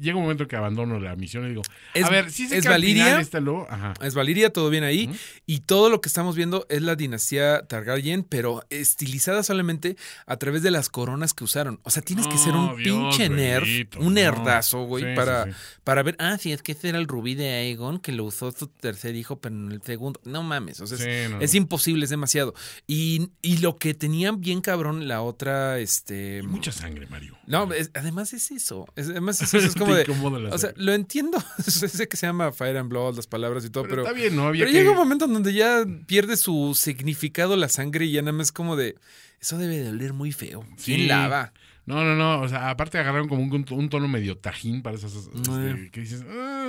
llega 0.00 0.16
un 0.16 0.22
momento 0.22 0.44
en 0.44 0.48
que 0.48 0.56
abandono 0.56 0.98
la 0.98 1.14
misión 1.16 1.44
y 1.46 1.50
digo, 1.50 1.62
Es- 1.94 2.04
a 2.04 2.10
ver, 2.10 2.30
sí 2.30 2.48
sé 2.48 2.58
es 2.58 2.64
Valiria. 2.66 3.20
lo. 3.40 3.70
Ajá. 3.70 3.94
Es 4.02 4.14
Valiria, 4.14 4.52
todo 4.52 4.70
bien 4.70 4.84
ahí. 4.84 5.10
Y 5.44 5.60
todo 5.60 5.90
lo 5.90 6.00
que 6.00 6.08
estamos 6.08 6.34
viendo 6.36 6.66
es 6.70 6.82
la 6.82 6.96
dinastía 6.96 7.62
Targaryen, 7.66 8.22
pero 8.24 8.64
estilizada 8.70 9.42
solamente 9.42 9.96
a 10.26 10.36
través 10.38 10.62
de 10.62 10.70
las 10.70 10.88
coronas 10.88 11.34
que 11.34 11.44
usaron. 11.44 11.78
O 11.82 11.90
sea, 11.90 12.02
tienes 12.02 12.26
que 12.26 12.38
ser 12.38 12.54
Oh, 12.54 12.72
un 12.74 12.82
Dios 12.82 13.16
pinche 13.16 13.28
nerd, 13.28 13.64
bendito, 13.64 14.00
un 14.00 14.14
nerdazo, 14.14 14.84
güey, 14.84 15.04
Sí, 15.04 15.10
para, 15.14 15.44
sí, 15.44 15.50
para 15.84 16.02
ver, 16.02 16.16
ah, 16.18 16.38
sí, 16.38 16.52
es 16.52 16.62
que 16.62 16.72
ese 16.72 16.88
era 16.88 16.98
el 16.98 17.06
rubí 17.06 17.34
de 17.34 17.50
Aegon 17.50 17.98
que 18.00 18.12
lo 18.12 18.24
usó 18.24 18.50
su 18.50 18.68
tercer 18.68 19.14
hijo, 19.14 19.40
pero 19.40 19.54
en 19.54 19.72
el 19.72 19.82
segundo. 19.82 20.20
No 20.24 20.42
mames, 20.42 20.80
o 20.80 20.86
sea, 20.86 20.96
es, 20.96 21.30
no, 21.30 21.58
imposible, 21.58 22.04
es 22.04 22.10
demasiado. 22.10 22.54
Y, 22.86 23.28
y 23.42 23.58
lo 23.58 23.76
que 23.76 23.94
tenían 23.94 24.40
bien 24.40 24.60
cabrón, 24.62 25.06
la 25.06 25.20
otra, 25.22 25.78
este. 25.78 26.40
Y 26.42 26.46
mucha 26.46 26.72
sangre, 26.72 27.06
Mario. 27.08 27.36
No, 27.46 27.72
es- 27.72 27.90
además 28.06 28.32
es 28.32 28.50
eso. 28.50 28.86
Es, 28.96 29.08
además 29.08 29.40
es, 29.42 29.52
eso, 29.54 29.66
es 29.66 29.74
como 29.74 29.94
de. 29.94 30.04
O 30.50 30.58
sea, 30.58 30.72
lo 30.76 30.92
entiendo. 30.92 31.38
sé 31.66 32.08
que 32.08 32.16
se 32.16 32.26
llama 32.26 32.52
Fire 32.52 32.76
and 32.76 32.88
Blood, 32.88 33.16
las 33.16 33.26
palabras 33.26 33.64
y 33.64 33.70
todo, 33.70 33.84
Pero, 33.84 33.96
pero. 33.96 34.02
está 34.04 34.12
bien, 34.14 34.36
¿no? 34.36 34.46
Había 34.48 34.64
Pero 34.64 34.72
que. 34.72 34.78
llega 34.78 34.90
un 34.90 34.96
momento 34.96 35.24
en 35.26 35.34
donde 35.34 35.52
ya 35.52 35.84
pierde 36.06 36.36
su 36.36 36.74
significado 36.74 37.56
la 37.56 37.68
sangre 37.68 38.06
y 38.06 38.12
ya 38.12 38.22
nada 38.22 38.32
más 38.32 38.48
es 38.48 38.52
como 38.52 38.76
de. 38.76 38.96
Eso 39.40 39.58
debe 39.58 39.78
de 39.78 39.90
oler 39.90 40.12
muy 40.12 40.32
feo. 40.32 40.64
Sí. 40.76 40.94
¿Quién 40.94 41.08
lava? 41.08 41.52
No, 41.86 42.04
no, 42.04 42.16
no. 42.16 42.40
O 42.42 42.48
sea, 42.48 42.68
aparte 42.70 42.98
agarraron 42.98 43.28
como 43.28 43.42
un, 43.42 43.64
un 43.70 43.88
tono 43.88 44.08
medio 44.08 44.36
tajín 44.36 44.82
para 44.82 44.96
esas. 44.96 45.14
este, 45.14 45.90
que 45.92 46.00
dices. 46.00 46.24
"Ah". 46.28 46.68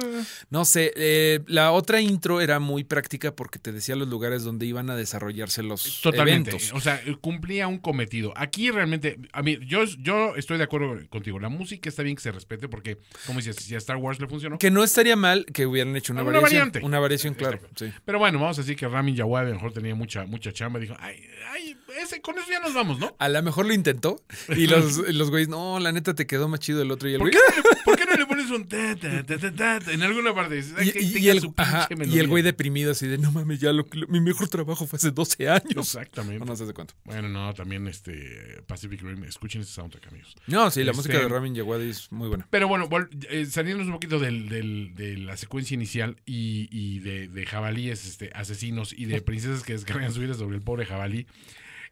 No 0.50 0.64
sé. 0.66 0.94
eh, 0.96 1.40
la 1.48 1.72
otra 1.72 2.02
intro 2.02 2.40
era 2.42 2.60
muy 2.60 2.84
práctica 2.84 3.36
porque 3.36 3.60
te 3.60 3.72
decía 3.72 3.96
los 3.96 4.08
lugares 4.08 4.44
donde 4.44 4.66
iban 4.66 4.90
a 4.90 4.96
desarrollarse 4.96 5.64
los 5.64 6.02
Totalmente. 6.02 6.52
eventos. 6.52 6.72
O 6.74 6.80
sea, 6.80 7.02
cumplía 7.22 7.68
un 7.68 7.80
cometido. 7.80 8.32
Aquí 8.36 8.70
realmente, 8.72 9.18
a 9.34 9.42
mí, 9.42 9.58
yo, 9.66 9.84
yo 10.00 10.36
estoy 10.36 10.58
de 10.58 10.64
acuerdo 10.66 10.98
contigo. 11.10 11.40
La 11.40 11.50
música 11.50 11.90
está 11.90 12.04
bien 12.04 12.16
que 12.16 12.22
se 12.22 12.32
respete 12.32 12.68
porque, 12.70 12.98
como 13.26 13.40
dices, 13.40 13.56
si 13.58 13.74
a 13.76 13.80
Star 13.80 13.98
Wars 13.98 14.20
le 14.20 14.28
funcionó. 14.28 14.58
Que 14.60 14.72
no 14.72 14.84
estaría 14.84 15.16
mal 15.16 15.46
que 15.46 15.66
hubieran 15.66 15.96
hecho 15.96 16.14
una, 16.14 16.22
Una 16.22 16.32
variación. 16.34 16.60
variante. 16.60 16.86
Una 16.86 17.00
variación, 17.00 17.34
claro. 17.34 17.60
Sí. 17.76 17.92
Pero 18.06 18.20
bueno, 18.20 18.40
vamos 18.40 18.58
a 18.60 18.62
decir 18.62 18.76
que 18.76 18.88
Ramin 18.88 19.16
Jawad 19.18 19.46
a 19.46 19.50
lo 19.50 19.56
mejor 19.56 19.74
tenía 19.74 19.96
mucha, 19.96 20.26
mucha 20.26 20.52
chamba 20.54 20.80
y 20.80 20.84
dijo, 20.84 20.96
ay, 21.00 21.22
ay, 21.52 21.76
ese, 22.02 22.22
con 22.22 22.38
eso 22.38 22.48
ya 22.52 22.60
nos 22.60 22.74
vamos, 22.74 23.00
¿no? 23.00 23.16
A 23.20 23.30
lo 23.30 23.42
mejor 23.42 23.66
lo 23.66 23.74
intentó 23.74 24.22
y 24.56 24.68
los, 24.68 24.98
los 25.14 25.30
güeyes, 25.30 25.48
no, 25.50 25.80
la 25.80 25.92
neta 25.92 26.14
te 26.16 26.26
quedó 26.28 26.48
más 26.48 26.60
chido 26.60 26.82
el 26.82 26.92
otro 26.92 27.10
y 27.10 27.14
el 27.14 27.20
¿Por 27.20 27.30
güey. 27.30 27.34
qué, 27.34 27.62
no 27.62 27.70
le, 27.70 27.84
por 27.86 27.96
qué 27.98 28.06
no 28.06 28.16
le 28.16 28.26
pones 28.26 28.52
un 28.52 28.68
ta, 28.68 28.96
ta, 28.96 29.24
ta, 29.26 29.52
ta, 29.80 29.92
en 29.92 30.02
alguna 30.04 30.34
parte? 30.34 30.56
Dices, 30.56 30.74
"Ay, 30.78 30.92
Y, 30.96 31.30
el, 31.30 31.42
su 31.42 31.54
ajá, 31.58 31.88
pinche 31.88 31.94
y 31.94 32.04
el 32.04 32.10
melodía". 32.12 32.28
güey 32.30 32.44
deprimido 32.44 32.92
así 32.92 33.08
de, 33.08 33.18
no 33.18 33.32
mames, 33.32 33.60
ya 33.60 33.72
lo, 33.74 33.86
lo- 33.92 34.08
mi 34.08 34.20
mejor 34.20 34.48
trabajo 34.48 34.86
fue 34.88 34.98
hace 34.98 35.12
12 35.12 35.50
años. 35.50 35.78
Exactamente. 35.96 36.44
No, 36.46 36.56
sé 36.56 36.64
hace 36.64 36.74
cuánto. 36.74 36.94
Bueno, 37.06 37.30
no, 37.30 37.54
también 37.54 37.88
este 37.88 38.62
Pacific 38.68 39.02
Rim. 39.02 39.24
Escuchen 39.24 39.62
ese 39.62 39.72
soundtrack, 39.74 40.08
amigos. 40.08 40.36
No, 40.48 40.70
sí, 40.72 40.84
la 40.84 40.92
Este- 40.92 40.98
música 41.10 41.20
de 41.20 41.28
Ramin 41.30 41.54
Djawadi 41.54 41.90
es 41.90 42.12
muy 42.12 42.28
buena. 42.28 42.48
Pero 42.50 42.68
bueno, 42.68 42.88
eh, 43.30 43.46
saliéndonos 43.46 43.88
un 43.88 43.94
poquito 43.94 44.20
del, 44.20 44.50
del- 44.50 44.94
de 44.96 45.18
la 45.18 45.38
secuencia 45.38 45.76
inicial 45.76 46.18
y, 46.26 46.68
y 46.72 47.00
de, 47.00 47.28
de 47.28 47.46
jabalíes 47.46 48.06
este, 48.06 48.32
asesinos 48.34 48.94
y 48.94 49.06
de 49.06 49.22
princesas 49.28 49.64
que 49.64 49.74
descargan 49.74 50.12
su 50.14 50.20
vida 50.22 50.34
sobre 50.34 50.56
el 50.58 50.62
pobre 50.62 50.86
jabalí. 50.86 51.28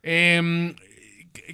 em, 0.03 0.75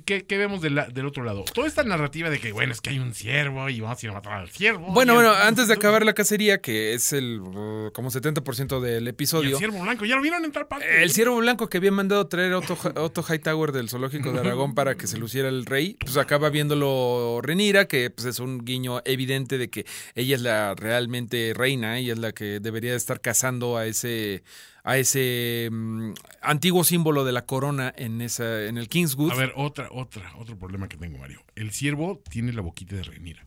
¿qué, 0.06 0.24
qué 0.26 0.38
vemos 0.38 0.62
del, 0.62 0.76
la- 0.76 0.88
del 0.88 1.06
otro 1.06 1.24
lado? 1.24 1.44
Toda 1.54 1.68
esta 1.68 1.84
narrativa 1.84 2.30
de 2.30 2.40
que, 2.40 2.52
bueno, 2.52 2.72
es 2.72 2.82
que 2.82 2.90
hay 2.92 3.00
un 3.00 3.14
ciervo 3.14 3.70
y 3.70 3.80
vamos 3.82 4.02
a 4.02 4.06
ir 4.06 4.10
a 4.12 4.14
matar 4.14 4.34
al 4.34 4.50
ciervo. 4.50 4.88
Bueno, 4.94 5.14
el- 5.20 5.26
bueno, 5.28 5.34
antes 5.44 5.68
de 5.68 5.74
acabar 5.74 6.06
la 6.06 6.14
cacería, 6.14 6.62
que 6.62 6.94
es 6.94 7.14
el 7.14 7.40
uh, 7.42 7.92
como 7.94 8.10
70% 8.12 8.80
del 8.80 8.94
y 8.94 8.98
el 8.98 9.08
episodio. 9.08 9.58
ciervo 9.58 9.82
blanco, 9.82 10.06
¿ya 10.06 10.16
lo 10.16 10.22
vieron 10.22 10.44
en 10.46 10.52
tal 10.52 10.68
parte? 10.68 11.04
El 11.04 11.12
ciervo 11.12 11.38
blanco 11.38 11.68
que 11.70 11.78
había 11.78 11.92
mandado 11.92 12.28
traer 12.28 12.54
Otto, 12.54 12.78
Otto 12.96 13.24
Hightower 13.28 13.72
del 13.72 13.90
zoológico 13.90 14.32
de 14.32 14.40
Aragón 14.40 14.74
para 14.76 14.96
que 14.96 15.08
se 15.08 15.18
luciera 15.18 15.50
el 15.50 15.66
rey, 15.66 15.98
pues 16.00 16.18
acaba 16.18 16.50
viéndolo 16.50 17.40
Renira, 17.42 17.86
que 17.88 18.10
pues 18.10 18.26
es 18.26 18.40
un 18.40 18.64
guiño 18.64 19.02
evidente 19.06 19.58
de 19.58 19.70
que 19.70 19.86
ella 20.16 20.36
es 20.36 20.42
la 20.42 20.76
realmente 20.76 21.54
reina, 21.56 21.98
ella 21.98 22.14
es 22.14 22.20
la 22.20 22.32
que 22.32 22.60
debería 22.60 22.96
estar 22.96 23.22
cazando 23.22 23.78
a 23.78 23.86
ese 23.86 24.44
a 24.84 24.98
ese 24.98 25.70
mm, 25.72 26.14
antiguo 26.42 26.84
símbolo 26.84 27.24
de 27.24 27.32
la 27.32 27.46
corona 27.46 27.94
en 27.96 28.22
esa 28.22 28.64
en 28.66 28.78
el 28.78 28.88
Kingswood. 28.88 29.32
A 29.32 29.36
ver, 29.36 29.54
otra, 29.56 29.90
otra, 29.92 30.34
otro 30.38 30.58
problema 30.58 30.88
que 30.88 30.98
tengo, 30.98 31.18
Mario. 31.18 31.44
El 31.56 31.72
ciervo 31.72 32.22
tiene 32.30 32.54
la 32.54 32.62
boquita 32.62 32.96
de 32.96 33.04
Renira. 33.04 33.46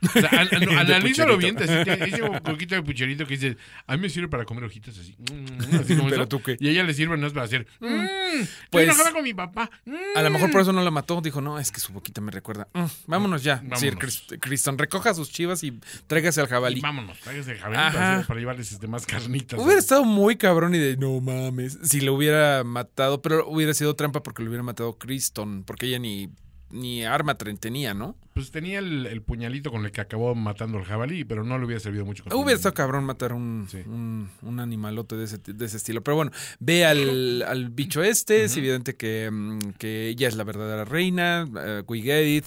O 0.00 0.20
sea, 0.20 0.28
an- 0.30 0.48
an- 0.52 0.68
analízalo 0.78 1.36
bien, 1.36 1.56
ese 1.58 2.22
boquita 2.44 2.76
de 2.76 2.82
pucherito 2.82 3.26
que 3.26 3.34
dice, 3.36 3.56
a 3.86 3.96
mí 3.96 4.02
me 4.02 4.08
sirve 4.08 4.28
para 4.28 4.44
comer 4.44 4.64
hojitas 4.64 4.96
así. 4.98 5.16
mm, 5.18 5.74
así 5.80 5.96
como 5.96 6.08
Pero 6.08 6.22
eso. 6.22 6.28
tú 6.28 6.42
qué. 6.42 6.56
Y 6.60 6.68
a 6.68 6.70
ella 6.70 6.84
le 6.84 6.94
sirve 6.94 7.16
no 7.16 7.26
es 7.26 7.32
para 7.32 7.46
hacer, 7.46 7.66
mm, 7.80 7.86
estoy 7.86 8.48
Pues, 8.70 8.84
enojada 8.84 9.12
con 9.12 9.24
mi 9.24 9.34
papá. 9.34 9.70
mm". 9.84 9.94
A 10.16 10.22
lo 10.22 10.30
mejor 10.30 10.50
por 10.52 10.60
eso 10.60 10.72
no 10.72 10.82
la 10.82 10.90
mató. 10.90 11.20
Dijo, 11.20 11.40
no, 11.40 11.58
es 11.58 11.72
que 11.72 11.80
su 11.80 11.92
boquita 11.92 12.20
me 12.20 12.30
recuerda. 12.30 12.68
Mm, 12.74 12.84
vámonos 13.06 13.42
ya. 13.42 13.56
Vámonos. 13.56 13.80
Sir 13.80 13.96
Crist- 13.96 14.38
Criston, 14.40 14.78
recoja 14.78 15.14
sus 15.14 15.30
chivas 15.30 15.64
y 15.64 15.72
tráigase 16.06 16.40
al 16.40 16.46
Y 16.46 16.50
jabalí. 16.50 16.80
vámonos, 16.80 17.18
tráigase 17.18 17.52
el 17.52 17.58
jabalí 17.58 18.24
para 18.26 18.38
llevarles 18.40 18.70
este, 18.72 18.86
más 18.86 19.04
carnitas. 19.06 19.58
Hubiera 19.58 19.80
estado 19.80 20.04
muy 20.04 20.36
cabrón 20.36 20.74
y 20.74 20.78
de 20.78 20.96
no 20.96 21.20
mames. 21.20 21.78
Si 21.82 22.00
lo 22.00 22.14
hubiera 22.14 22.62
matado, 22.64 23.20
pero 23.22 23.48
hubiera 23.48 23.74
sido 23.74 23.96
trampa 23.96 24.22
porque 24.22 24.42
lo 24.42 24.50
hubiera 24.50 24.62
matado 24.62 24.96
Criston, 24.98 25.64
porque 25.64 25.86
ella 25.86 25.98
ni, 25.98 26.28
ni 26.70 27.04
arma 27.04 27.36
tren- 27.38 27.58
tenía, 27.58 27.94
¿no? 27.94 28.16
Pues 28.34 28.52
tenía 28.52 28.78
el, 28.78 29.06
el 29.06 29.20
puñalito 29.22 29.72
con 29.72 29.84
el 29.84 29.90
que 29.90 30.00
acabó 30.00 30.32
matando 30.36 30.78
al 30.78 30.84
jabalí, 30.84 31.24
pero 31.24 31.42
no 31.42 31.58
le 31.58 31.64
hubiera 31.64 31.80
servido 31.80 32.04
mucho. 32.04 32.22
Hubiera 32.32 32.52
estado 32.52 32.72
cabrón 32.74 33.02
matar 33.04 33.32
un, 33.32 33.66
Sí. 33.68 33.78
un, 33.86 34.30
un 34.42 34.60
animalote 34.60 35.16
de 35.16 35.24
ese, 35.24 35.38
de 35.38 35.64
ese 35.64 35.76
estilo. 35.78 36.04
Pero 36.04 36.14
bueno, 36.16 36.30
ve 36.60 36.84
al, 36.84 37.42
al 37.42 37.70
bicho 37.70 38.00
este. 38.02 38.44
Es 38.44 38.56
evidente 38.56 38.94
que, 38.94 39.28
mm, 39.32 39.58
que 39.78 40.08
ella 40.08 40.28
es 40.28 40.36
la 40.36 40.44
verdadera 40.44 40.84
reina. 40.84 41.46
Uh, 41.48 41.82
we 41.90 42.00
get 42.00 42.24
it. 42.26 42.44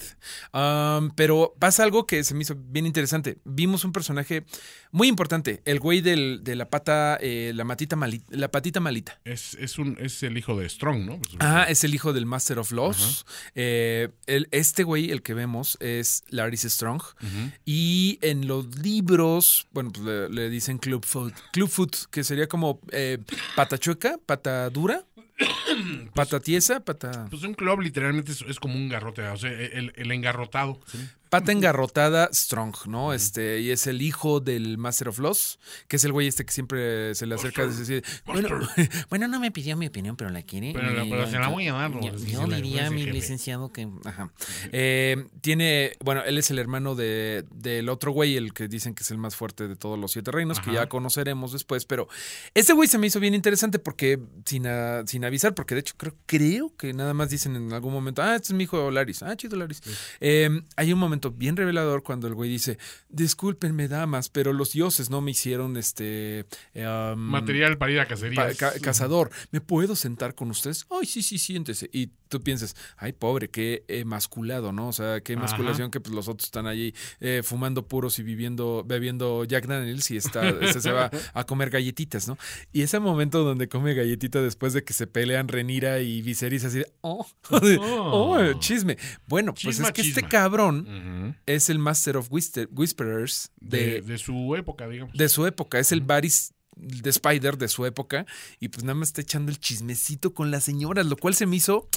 Um, 0.54 1.10
pero 1.14 1.54
pasa 1.58 1.82
algo 1.82 2.06
que 2.06 2.24
se 2.24 2.34
me 2.34 2.40
hizo 2.42 2.54
bien 2.56 2.86
interesante. 2.86 3.36
Vimos 3.44 3.84
un 3.84 3.92
personaje 3.92 4.44
muy 4.92 5.08
importante. 5.08 5.60
El 5.64 5.80
güey 5.80 6.00
del, 6.02 6.44
de 6.44 6.54
la 6.54 6.70
pata, 6.70 7.18
eh, 7.20 7.52
la, 7.54 7.64
matita 7.64 7.96
mali- 7.96 8.22
la 8.28 8.50
patita 8.50 8.78
malita. 8.78 9.18
Es, 9.24 9.54
es, 9.54 9.78
un, 9.78 9.96
es 9.98 10.22
el 10.22 10.36
hijo 10.38 10.56
de 10.56 10.68
Strong, 10.68 11.04
¿no? 11.06 11.18
Pues, 11.18 11.34
Ajá, 11.40 11.64
es 11.64 11.82
el 11.82 11.94
hijo 11.94 12.12
del 12.12 12.26
Master 12.26 12.58
of 12.58 12.70
Laws. 12.72 13.24
Eh, 13.54 14.10
el, 14.26 14.48
este 14.50 14.84
güey, 14.84 15.10
el 15.10 15.22
que 15.22 15.34
vemos, 15.34 15.76
es 15.80 16.22
Laris 16.28 16.62
Strong. 16.62 17.02
Y 17.64 18.18
en 18.22 18.46
los 18.46 18.66
libros, 18.78 19.66
bueno, 19.72 19.90
pues 19.92 20.04
le, 20.04 20.28
le 20.28 20.50
dicen 20.50 20.78
Club 20.78 21.04
Foot, 21.04 21.34
Club 21.52 21.68
Foot, 21.68 21.96
que 22.10 22.22
sería 22.22 22.46
como 22.46 22.80
eh, 22.92 23.18
pata 23.56 23.78
chueca, 23.78 24.18
pata 24.26 24.68
dura, 24.70 25.04
pata 26.14 26.38
tiesa, 26.40 26.80
pata... 26.84 27.26
Pues 27.30 27.42
un 27.42 27.54
club 27.54 27.80
literalmente 27.80 28.32
es, 28.32 28.42
es 28.42 28.60
como 28.60 28.74
un 28.74 28.88
garrote, 28.88 29.22
o 29.22 29.36
sea, 29.36 29.50
el, 29.50 29.92
el 29.96 30.12
engarrotado. 30.12 30.78
¿sí? 30.86 30.98
Pata 31.32 31.50
engarrotada 31.50 32.28
Strong, 32.30 32.74
¿no? 32.88 33.14
Este, 33.14 33.60
y 33.60 33.70
es 33.70 33.86
el 33.86 34.02
hijo 34.02 34.40
del 34.40 34.76
Master 34.76 35.08
of 35.08 35.18
Loss, 35.18 35.58
que 35.88 35.96
es 35.96 36.04
el 36.04 36.12
güey 36.12 36.26
este 36.26 36.44
que 36.44 36.52
siempre 36.52 37.14
se 37.14 37.24
le 37.24 37.36
acerca 37.36 37.62
a 37.62 37.66
decir, 37.68 38.04
bueno, 38.26 38.50
bueno, 39.08 39.28
no 39.28 39.40
me 39.40 39.50
pidió 39.50 39.74
mi 39.78 39.86
opinión, 39.86 40.14
pero 40.14 40.28
la 40.28 40.42
quiere. 40.42 40.74
Pero 40.74 40.90
la- 40.90 41.06
Y 41.06 41.10
pero 41.10 41.26
se 41.26 41.38
la 41.38 41.48
voy 41.48 41.68
a. 41.68 41.88
Yo, 41.88 42.46
diría 42.48 42.88
a 42.88 42.90
mi 42.90 43.00
jefe. 43.04 43.12
licenciado 43.14 43.72
que, 43.72 43.88
ajá. 44.04 44.30
Eh, 44.72 45.24
tiene, 45.40 45.92
bueno, 46.04 46.22
él 46.22 46.36
es 46.36 46.50
el 46.50 46.58
hermano 46.58 46.94
de, 46.94 47.46
del 47.50 47.88
otro 47.88 48.12
güey, 48.12 48.36
el 48.36 48.52
que 48.52 48.68
dicen 48.68 48.94
que 48.94 49.02
es 49.02 49.10
el 49.10 49.16
más 49.16 49.34
fuerte 49.34 49.68
de 49.68 49.76
todos 49.76 49.98
los 49.98 50.12
siete 50.12 50.32
reinos, 50.32 50.60
que 50.60 50.74
ya 50.74 50.86
conoceremos 50.90 51.52
después, 51.54 51.86
pero 51.86 52.08
este 52.52 52.74
güey 52.74 52.88
se 52.90 52.98
me 52.98 53.06
hizo 53.06 53.20
bien 53.20 53.32
interesante 53.32 53.78
porque, 53.78 54.20
sin, 54.44 54.66
a- 54.66 55.06
sin 55.06 55.24
avisar, 55.24 55.54
porque 55.54 55.74
de 55.76 55.80
hecho 55.80 55.94
creo, 55.96 56.14
creo 56.26 56.76
que 56.76 56.92
nada 56.92 57.14
más 57.14 57.30
dicen 57.30 57.56
en 57.56 57.72
algún 57.72 57.94
momento, 57.94 58.20
ah, 58.20 58.36
este 58.36 58.48
es 58.48 58.52
mi 58.52 58.64
hijo 58.64 58.90
Laris, 58.90 59.22
ah, 59.22 59.34
chido 59.34 59.56
Laris. 59.56 59.80
Eh, 60.20 60.60
hay 60.76 60.92
un 60.92 60.98
momento 60.98 61.21
bien 61.30 61.56
revelador 61.56 62.02
cuando 62.02 62.26
el 62.26 62.34
güey 62.34 62.50
dice, 62.50 62.78
discúlpenme 63.08 63.88
damas, 63.88 64.28
pero 64.28 64.52
los 64.52 64.72
dioses 64.72 65.10
no 65.10 65.20
me 65.20 65.30
hicieron 65.30 65.76
este... 65.76 66.46
um, 66.74 67.18
Material 67.18 67.78
para 67.78 67.92
ir 67.92 68.00
a 68.00 68.06
cacerías. 68.06 68.56
ca- 68.56 68.72
cazador, 68.80 69.30
¿me 69.50 69.60
puedo 69.60 69.94
sentar 69.94 70.34
con 70.34 70.50
ustedes? 70.50 70.86
Ay, 70.90 71.06
sí, 71.06 71.22
sí, 71.22 71.38
siéntese. 71.38 71.88
Y 71.92 72.10
tú 72.28 72.40
piensas, 72.40 72.74
ay, 72.96 73.12
pobre, 73.12 73.48
qué 73.50 73.84
emasculado, 73.88 74.72
¿no? 74.72 74.88
O 74.88 74.92
sea, 74.92 75.20
qué 75.20 75.34
emasculación 75.34 75.90
que 75.90 76.00
pues, 76.00 76.14
los 76.14 76.28
otros 76.28 76.46
están 76.46 76.66
allí 76.66 76.94
eh, 77.20 77.42
fumando 77.44 77.86
puros 77.86 78.18
y 78.18 78.22
viviendo, 78.22 78.84
bebiendo 78.86 79.44
Jack 79.44 79.66
Daniels 79.66 80.10
y 80.10 80.16
está, 80.16 80.42
se 80.80 80.90
va 80.90 81.10
a 81.34 81.44
comer 81.44 81.70
galletitas, 81.70 82.28
¿no? 82.28 82.38
Y 82.72 82.82
ese 82.82 82.98
momento 83.00 83.44
donde 83.44 83.68
come 83.68 83.94
galletita 83.94 84.40
después 84.40 84.72
de 84.72 84.82
que 84.82 84.92
se 84.94 85.06
pelean 85.06 85.48
Renira 85.48 86.00
y 86.00 86.22
Viserys 86.22 86.64
así 86.64 86.78
de, 86.78 86.92
oh, 87.02 87.26
de, 87.62 87.78
oh, 87.80 88.52
chisme. 88.58 88.96
Bueno, 89.26 89.52
pues 89.54 89.78
es 89.78 89.92
que 89.92 90.00
este 90.00 90.22
cabrón 90.22 90.86
Es 91.46 91.68
el 91.70 91.78
Master 91.78 92.16
of 92.16 92.30
Whisper- 92.30 92.68
Whisperers 92.72 93.50
de, 93.60 94.00
de, 94.00 94.00
de 94.02 94.18
su 94.18 94.54
época, 94.56 94.88
digamos. 94.88 95.14
de 95.16 95.28
su 95.28 95.46
época. 95.46 95.78
Es 95.78 95.92
el 95.92 96.00
Varys 96.00 96.54
de 96.76 97.10
Spider 97.10 97.58
de 97.58 97.68
su 97.68 97.86
época. 97.86 98.26
Y 98.60 98.68
pues 98.68 98.84
nada 98.84 98.94
más 98.94 99.08
está 99.08 99.20
echando 99.20 99.50
el 99.50 99.58
chismecito 99.58 100.34
con 100.34 100.50
las 100.50 100.64
señoras, 100.64 101.06
lo 101.06 101.16
cual 101.16 101.34
se 101.34 101.46
me 101.46 101.56
hizo. 101.56 101.88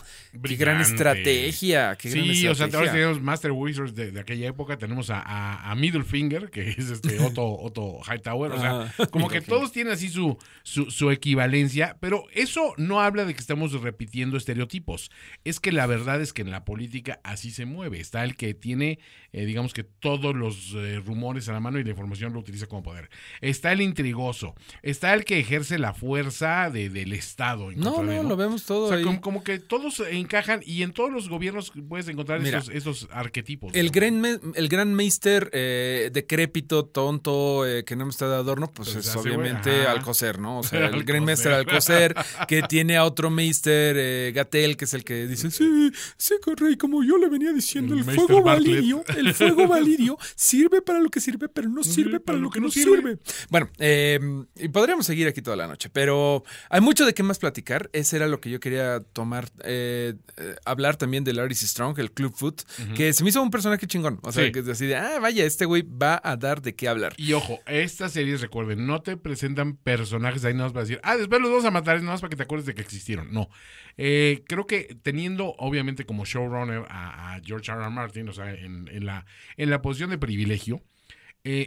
Qué 0.44 0.56
gran 0.56 0.78
Brillante. 0.78 0.82
estrategia. 0.92 1.96
Qué 1.96 2.10
gran 2.10 2.26
Sí, 2.26 2.48
o 2.48 2.56
sea, 2.56 2.68
ahora 2.74 2.92
tenemos 2.92 3.22
Master 3.22 3.52
Wizards 3.52 3.96
de, 3.96 4.12
de 4.12 4.20
aquella 4.20 4.48
época, 4.48 4.78
tenemos 4.78 5.10
a, 5.10 5.20
a, 5.20 5.72
a 5.72 5.76
Middlefinger, 5.76 6.50
que 6.50 6.70
es 6.70 6.90
este 6.90 7.20
Otto, 7.26 7.46
Otto 7.46 8.00
Hightower, 8.08 8.52
o 8.52 8.60
sea, 8.60 8.94
como 9.12 9.30
que 9.30 9.42
todos 9.42 9.72
tienen 9.72 9.94
así 9.94 10.10
su, 10.10 10.38
su, 10.64 10.92
su 10.92 11.12
equivalencia, 11.12 11.98
pero 12.00 12.26
eso 12.34 12.74
no 12.78 13.02
habla 13.02 13.26
de 13.26 13.34
que 13.34 13.40
estamos 13.40 13.72
repitiendo 13.82 14.38
estereotipos, 14.38 15.12
es 15.44 15.60
que 15.60 15.72
la 15.72 15.86
verdad 15.86 16.22
es 16.22 16.34
que 16.34 16.42
en 16.42 16.52
la 16.52 16.66
política 16.66 17.20
así 17.24 17.52
se 17.52 17.66
mueve, 17.66 18.00
está 18.00 18.24
el 18.24 18.36
que 18.36 18.54
tiene, 18.54 19.00
eh, 19.32 19.46
digamos 19.46 19.74
que 19.74 19.84
todos 19.84 20.36
los 20.36 20.74
eh, 20.76 21.02
rumores 21.06 21.48
a 21.50 21.54
la 21.54 21.60
mano 21.60 21.80
y 21.80 21.84
la 21.84 21.92
información 21.92 22.34
lo 22.34 22.40
utiliza 22.40 22.68
como 22.68 22.84
poder, 22.84 23.10
está 23.42 23.72
el 23.72 23.82
intrigoso, 23.82 24.56
está 24.82 25.14
el 25.14 25.26
que 25.26 25.40
ejerce 25.40 25.78
la 25.80 25.94
fuerza 25.94 26.70
de, 26.70 26.90
del 26.90 27.14
Estado. 27.14 27.72
en 27.72 27.80
No, 27.80 28.04
de, 28.04 28.16
no, 28.16 28.24
lo 28.24 28.38
vemos 28.38 28.64
todo 28.64 28.86
o 28.86 28.88
sea, 28.90 28.98
ahí. 28.98 29.04
como, 29.04 29.22
como 29.22 29.44
que 29.44 29.60
todos 29.60 30.02
encajan 30.10 30.62
y 30.66 30.84
en 30.84 30.94
todos 30.94 31.12
los 31.12 31.30
gobiernos 31.30 31.72
puedes 31.88 32.08
encontrar 32.08 32.42
Mira, 32.42 32.60
estos, 32.60 32.76
estos 32.76 33.08
arquetipos. 33.12 33.74
El 33.74 33.88
¿no? 33.88 33.92
gran, 33.92 34.42
el 34.56 34.68
gran 34.68 34.94
Meister 34.94 35.50
eh, 35.54 36.10
decrépito, 36.12 36.86
tonto, 36.86 37.66
eh, 37.66 37.84
que 37.84 37.96
no 37.96 38.06
me 38.06 38.12
está 38.12 38.28
de 38.28 38.36
adorno, 38.36 38.72
pues 38.72 38.94
Pues 38.94 39.08
es 39.08 39.16
obviamente 39.16 39.84
ajá. 39.84 39.92
Alcocer, 39.92 40.40
¿no? 40.40 40.60
O 40.60 40.64
sea, 40.64 40.88
el 40.94 41.04
gran 41.04 41.24
Meister 41.24 41.54
Alcocer, 41.54 42.16
que 42.48 42.62
tiene 42.64 42.98
a 42.98 43.06
otro 43.06 43.30
Meister 43.30 43.96
eh, 43.98 44.32
Gatel, 44.34 44.78
que 44.78 44.86
es 44.86 44.94
el 44.94 45.04
que 45.04 45.28
dice, 45.28 45.52
sí, 45.52 45.92
sí, 46.18 46.36
rey, 46.56 46.78
como 46.78 47.04
yo 47.04 47.18
le 47.18 47.28
venía 47.28 47.52
diciendo, 47.52 47.96
El 47.96 48.04
fuego 48.04 48.42
valirio, 48.42 49.04
el 49.18 49.34
fuego 49.34 49.68
valirio 49.68 50.18
sirve 50.36 50.82
para 50.82 51.00
lo 51.00 51.10
que 51.10 51.20
sirve, 51.20 51.50
pero 51.50 51.70
no 51.70 51.84
sirve 51.84 52.20
para 52.20 52.38
lo 52.38 52.50
que 52.50 52.62
no 52.62 52.70
sirve. 52.70 53.18
Bueno, 53.50 53.70
eh, 53.80 54.20
y 54.58 54.70
podríamos 54.70 55.06
seguir 55.06 55.28
aquí 55.28 55.42
toda 55.42 55.58
la 55.58 55.68
noche, 55.68 55.90
pero 55.90 56.44
hay 56.70 56.80
mucho 56.82 57.06
de 57.06 57.14
qué 57.14 57.24
más 57.24 57.40
platicar. 57.40 57.90
Ese 57.94 58.16
era 58.16 58.28
lo 58.28 58.40
que 58.40 58.50
yo 58.50 58.60
quería 58.60 59.02
tomar, 59.02 59.50
eh, 59.64 60.14
eh, 60.38 60.56
hablar 60.66 60.96
también 60.96 61.24
de 61.24 61.34
Laris 61.34 61.60
Strong, 61.62 62.00
el 62.00 62.12
Club 62.12 62.34
Foot, 62.36 62.62
que 62.96 63.12
se 63.14 63.24
me 63.24 63.30
hizo 63.30 63.42
un 63.42 63.52
personaje 63.52 63.86
chingón. 63.86 64.20
O 64.24 64.32
sea, 64.32 64.46
Sí. 64.46 64.52
que 64.52 64.60
es 64.60 64.68
así 64.68 64.86
de, 64.86 64.96
ah, 64.96 65.20
vaya, 65.20 65.44
este 65.46 65.66
güey 65.66 65.82
va 65.84 66.22
a 66.24 66.38
dar 66.38 66.62
de 66.62 66.74
qué 66.76 66.88
hablar. 66.88 67.14
Y 67.18 67.34
ojo, 67.34 67.60
estas 67.68 68.14
series, 68.14 68.40
recuerden, 68.42 68.86
no 68.88 69.02
te 69.02 69.18
presentan 69.18 69.76
personajes 69.76 70.46
ahí 70.46 70.54
nada 70.54 70.66
más 70.66 70.74
para 70.74 70.84
decir, 70.86 71.00
ah, 71.04 71.18
después 71.18 71.42
los 71.42 71.50
vamos 71.52 71.66
a 71.66 71.72
matar, 71.72 71.98
nada 72.00 72.12
más 72.14 72.22
para 72.22 72.30
que 72.30 72.38
te 72.38 72.44
acuerdes 72.44 72.66
de 72.66 72.76
que 72.76 72.82
existieron. 72.82 73.34
No. 73.34 73.50
Eh, 73.98 74.44
creo 74.48 74.68
que 74.68 74.98
teniendo, 75.04 75.54
obviamente, 75.58 76.06
como 76.06 76.26
showrunner 76.26 76.86
a, 76.90 77.36
a 77.36 77.42
George 77.44 77.72
R. 77.72 77.82
R. 77.82 77.90
Martin, 77.90 78.30
o 78.30 78.34
sea, 78.34 78.54
en, 78.54 78.88
en 78.90 79.06
la, 79.06 79.26
en 79.58 79.70
la 79.70 79.82
posición 79.82 80.10
de 80.12 80.18
privilegio, 80.18 80.82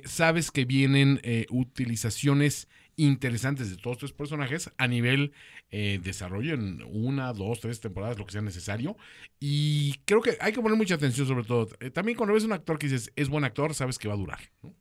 sabes 0.04 0.50
que 0.50 0.64
vienen 0.64 1.20
utilizaciones 1.50 2.68
interesantes 2.98 3.70
de 3.70 3.76
todos 3.76 3.96
estos 3.96 4.12
personajes 4.12 4.70
a 4.76 4.86
nivel 4.86 5.32
eh, 5.70 5.98
desarrollo 6.02 6.54
en 6.54 6.82
una, 6.90 7.32
dos, 7.32 7.60
tres 7.60 7.80
temporadas, 7.80 8.18
lo 8.18 8.26
que 8.26 8.32
sea 8.32 8.42
necesario. 8.42 8.96
Y 9.40 9.94
creo 10.04 10.20
que 10.20 10.36
hay 10.40 10.52
que 10.52 10.60
poner 10.60 10.76
mucha 10.76 10.96
atención 10.96 11.26
sobre 11.26 11.44
todo. 11.44 11.68
Eh, 11.80 11.90
también 11.90 12.18
cuando 12.18 12.34
ves 12.34 12.44
un 12.44 12.52
actor 12.52 12.78
que 12.78 12.88
dices, 12.88 13.12
es 13.16 13.28
buen 13.28 13.44
actor, 13.44 13.74
sabes 13.74 13.98
que 13.98 14.08
va 14.08 14.14
a 14.14 14.18
durar. 14.18 14.40
¿no? 14.62 14.74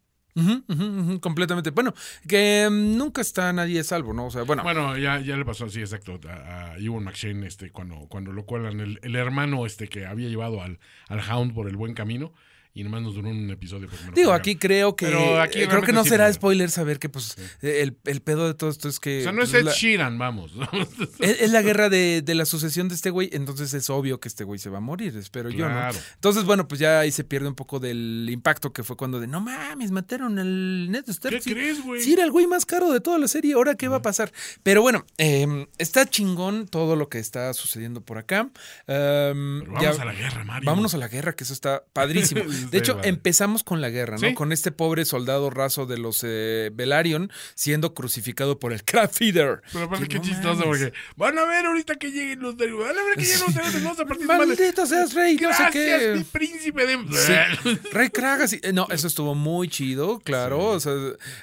Completamente. 1.19 1.71
Bueno, 1.71 1.93
que 2.27 2.67
mm, 2.69 2.97
nunca 2.97 3.21
está 3.21 3.51
nadie 3.53 3.79
a 3.79 3.83
salvo, 3.83 4.13
¿no? 4.13 4.27
O 4.27 4.31
sea, 4.31 4.43
bueno, 4.43 4.63
Bueno, 4.63 4.97
ya, 4.97 5.19
ya 5.19 5.35
le 5.35 5.45
pasó, 5.45 5.67
sí, 5.69 5.79
exacto, 5.79 6.19
a, 6.29 6.73
a 6.73 6.77
Ewan 6.77 7.03
McShane, 7.03 7.47
este, 7.47 7.71
cuando, 7.71 8.07
cuando 8.07 8.31
lo 8.31 8.45
cuelan, 8.45 8.79
el, 8.79 8.99
el 9.01 9.15
hermano 9.15 9.65
este 9.65 9.87
que 9.87 10.05
había 10.05 10.29
llevado 10.29 10.61
al, 10.61 10.79
al 11.07 11.21
Hound 11.21 11.53
por 11.53 11.67
el 11.67 11.75
buen 11.75 11.93
camino, 11.93 12.33
y 12.79 12.83
nomás 12.83 13.01
nos 13.01 13.15
duró 13.15 13.29
un 13.29 13.49
episodio. 13.49 13.87
Digo, 14.13 14.31
aquí 14.33 14.55
creo 14.55 14.95
que. 14.95 15.05
Pero 15.07 15.41
aquí 15.41 15.61
eh, 15.61 15.67
creo 15.67 15.81
que 15.81 15.93
no 15.93 16.03
sí 16.03 16.09
será 16.09 16.31
spoiler 16.31 16.69
saber 16.69 16.99
que, 16.99 17.09
pues, 17.09 17.35
el, 17.61 17.97
el 18.05 18.21
pedo 18.21 18.47
de 18.47 18.53
todo 18.53 18.69
esto 18.69 18.87
es 18.89 18.99
que. 18.99 19.19
O 19.19 19.23
sea, 19.23 19.31
no 19.31 19.43
es 19.43 19.53
Ed 19.53 19.63
la- 19.63 19.71
Sheeran, 19.73 20.17
vamos. 20.17 20.51
es, 21.19 21.41
es 21.41 21.51
la 21.51 21.61
guerra 21.61 21.89
de, 21.89 22.21
de 22.21 22.35
la 22.35 22.45
sucesión 22.45 22.87
de 22.89 22.95
este 22.95 23.09
güey, 23.09 23.29
entonces 23.33 23.73
es 23.73 23.89
obvio 23.89 24.19
que 24.19 24.27
este 24.27 24.43
güey 24.43 24.59
se 24.59 24.69
va 24.69 24.77
a 24.77 24.81
morir, 24.81 25.15
espero 25.17 25.49
yo, 25.49 25.67
¿no? 25.69 25.89
Entonces, 26.15 26.43
bueno, 26.43 26.67
pues 26.67 26.79
ya 26.79 26.99
ahí 26.99 27.11
se 27.11 27.23
pierde 27.23 27.47
un 27.47 27.55
poco 27.55 27.79
del 27.79 28.27
impacto 28.31 28.71
que 28.73 28.83
fue 28.83 28.95
cuando 28.97 29.19
de 29.19 29.27
no 29.27 29.41
mames, 29.41 29.91
mataron 29.91 30.37
al 30.39 30.91
Ned 30.91 31.03
Stark. 31.07 31.35
¿Qué 31.37 31.41
sí- 31.41 31.51
crees, 31.51 31.83
güey? 31.83 32.01
Sí, 32.01 32.13
era 32.13 32.23
el 32.23 32.31
güey 32.31 32.47
más 32.47 32.65
caro 32.65 32.91
de 32.91 32.99
toda 33.01 33.17
la 33.17 33.27
serie. 33.27 33.53
¿Ahora 33.53 33.75
qué 33.75 33.87
va 33.87 33.97
a 33.97 34.01
pasar? 34.01 34.31
Pero 34.63 34.81
bueno, 34.81 35.05
eh, 35.17 35.67
está 35.77 36.05
chingón 36.05 36.67
todo 36.67 36.95
lo 36.95 37.09
que 37.09 37.19
está 37.19 37.53
sucediendo 37.53 38.01
por 38.01 38.17
acá. 38.17 38.49
Um, 38.87 39.61
Pero 39.61 39.71
vamos 39.73 39.99
a 39.99 40.05
la 40.05 40.13
guerra, 40.13 40.43
Mario. 40.43 40.65
Vámonos 40.67 40.93
a 40.93 40.97
la 40.97 41.07
guerra, 41.07 41.33
que 41.33 41.43
eso 41.43 41.53
está 41.53 41.83
padrísimo. 41.93 42.43
De 42.71 42.77
hecho, 42.77 42.99
empezamos 43.03 43.63
con 43.63 43.81
la 43.81 43.89
guerra, 43.89 44.17
¿no? 44.17 44.27
Sí. 44.27 44.33
Con 44.33 44.51
este 44.51 44.71
pobre 44.71 45.05
soldado 45.05 45.49
raso 45.49 45.85
de 45.85 45.97
los 45.97 46.21
eh, 46.23 46.69
Velaryon 46.73 47.31
siendo 47.55 47.93
crucificado 47.93 48.59
por 48.59 48.73
el 48.73 48.83
Craft 48.83 49.17
Feeder. 49.17 49.61
Pero 49.71 49.85
aparte, 49.85 50.07
qué 50.07 50.17
no 50.17 50.23
chistoso, 50.23 50.63
porque 50.63 50.93
van 51.15 51.37
a 51.37 51.45
ver 51.45 51.65
ahorita 51.65 51.95
que 51.95 52.11
lleguen 52.11 52.39
los 52.41 52.57
de. 52.57 52.71
Van 52.71 52.97
a 52.97 53.03
ver 53.03 53.15
que 53.15 53.23
lleguen 53.23 53.39
los 53.45 53.53
de. 53.73 53.79
Vamos 53.79 53.99
a 53.99 54.05
partir. 54.05 54.25
Maldito 54.27 54.85
seas, 54.85 55.13
rey, 55.13 55.35
no 55.37 55.51
sé 55.53 55.63
Gracias, 55.63 56.01
mi 56.15 56.23
qué. 56.23 56.25
príncipe 56.31 56.85
de. 56.85 56.97
Sí. 57.17 57.79
Rey 57.91 58.09
Kragas. 58.09 58.53
y- 58.53 58.59
eh, 58.63 58.73
No, 58.73 58.87
eso 58.89 59.07
estuvo 59.07 59.35
muy 59.35 59.67
chido, 59.69 60.19
claro. 60.19 60.59
O 60.67 60.79
sea, 60.79 60.93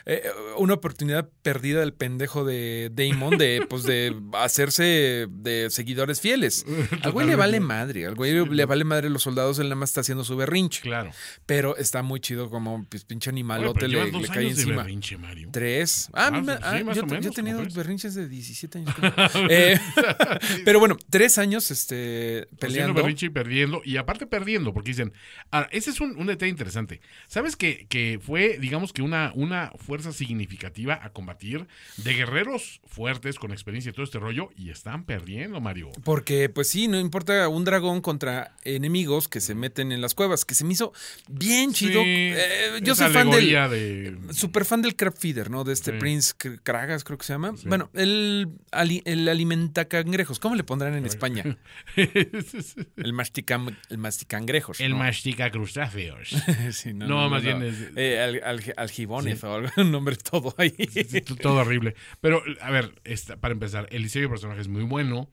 eh, 0.06 0.22
una 0.58 0.74
oportunidad 0.74 1.28
perdida 1.42 1.80
del 1.80 1.92
pendejo 1.92 2.44
de 2.44 2.90
Damon 2.92 3.36
de, 3.38 3.66
pues, 3.68 3.82
de 3.84 4.14
hacerse 4.34 5.26
de 5.30 5.68
seguidores 5.70 6.20
fieles. 6.20 6.64
Al 7.02 7.12
güey 7.12 7.26
le 7.26 7.36
vale 7.36 7.60
madre. 7.60 8.06
Al 8.06 8.14
güey 8.14 8.32
le 8.46 8.64
vale 8.64 8.84
madre 8.84 9.10
los 9.10 9.22
soldados. 9.22 9.58
Él 9.58 9.66
nada 9.66 9.76
más 9.76 9.90
está 9.90 10.00
haciendo 10.02 10.24
su 10.24 10.36
berrinche. 10.36 10.82
Claro. 10.82 11.10
Pero 11.46 11.76
está 11.76 12.02
muy 12.02 12.20
chido 12.20 12.50
como 12.50 12.84
pues, 12.88 13.04
pinche 13.04 13.30
animalote 13.30 13.88
le, 13.88 14.10
dos 14.10 14.22
le 14.22 14.28
cae 14.28 14.48
encima. 14.48 14.76
berrinche, 14.78 15.16
Mario. 15.16 15.48
Tres. 15.52 16.08
Ah, 16.12 16.30
Ah, 16.32 16.40
me- 16.40 16.54
sí, 16.54 16.58
ah, 16.62 16.78
yo, 16.80 16.92
yo 16.94 17.06
menos, 17.06 17.34
tenido 17.34 17.56
como 17.56 17.64
tres. 17.68 17.74
berrinches 17.76 18.14
de 18.14 18.28
17 18.28 18.78
años. 18.78 18.94
Eh, 19.50 19.78
pero 20.64 20.78
bueno, 20.78 20.96
tres 21.10 21.38
años 21.38 21.70
este, 21.70 22.46
peleando. 22.58 22.94
berrinche 22.94 23.26
y 23.26 23.30
perdiendo. 23.30 23.82
Y 23.84 23.96
aparte 23.96 24.26
perdiendo, 24.26 24.72
porque 24.72 24.90
dicen. 24.90 25.12
Ahora, 25.50 25.68
ese 25.72 25.90
es 25.90 26.00
un, 26.00 26.16
un 26.16 26.26
detalle 26.26 26.50
interesante. 26.50 27.00
¿Sabes 27.28 27.56
que, 27.56 27.86
que 27.88 28.18
fue, 28.24 28.58
digamos 28.58 28.92
que 28.92 29.02
una, 29.02 29.32
una 29.34 29.72
fuerza 29.76 30.12
significativa 30.12 30.98
a 31.02 31.10
combatir 31.12 31.66
de 31.98 32.14
guerreros 32.14 32.80
fuertes 32.86 33.38
con 33.38 33.52
experiencia 33.52 33.90
y 33.90 33.92
todo 33.92 34.04
este 34.04 34.18
rollo? 34.18 34.50
Y 34.56 34.70
están 34.70 35.04
perdiendo, 35.04 35.60
Mario. 35.60 35.90
Porque, 36.04 36.48
pues 36.48 36.68
sí, 36.68 36.88
no 36.88 36.98
importa 36.98 37.48
un 37.48 37.64
dragón 37.64 38.00
contra 38.00 38.54
enemigos 38.64 39.28
que 39.28 39.40
se 39.40 39.54
meten 39.54 39.92
en 39.92 40.00
las 40.00 40.14
cuevas, 40.14 40.44
que 40.44 40.54
se 40.54 40.64
me 40.64 40.72
hizo, 40.72 40.92
Bien 41.28 41.72
chido. 41.72 42.02
Sí, 42.02 42.08
Eh, 42.08 42.80
yo 42.82 42.94
soy 42.94 43.12
fan 43.12 43.30
del. 43.30 43.48
de... 43.70 44.18
Super 44.34 44.64
fan 44.64 44.82
del 44.82 44.94
crab 44.96 45.16
feeder, 45.16 45.50
¿no? 45.50 45.64
De 45.64 45.72
este 45.72 45.92
Sí. 45.92 45.98
Prince 45.98 46.34
Cr- 46.38 46.60
Kragas, 46.62 47.02
creo 47.04 47.16
que 47.18 47.24
se 47.24 47.32
llama. 47.32 47.54
Bueno, 47.64 47.90
el, 47.94 48.48
el 49.04 49.28
alimenta 49.28 49.86
cangrejos. 49.86 50.38
¿Cómo 50.38 50.54
le 50.54 50.64
pondrán 50.64 50.94
en 50.94 51.06
España? 51.06 51.44
El, 52.96 53.12
masticam, 53.12 53.76
el 53.90 53.98
masticangrejos. 53.98 54.80
El 54.80 54.92
¿no? 54.92 54.98
mastica 54.98 55.50
crustáceos. 55.50 56.30
Sí, 56.72 56.92
No, 56.94 57.28
más 57.28 57.42
bien 57.42 57.62
es- 57.62 57.90
Eh, 57.96 58.20
al, 58.20 58.40
al- 58.44 58.74
algibones 58.76 59.42
o 59.44 59.54
algo, 59.54 59.68
un 59.76 59.90
nombre 59.90 60.16
todo 60.16 60.54
ahí. 60.58 60.70
Todo 61.40 61.54
horrible. 61.60 61.94
Pero, 62.20 62.42
a 62.60 62.70
ver, 62.70 62.92
esta- 63.04 63.36
para 63.36 63.52
empezar, 63.52 63.86
el 63.90 64.02
diseño 64.02 64.24
de 64.24 64.28
personaje 64.30 64.60
es 64.60 64.68
muy 64.68 64.82
bueno. 64.84 65.28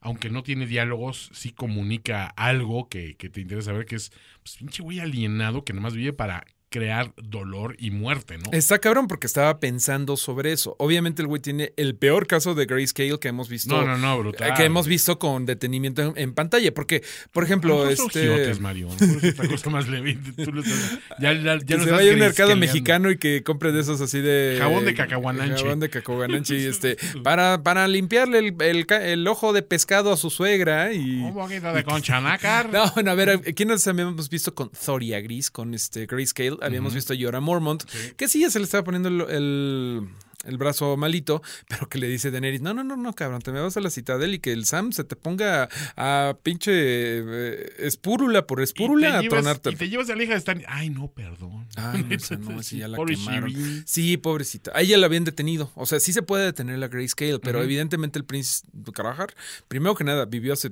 Aunque 0.00 0.30
no 0.30 0.42
tiene 0.42 0.66
diálogos, 0.66 1.30
sí 1.32 1.52
comunica 1.52 2.26
algo 2.36 2.88
que, 2.88 3.16
que 3.16 3.28
te 3.28 3.40
interesa 3.40 3.72
ver, 3.72 3.86
que 3.86 3.96
es 3.96 4.12
pues, 4.42 4.56
pinche 4.56 4.82
güey 4.82 5.00
alienado 5.00 5.64
que 5.64 5.72
nomás 5.72 5.94
vive 5.94 6.12
para 6.12 6.44
crear 6.76 7.12
dolor 7.16 7.74
y 7.78 7.90
muerte, 7.90 8.36
¿no? 8.38 8.50
Está 8.52 8.78
cabrón 8.78 9.08
porque 9.08 9.26
estaba 9.26 9.58
pensando 9.60 10.16
sobre 10.16 10.52
eso. 10.52 10.76
Obviamente 10.78 11.22
el 11.22 11.28
güey 11.28 11.40
tiene 11.40 11.72
el 11.76 11.94
peor 11.96 12.26
caso 12.26 12.54
de 12.54 12.66
Grayscale 12.66 13.18
que 13.18 13.28
hemos 13.28 13.48
visto. 13.48 13.74
No, 13.74 13.86
no, 13.86 13.96
no, 13.96 14.18
brutal. 14.18 14.52
Que 14.54 14.64
hemos 14.64 14.86
visto 14.86 15.18
con 15.18 15.46
detenimiento 15.46 16.02
en, 16.02 16.12
en 16.16 16.34
pantalla. 16.34 16.72
Porque, 16.74 17.02
por 17.32 17.44
ejemplo, 17.44 17.84
No, 17.84 17.90
este. 17.90 18.22
giotes, 18.22 18.60
Mario. 18.60 18.88
No 19.00 19.28
otra 19.30 19.48
cosa 19.48 19.70
más 19.70 19.88
leve. 19.88 20.18
Tú 20.44 20.52
lo 20.52 20.62
estás- 20.62 20.98
ya, 21.18 21.32
ya, 21.32 21.58
ya 21.58 21.58
que 21.64 21.76
lo 21.78 21.84
se 21.84 21.90
vaya 21.90 22.10
a 22.10 22.14
un 22.14 22.20
mercado 22.20 22.56
mexicano 22.56 23.10
y 23.10 23.16
que 23.18 23.42
compre 23.42 23.72
de 23.72 23.80
esos 23.80 24.00
así 24.00 24.20
de. 24.20 24.56
Jabón 24.58 24.84
de 24.84 24.94
cacahuananche. 24.94 25.62
Jabón 25.62 25.80
de 25.80 25.88
cacahuananche. 25.90 26.58
y 26.58 26.64
este, 26.66 26.96
para, 27.22 27.62
para 27.62 27.88
limpiarle 27.88 28.38
el, 28.38 28.86
el 28.90 29.26
ojo 29.28 29.52
de 29.52 29.62
pescado 29.62 30.12
a 30.12 30.16
su 30.16 30.28
suegra. 30.30 30.92
Y. 30.92 31.20
Un 31.22 31.34
poquito 31.34 31.72
de 31.72 31.84
concha 31.84 32.20
nácar. 32.20 32.70
No, 32.72 32.90
bueno, 32.94 33.10
a 33.12 33.14
ver, 33.14 33.40
¿quién 33.54 33.68
nos 33.68 33.86
habíamos 33.86 34.28
visto 34.28 34.54
con 34.54 34.70
Thoria 34.70 35.20
Gris, 35.20 35.50
con 35.50 35.72
este 35.74 36.06
Grayscale? 36.06 36.56
Habíamos 36.66 36.94
visto 36.94 37.12
a 37.12 37.16
Jorah 37.18 37.40
Mormont, 37.40 37.82
que 38.16 38.28
sí, 38.28 38.40
ya 38.40 38.50
se 38.50 38.58
le 38.58 38.64
estaba 38.64 38.84
poniendo 38.84 39.08
el, 39.08 39.20
el- 39.34 40.08
el 40.44 40.58
brazo 40.58 40.96
malito, 40.96 41.42
pero 41.68 41.88
que 41.88 41.98
le 41.98 42.06
dice 42.06 42.30
Daenerys, 42.30 42.60
no, 42.60 42.72
no, 42.72 42.84
no, 42.84 42.96
no, 42.96 43.12
cabrón, 43.14 43.40
te 43.42 43.50
me 43.50 43.60
vas 43.60 43.76
a 43.76 43.80
la 43.80 43.90
citadel 43.90 44.34
y 44.34 44.38
que 44.38 44.52
el 44.52 44.64
Sam 44.64 44.92
se 44.92 45.02
te 45.02 45.16
ponga 45.16 45.68
a 45.96 46.36
pinche 46.40 46.70
eh, 46.72 47.72
espúrula 47.78 48.46
por 48.46 48.60
Y 48.60 48.64
espúrula 48.64 49.18
te 49.20 49.26
a 49.26 49.28
tronarte. 49.28 49.70
Y 49.70 49.74
te 49.76 49.88
llevas 49.88 50.08
a 50.08 50.14
la 50.14 50.22
hija 50.22 50.34
de 50.34 50.38
Stan. 50.38 50.62
Ay, 50.68 50.90
no, 50.90 51.08
perdón. 51.10 51.66
Ay, 51.74 52.04
no, 52.08 52.14
esa 52.14 52.36
no, 52.36 52.62
sí, 52.62 52.78
ya 52.78 52.86
la 52.86 52.96
Pobre 52.96 53.16
quemaron. 53.16 53.52
Sí, 53.86 54.16
pobrecita. 54.18 54.70
A 54.72 54.82
ella 54.82 54.96
la 54.98 55.06
habían 55.06 55.24
detenido. 55.24 55.72
O 55.74 55.84
sea, 55.84 55.98
sí 55.98 56.12
se 56.12 56.22
puede 56.22 56.44
detener 56.44 56.78
la 56.78 56.86
Grayscale, 56.86 57.40
pero 57.40 57.60
evidentemente 57.60 58.16
el 58.20 58.24
príncipe 58.24 58.68
Karajar, 58.92 59.34
primero 59.66 59.96
que 59.96 60.04
nada, 60.04 60.26
vivió 60.26 60.52
hace 60.52 60.70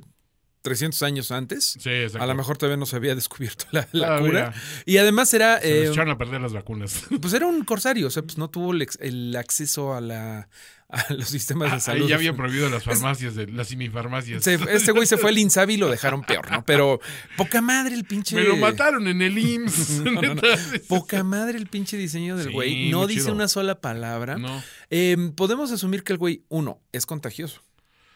300 0.65 1.03
años 1.03 1.31
antes. 1.31 1.77
Sí, 1.79 1.91
exacto. 1.91 2.25
A 2.25 2.27
lo 2.27 2.35
mejor 2.35 2.57
todavía 2.57 2.79
no 2.79 2.87
se 2.87 2.97
había 2.97 3.15
descubierto 3.15 3.67
la, 3.71 3.85
cura. 4.19 4.55
Y 4.87 4.97
además 4.97 5.35
era, 5.35 5.61
Se 5.61 5.85
eh, 5.85 5.89
echaron 5.89 6.09
a 6.09 6.17
perder 6.17 6.41
las 6.41 6.55
vacunas. 6.55 7.03
pues 7.21 7.35
era 7.35 7.47
un 7.47 7.65
corsario, 7.65 8.07
o 8.07 8.11
sea, 8.11 8.23
pues 8.23 8.39
no 8.39 8.49
tuvo 8.49 8.73
el, 8.73 9.37
acceso 9.37 9.93
a, 9.95 10.01
la, 10.01 10.49
a 10.89 11.13
los 11.13 11.29
sistemas 11.29 11.71
de 11.71 11.77
Ah, 11.77 11.81
salud. 11.81 12.05
Ahí 12.05 12.09
ya 12.09 12.15
habían 12.17 12.35
prohibido 12.35 12.71
las 12.71 12.83
farmacias, 12.85 13.35
de, 13.35 13.47
las 13.49 13.69
semifarmacias. 13.69 14.43
Se- 14.43 14.59
este 14.71 14.93
güey 14.93 15.07
se 15.07 15.19
fue 15.19 15.29
al 15.29 15.37
Insabi 15.37 15.75
y 15.75 15.77
lo 15.77 15.91
dejaron 15.91 16.23
peor, 16.27 16.51
¿no? 16.51 16.65
Pero 16.65 16.99
poca 17.37 17.61
madre 17.61 17.95
el 17.95 18.05
pinche. 18.05 18.35
Me 18.35 18.45
lo 18.45 18.57
mataron 18.57 19.07
en 19.07 19.21
el 19.21 19.37
IMSS. 19.37 19.91
No, 20.01 20.13
no, 20.13 20.23
no. 20.23 20.35
Neta. 20.35 20.49
Poca 20.89 21.23
madre 21.25 21.59
el 21.59 21.67
pinche 21.67 21.99
diseño 21.99 22.39
del 22.39 22.47
Sí, 22.47 22.53
güey. 22.55 22.91
No 22.91 23.07
dice 23.07 23.25
chido. 23.25 23.35
una 23.35 23.49
sola 23.49 23.83
palabra. 23.83 24.39
No. 24.39 24.63
Eh, 24.89 25.31
podemos 25.37 25.71
asumir 25.73 26.05
que 26.05 26.15
el 26.15 26.19
güey, 26.19 26.47
uno, 26.49 26.81
es 26.93 27.05
contagioso. 27.05 27.61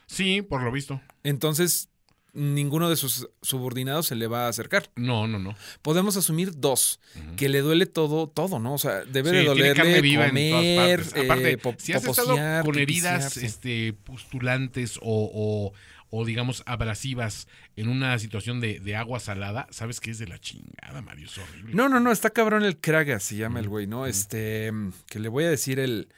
Sí, 0.06 0.40
por 0.40 0.62
lo 0.62 0.72
visto. 0.72 1.02
Entonces, 1.22 1.87
ninguno 2.34 2.88
de 2.90 2.96
sus 2.96 3.28
subordinados 3.42 4.06
se 4.06 4.14
le 4.14 4.26
va 4.26 4.46
a 4.46 4.48
acercar. 4.48 4.90
No, 4.96 5.26
no, 5.26 5.38
no. 5.38 5.56
Podemos 5.82 6.16
asumir 6.16 6.52
dos, 6.56 7.00
que 7.36 7.48
le 7.48 7.60
duele 7.60 7.86
todo, 7.86 8.28
todo, 8.28 8.58
¿no? 8.58 8.74
O 8.74 8.78
sea, 8.78 9.04
debe 9.04 9.30
Sí, 9.30 9.36
de 9.36 9.44
dolerle 9.44 10.00
viva 10.00 10.24
en 10.26 10.30
comer. 10.30 11.00
Aparte, 11.24 11.50
eh, 11.52 11.58
po- 11.58 11.74
si 11.78 11.92
has 11.92 12.04
estado 12.04 12.36
con 12.64 12.78
heridas 12.78 13.36
este, 13.38 13.92
postulantes 13.92 14.98
o, 15.02 15.30
o, 15.32 15.72
o, 16.10 16.24
digamos, 16.24 16.62
abrasivas 16.66 17.48
en 17.76 17.88
una 17.88 18.18
situación 18.18 18.60
de, 18.60 18.80
de 18.80 18.96
agua 18.96 19.20
salada, 19.20 19.66
sabes 19.70 20.00
que 20.00 20.10
es 20.10 20.18
de 20.18 20.26
la 20.26 20.38
chingada, 20.38 21.02
Mario. 21.02 21.26
Es 21.26 21.38
horrible. 21.38 21.74
No, 21.74 21.88
no, 21.88 22.00
no, 22.00 22.12
está 22.12 22.30
cabrón 22.30 22.62
el 22.64 22.78
Kraga, 22.78 23.20
se 23.20 23.36
llama 23.36 23.60
el 23.60 23.68
güey, 23.68 23.86
¿no? 23.86 24.06
Este, 24.06 24.70
mm, 24.72 24.92
que 25.06 25.18
le 25.18 25.28
voy 25.28 25.44
a 25.44 25.50
decir 25.50 25.78
el, 25.78 26.08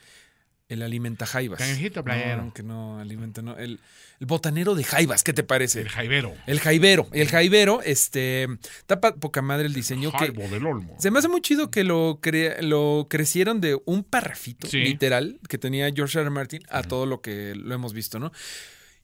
el 0.71 0.81
alimenta 0.81 1.25
jaivas. 1.25 1.59
Cangrejito 1.59 2.03
playero. 2.03 2.43
No, 2.45 2.53
que 2.53 2.63
no, 2.63 2.99
alimenta, 2.99 3.41
no. 3.41 3.57
El, 3.57 3.79
el 4.19 4.27
botanero 4.27 4.73
de 4.75 4.83
jaivas, 4.83 5.23
¿qué 5.23 5.33
te 5.33 5.43
parece? 5.43 5.81
El 5.81 5.89
jaibero. 5.89 6.33
El 6.47 6.59
jaibero. 6.59 7.07
El 7.11 7.27
jaibero, 7.27 7.81
este, 7.83 8.47
tapa 8.85 9.15
poca 9.15 9.41
madre 9.41 9.65
el 9.67 9.73
diseño 9.73 10.11
que... 10.11 10.17
Jaibo 10.17 10.47
del 10.47 10.65
Olmo. 10.65 10.95
Se 10.99 11.11
me 11.11 11.19
hace 11.19 11.27
muy 11.27 11.41
chido 11.41 11.69
que 11.71 11.83
lo, 11.83 12.19
cre- 12.21 12.61
lo 12.61 13.07
crecieron 13.09 13.59
de 13.61 13.79
un 13.85 14.03
parrafito, 14.03 14.67
Sí. 14.67 14.77
literal, 14.79 15.39
que 15.49 15.57
tenía 15.57 15.91
George 15.93 16.17
R. 16.19 16.21
R. 16.27 16.29
Martin 16.29 16.61
a 16.69 16.83
todo 16.83 17.05
lo 17.05 17.21
que 17.21 17.53
lo 17.55 17.73
hemos 17.75 17.93
visto, 17.93 18.19
¿no? 18.19 18.31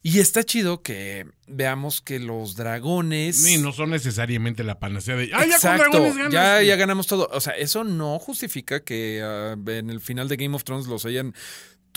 Y 0.07 0.19
está 0.21 0.41
chido 0.45 0.81
que 0.81 1.27
veamos 1.47 1.99
que 1.99 2.17
los 2.17 2.55
dragones. 2.55 3.43
Sí, 3.43 3.57
no 3.57 3.73
son 3.73 3.89
necesariamente 3.89 4.63
la 4.63 4.79
panacea 4.79 5.17
de. 5.17 5.25
¡Ah, 5.33 5.39
ya 5.39 5.41
con 5.41 5.51
Exacto, 5.51 5.89
dragones 5.89 6.15
ganas! 6.15 6.31
ya, 6.33 6.63
ya 6.63 6.75
ganamos 6.77 7.07
todo. 7.07 7.27
O 7.33 7.41
sea, 7.41 7.57
eso 7.57 7.83
no 7.83 8.17
justifica 8.17 8.85
que 8.85 9.21
ah, 9.21 9.57
en 9.67 9.89
el 9.89 9.99
final 9.99 10.29
de 10.29 10.37
Game 10.37 10.55
of 10.55 10.63
Thrones 10.63 10.87
los 10.87 11.05
hayan 11.05 11.33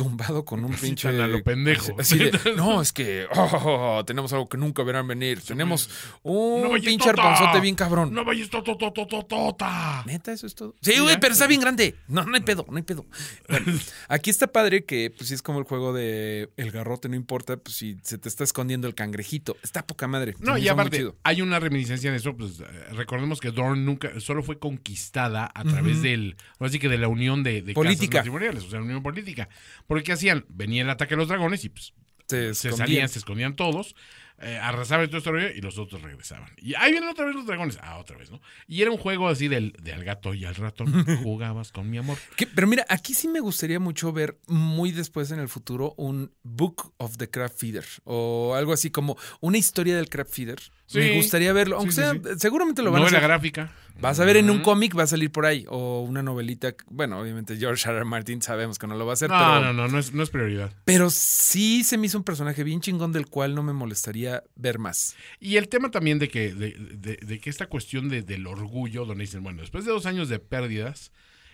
tumbado 0.01 0.47
con 0.47 0.65
un 0.65 0.73
Así 0.73 0.87
pinche. 0.87 1.09
tan 1.09 1.21
a 1.21 1.27
lo 1.27 1.43
pendejo. 1.45 1.95
Así 1.99 2.17
de, 2.17 2.33
no, 2.57 2.81
es 2.81 2.91
que 2.91 3.27
oh, 3.35 4.03
tenemos 4.07 4.33
algo 4.33 4.49
que 4.49 4.57
nunca 4.57 4.83
verán 4.83 5.07
venir. 5.07 5.43
Tenemos 5.43 5.91
un 6.23 6.63
¡No 6.63 6.71
pinche 6.73 7.11
tota! 7.11 7.23
arponzote 7.23 7.61
bien 7.61 7.75
cabrón. 7.75 8.15
¡No 8.15 8.25
vayas, 8.25 8.49
to, 8.49 8.63
to, 8.63 8.79
to, 8.79 8.91
to, 8.95 9.07
to, 9.07 9.23
tota! 9.25 10.03
Neta, 10.07 10.33
eso 10.33 10.47
es 10.47 10.55
todo. 10.55 10.75
Sí, 10.81 10.99
güey, 10.99 11.21
pero 11.21 11.35
está 11.35 11.47
bien 11.47 11.61
grande. 11.61 11.97
No, 12.09 12.25
no 12.25 12.35
hay 12.35 12.41
pedo, 12.41 12.65
no 12.71 12.79
hay 12.79 12.83
pedo. 12.83 13.05
Bueno, 13.47 13.79
aquí 14.09 14.31
está 14.31 14.47
padre 14.47 14.85
que, 14.87 15.11
pues 15.11 15.29
sí, 15.29 15.35
es 15.35 15.43
como 15.43 15.59
el 15.59 15.67
juego 15.67 15.93
de 15.93 16.49
el 16.57 16.71
garrote, 16.71 17.11
no 17.11 17.17
importa, 17.17 17.59
pues 17.59 17.77
si 17.77 17.99
se 18.03 18.17
te 18.17 18.31
está 18.31 18.43
escondiendo 18.45 18.89
el 18.89 18.95
cangrejito. 18.95 19.59
Está 19.63 19.87
poca 19.87 20.09
madre. 20.09 20.35
No, 20.39 20.57
y 20.57 20.67
aparte, 20.69 21.13
hay 21.25 21.43
una 21.43 21.61
reminiscencia 21.61 22.11
de 22.11 22.17
eso, 22.17 22.35
pues 22.35 22.61
eh, 22.61 22.65
recordemos 22.93 23.39
que 23.39 23.51
Dorn 23.51 23.85
nunca, 23.85 24.19
solo 24.19 24.43
fue 24.43 24.59
conquistada 24.59 25.51
a 25.55 25.63
través 25.65 26.01
del, 26.01 26.37
ahora 26.59 26.73
sí 26.73 26.79
que 26.79 26.89
de 26.89 26.97
la 26.97 27.09
unión 27.09 27.43
de, 27.43 27.61
de 27.61 27.75
Política. 27.75 28.19
matrimoniales, 28.21 28.65
o 28.65 28.71
sea, 28.71 28.79
la 28.79 28.87
unión 28.87 29.03
política. 29.03 29.49
Porque 29.91 30.05
¿qué 30.05 30.13
hacían? 30.13 30.47
Venía 30.49 30.83
el 30.83 30.91
ataque 30.91 31.15
a 31.15 31.17
los 31.17 31.27
dragones 31.27 31.65
y 31.65 31.69
pues 31.69 31.93
Se, 32.29 32.55
salían, 32.55 33.09
se 33.09 33.19
escondían 33.19 33.57
todos, 33.57 33.97
eh, 34.39 34.57
arrasaban 34.63 35.09
todo 35.09 35.19
este 35.19 35.31
rollo 35.33 35.49
y 35.51 35.61
los 35.61 35.79
otros 35.79 36.01
regresaban. 36.01 36.49
Y 36.59 36.75
ahí 36.77 36.93
vienen 36.93 37.09
otra 37.11 37.25
vez 37.27 37.35
los 37.35 37.45
dragones, 37.45 37.77
ah, 37.83 37.99
otra 37.99 38.17
vez, 38.17 38.31
¿no? 38.31 38.41
Y 38.69 38.83
era 38.83 38.93
un 38.93 38.99
juego 38.99 39.27
así 39.29 39.49
del, 39.49 39.73
de 39.83 39.93
al 39.93 40.05
gato 40.05 40.33
y 40.33 40.45
al 40.45 40.55
ratón, 40.55 41.05
jugabas 41.25 41.73
con 41.73 41.91
mi 41.91 41.99
amor. 41.99 42.19
Pero 42.55 42.69
mira, 42.69 42.87
aquí 42.89 43.15
sí 43.15 43.27
me 43.27 43.41
gustaría 43.41 43.81
mucho 43.81 44.13
ver 44.13 44.39
muy 44.47 44.93
después 44.93 45.33
en 45.33 45.41
el 45.41 45.49
futuro 45.49 45.93
un 45.97 46.33
Book 46.45 46.95
of 46.99 47.17
the 47.17 47.29
Crab 47.29 47.51
Feeder 47.53 47.85
o 48.05 48.55
algo 48.55 48.73
así 48.73 48.91
como 48.91 49.17
una 49.41 49.59
historia 49.59 49.97
del 49.97 50.09
Crab 50.09 50.29
Feeder. 50.29 50.61
Sí. 50.87 50.99
Me 50.99 51.17
gustaría 51.17 51.53
verlo, 51.53 51.79
aunque 51.79 51.93
Sí, 51.93 52.01
sí, 52.01 52.21
sea, 52.23 52.39
seguramente 52.39 52.83
lo 52.83 52.93
van 52.93 53.03
a 53.03 53.05
Novela 53.07 53.19
hacer. 53.19 53.29
gráfica. 53.29 53.73
Vas 54.01 54.19
a 54.21 54.25
ver 54.25 54.37
en 54.39 54.49
un 54.51 54.61
cómic, 54.61 54.97
va 54.99 55.03
a 55.03 55.07
salir 55.07 55.31
por 55.31 55.45
ahí. 55.47 55.65
O 55.69 56.01
una 56.03 56.23
novelita. 56.23 56.75
Bueno, 56.89 57.19
obviamente 57.21 57.57
George 57.57 57.89
R. 57.89 57.97
R. 57.99 58.05
Martin 58.05 58.41
sabemos 58.43 58.79
que 58.79 58.87
no 58.87 58.97
lo 58.97 59.05
va 59.07 59.13
a 59.13 59.15
hacer, 59.15 59.29
No, 59.31 59.37
pero, 59.39 59.61
no, 59.61 59.73
no, 59.73 59.89
no 59.89 59.99
es, 59.99 60.13
no 60.15 60.23
es 60.23 60.31
prioridad. 60.31 60.73
pero 60.85 61.11
sí 61.11 61.85
se 61.85 61.99
me 61.99 62.07
hizo 62.07 62.19
un 62.19 62.25
personaje 62.25 62.65
bien 62.65 62.81
chingón 62.81 63.13
del 63.13 63.27
cual 63.27 63.55
no 63.55 63.63
me 63.63 63.73
molestaría 63.73 64.43
ver 64.57 64.79
más. 64.79 65.17
Y 65.39 65.57
el 65.57 65.69
tema 65.69 65.91
también 65.91 66.19
de 66.19 66.29
que, 66.29 66.55
de, 66.55 66.71
de- 66.79 67.19
de 67.21 67.39
que 67.41 67.51
esta 67.51 67.67
cuestión 67.67 68.09
de- 68.09 68.23
del 68.23 68.47
orgullo, 68.47 69.05
donde 69.05 69.25
dicen, 69.25 69.43
bueno, 69.43 69.61
después 69.61 69.85
de 69.85 69.91
dos 69.93 70.07
años 70.07 70.29
de 70.29 70.39
pérdidas 70.39 71.13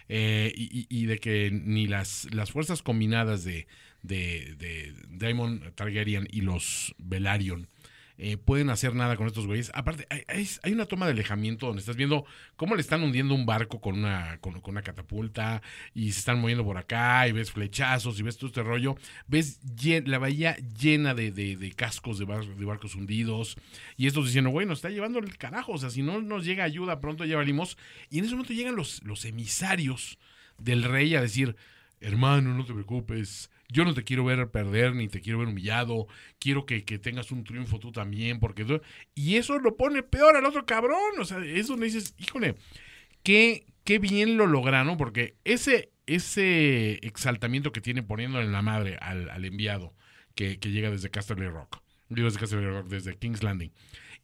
eh, 0.09 0.53
y, 0.55 0.65
y- 0.65 0.87
y 0.89 1.07
de 1.07 1.19
que 1.19 1.51
ni 1.51 1.89
las, 1.89 2.29
las 2.33 2.53
fuerzas 2.53 2.81
combinadas 2.83 3.43
de, 3.43 3.67
de, 4.03 4.55
de 4.57 4.95
Daemon 5.09 5.73
Targaryen 5.75 6.29
y 6.31 6.43
los 6.43 6.95
Velaryon 6.99 7.69
eh, 8.19 8.37
pueden 8.39 8.71
hacer 8.71 8.95
nada 8.95 9.17
con 9.17 9.27
estos 9.27 9.47
güeyes. 9.47 9.71
Aparte, 9.75 10.07
hay, 10.11 10.49
hay- 10.63 10.73
una 10.73 10.87
toma 10.87 11.07
de 11.07 11.13
alejamiento 11.13 11.67
donde 11.67 11.81
estás 11.81 11.97
viendo 11.97 12.25
cómo 12.57 12.75
le 12.75 12.81
están 12.81 13.03
hundiendo 13.03 13.35
un 13.35 13.45
barco 13.47 13.81
con 13.81 13.99
una, 13.99 14.39
con, 14.41 14.61
con 14.61 14.73
una 14.73 14.83
catapulta 14.83 15.61
y 15.95 16.13
se 16.13 16.21
están 16.21 16.41
moviendo 16.41 16.65
por 16.65 16.79
acá 16.79 17.29
y 17.29 17.33
ves 17.33 17.51
flechazos 17.51 18.19
y 18.19 18.23
ves 18.23 18.37
todo 18.39 18.49
este 18.49 18.63
rollo. 18.63 18.97
Ves 19.27 19.61
la 20.07 20.19
bahía 20.19 20.57
llena 20.79 21.15
de, 21.15 21.73
cascos 21.77 22.19
de, 22.19 22.25
bar- 22.25 22.47
de 22.57 22.65
barcos 22.65 22.95
hundidos 22.95 23.57
y 23.97 24.07
estos 24.07 24.27
diciendo, 24.27 24.51
güey, 24.51 24.67
nos 24.67 24.79
está 24.79 24.91
llevando 24.91 25.19
el 25.19 25.37
carajo. 25.37 25.73
O 25.73 25.79
sea, 25.79 25.91
si 25.91 26.03
no 26.03 26.21
nos 26.23 26.45
llega 26.45 26.65
ayuda, 26.65 27.01
pronto 27.01 27.25
ya 27.25 27.37
valimos. 27.37 27.77
Y 28.11 28.19
en 28.19 28.25
ese 28.25 28.35
momento 28.35 28.55
llegan 28.55 28.77
los 28.77 29.25
emisarios 29.25 30.19
del 30.59 30.83
rey 30.85 31.15
a 31.15 31.21
decir, 31.21 31.57
hermano, 32.01 32.55
no 32.55 32.65
te 32.65 32.73
preocupes. 32.73 33.51
Yo 33.69 33.85
no 33.85 33.95
te 33.95 34.05
quiero 34.05 34.25
ver 34.25 34.51
perder 34.51 34.95
ni 34.95 35.09
te 35.09 35.21
quiero 35.21 35.39
ver 35.39 35.49
humillado. 35.49 36.07
Quiero 36.39 36.67
que, 36.67 36.85
que 36.85 36.99
tengas 36.99 37.33
un 37.33 37.45
triunfo 37.45 37.79
tú 37.79 37.93
también. 37.93 38.39
porque 38.39 38.65
tú-". 38.65 38.81
Y 39.15 39.37
eso 39.37 39.59
lo 39.59 39.77
pone 39.77 40.03
peor 40.03 40.37
al 40.37 40.45
otro 40.45 40.67
cabrón. 40.67 41.19
O 41.19 41.25
sea, 41.25 41.39
es 41.45 41.69
donde 41.69 41.87
dices, 41.87 42.15
híjole, 42.19 42.57
qué, 43.23 43.67
qué 43.85 43.99
bien 43.99 44.37
lo 44.37 44.47
lograron. 44.47 44.97
Porque 44.97 45.37
ese, 45.45 45.91
ese 46.07 46.95
exaltamiento 47.07 47.73
que 47.73 47.81
tiene 47.81 48.03
poniéndole 48.03 48.45
en 48.45 48.53
la 48.53 48.63
madre 48.63 48.97
al, 49.01 49.45
enviado 49.45 49.95
que, 50.35 50.59
que 50.59 50.71
llega 50.71 50.91
desde 50.91 51.11
Casterly 51.11 51.49
Rock. 51.49 51.81
Digo, 52.09 52.31
desde 52.31 52.61
Rock, 52.71 52.87
desde 52.87 53.17
King's 53.17 53.43
Landing. 53.43 53.73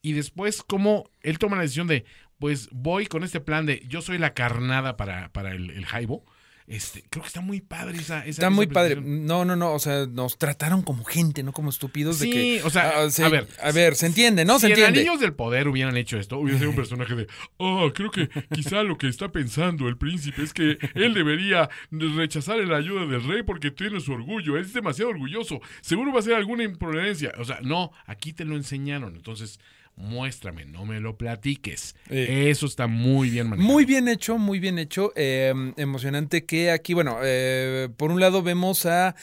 Y 0.02 0.12
después, 0.12 0.62
cómo 0.62 1.10
él 1.20 1.38
toma 1.38 1.56
la 1.56 1.62
decisión 1.62 1.86
de, 1.86 2.04
pues 2.38 2.68
voy 2.72 3.06
con 3.06 3.22
este 3.22 3.40
plan 3.40 3.66
de 3.66 3.84
yo 3.86 4.02
soy 4.02 4.18
la 4.18 4.34
carnada 4.34 4.96
para, 4.96 5.32
para 5.32 5.52
el, 5.52 5.70
el 5.70 5.86
jaibo. 5.86 6.24
Este, 6.66 7.02
creo 7.10 7.22
que 7.22 7.28
está 7.28 7.40
muy 7.40 7.60
padre 7.60 7.98
esa. 7.98 8.20
esa 8.20 8.28
Está 8.30 8.42
esa 8.42 8.50
muy 8.50 8.66
padre. 8.66 9.00
No, 9.02 9.44
no, 9.44 9.56
no. 9.56 9.72
O 9.72 9.78
sea, 9.78 10.06
nos 10.06 10.38
trataron 10.38 10.82
como 10.82 11.04
gente, 11.04 11.42
no 11.42 11.52
como 11.52 11.70
estúpidos. 11.70 12.18
de 12.20 12.26
Sí, 12.26 12.32
que, 12.32 12.62
o 12.64 12.70
sea, 12.70 12.92
ah, 12.96 13.10
se- 13.10 13.24
a 13.24 13.28
ver. 13.28 13.48
A 13.62 13.72
ver, 13.72 13.94
se 13.96 14.06
entiende, 14.06 14.44
¿no? 14.44 14.54
Se 14.58 14.66
si 14.66 14.72
en 14.72 14.78
entiende. 14.78 15.00
Anillos 15.00 15.20
del 15.20 15.34
Poder 15.34 15.68
hubieran 15.68 15.96
hecho 15.96 16.18
esto, 16.18 16.38
hubiera 16.38 16.58
sido 16.58 16.70
un 16.70 16.76
personaje 16.76 17.14
de, 17.14 17.26
oh, 17.56 17.90
creo 17.94 18.10
que 18.10 18.28
quizá 18.54 18.82
lo 18.82 18.96
que 18.96 19.08
está 19.08 19.30
pensando 19.32 19.88
el 19.88 19.96
príncipe 19.96 20.42
es 20.42 20.52
que 20.54 20.78
él 20.94 21.14
debería 21.14 21.68
rechazar 21.90 22.58
la 22.58 22.76
ayuda 22.76 23.06
del 23.06 23.24
rey 23.24 23.42
porque 23.42 23.70
tiene 23.70 24.00
su 24.00 24.12
orgullo, 24.12 24.56
es 24.58 24.72
demasiado 24.72 25.10
orgulloso, 25.10 25.60
seguro 25.80 26.12
va 26.12 26.20
a 26.20 26.22
ser 26.22 26.34
alguna 26.34 26.64
imprudencia. 26.64 27.32
O 27.38 27.44
sea, 27.44 27.58
no, 27.62 27.92
aquí 28.06 28.32
te 28.32 28.44
lo 28.44 28.56
enseñaron, 28.56 29.16
entonces 29.16 29.58
muéstrame, 29.96 30.64
no 30.64 30.84
me 30.86 31.00
lo 31.00 31.16
platiques. 31.16 31.94
Eh. 32.10 32.48
Eso 32.50 32.66
está 32.66 32.86
muy 32.86 33.30
bien 33.30 33.48
manejado. 33.50 33.72
Muy 33.72 33.84
bien 33.84 34.08
hecho, 34.08 34.38
muy 34.38 34.58
bien 34.58 34.78
hecho. 34.78 35.12
eh, 35.16 35.52
emocionante 35.76 36.44
que 36.44 36.70
aquí, 36.70 36.94
bueno, 36.94 37.18
eh, 37.22 37.88
por 37.96 38.10
un 38.10 38.20
lado 38.20 38.42
vemos 38.42 38.86
a 38.86 39.14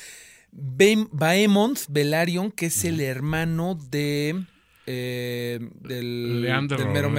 Baem- 0.52 1.10
Baemont 1.12 1.78
Velaryon, 1.90 2.52
que 2.52 2.68
es 2.68 2.84
el 2.86 3.00
hermano 3.02 3.78
de 3.90 4.44
eh, 4.92 5.60
del, 5.82 6.42
Leandro, 6.42 6.78
del 6.78 6.88
mero 6.88 7.12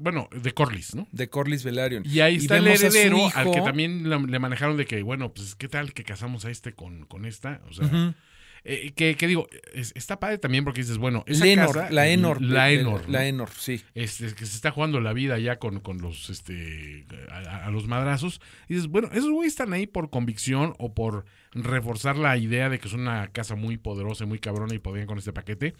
bueno, 0.00 0.28
de 0.34 0.52
Corlys, 0.52 0.96
¿no? 0.96 1.06
de 1.12 1.28
Corlys 1.28 1.62
Velaryon. 1.62 2.02
Y 2.04 2.18
ahí 2.20 2.36
está 2.36 2.56
el 2.56 2.66
heredero 2.66 3.18
al 3.34 3.52
que 3.52 3.60
también 3.60 4.08
le 4.08 4.38
manejaron 4.40 4.76
de 4.76 4.84
que, 4.84 5.02
bueno, 5.02 5.32
pues 5.32 5.54
qué 5.54 5.68
tal 5.68 5.92
que 5.92 6.02
casamos 6.02 6.44
a 6.44 6.50
este 6.50 6.72
con, 6.72 7.06
con 7.06 7.24
esta. 7.24 7.60
O 7.68 7.72
sea. 7.72 8.14
Eh, 8.70 8.92
que, 8.94 9.14
que 9.16 9.26
digo, 9.26 9.48
es- 9.72 9.92
está 9.96 10.20
padre 10.20 10.38
también 10.38 10.62
porque 10.62 10.82
dices, 10.82 10.98
bueno, 10.98 11.24
esa 11.26 11.44
Lenor, 11.44 11.66
casa- 11.74 11.90
la 11.90 12.06
Enor. 12.08 12.42
La 12.42 12.70
Enor. 12.70 13.02
¿no? 13.06 13.12
La 13.12 13.26
Enor, 13.26 13.48
sí. 13.50 13.82
Este, 13.94 14.26
que 14.34 14.46
se 14.46 14.54
está 14.56 14.70
jugando 14.70 15.00
la 15.00 15.12
vida 15.12 15.38
ya 15.38 15.58
con, 15.58 15.80
con 15.80 15.98
los, 16.02 16.30
este, 16.30 17.06
a, 17.30 17.66
a 17.66 17.70
los 17.70 17.86
madrazos. 17.88 18.40
Y 18.68 18.74
dices, 18.74 18.88
bueno, 18.88 19.08
esos 19.12 19.30
güeyes 19.30 19.52
están 19.54 19.72
ahí 19.72 19.86
por 19.86 20.10
convicción 20.10 20.74
o 20.78 20.94
por 20.94 21.24
reforzar 21.52 22.16
la 22.16 22.36
idea 22.36 22.68
de 22.68 22.78
que 22.78 22.88
es 22.88 22.94
una 22.94 23.28
casa 23.28 23.54
muy 23.54 23.78
poderosa 23.78 24.24
y 24.24 24.26
muy 24.26 24.38
cabrona 24.38 24.74
y 24.74 24.78
podían 24.78 25.06
con 25.06 25.18
este 25.18 25.32
paquete. 25.32 25.74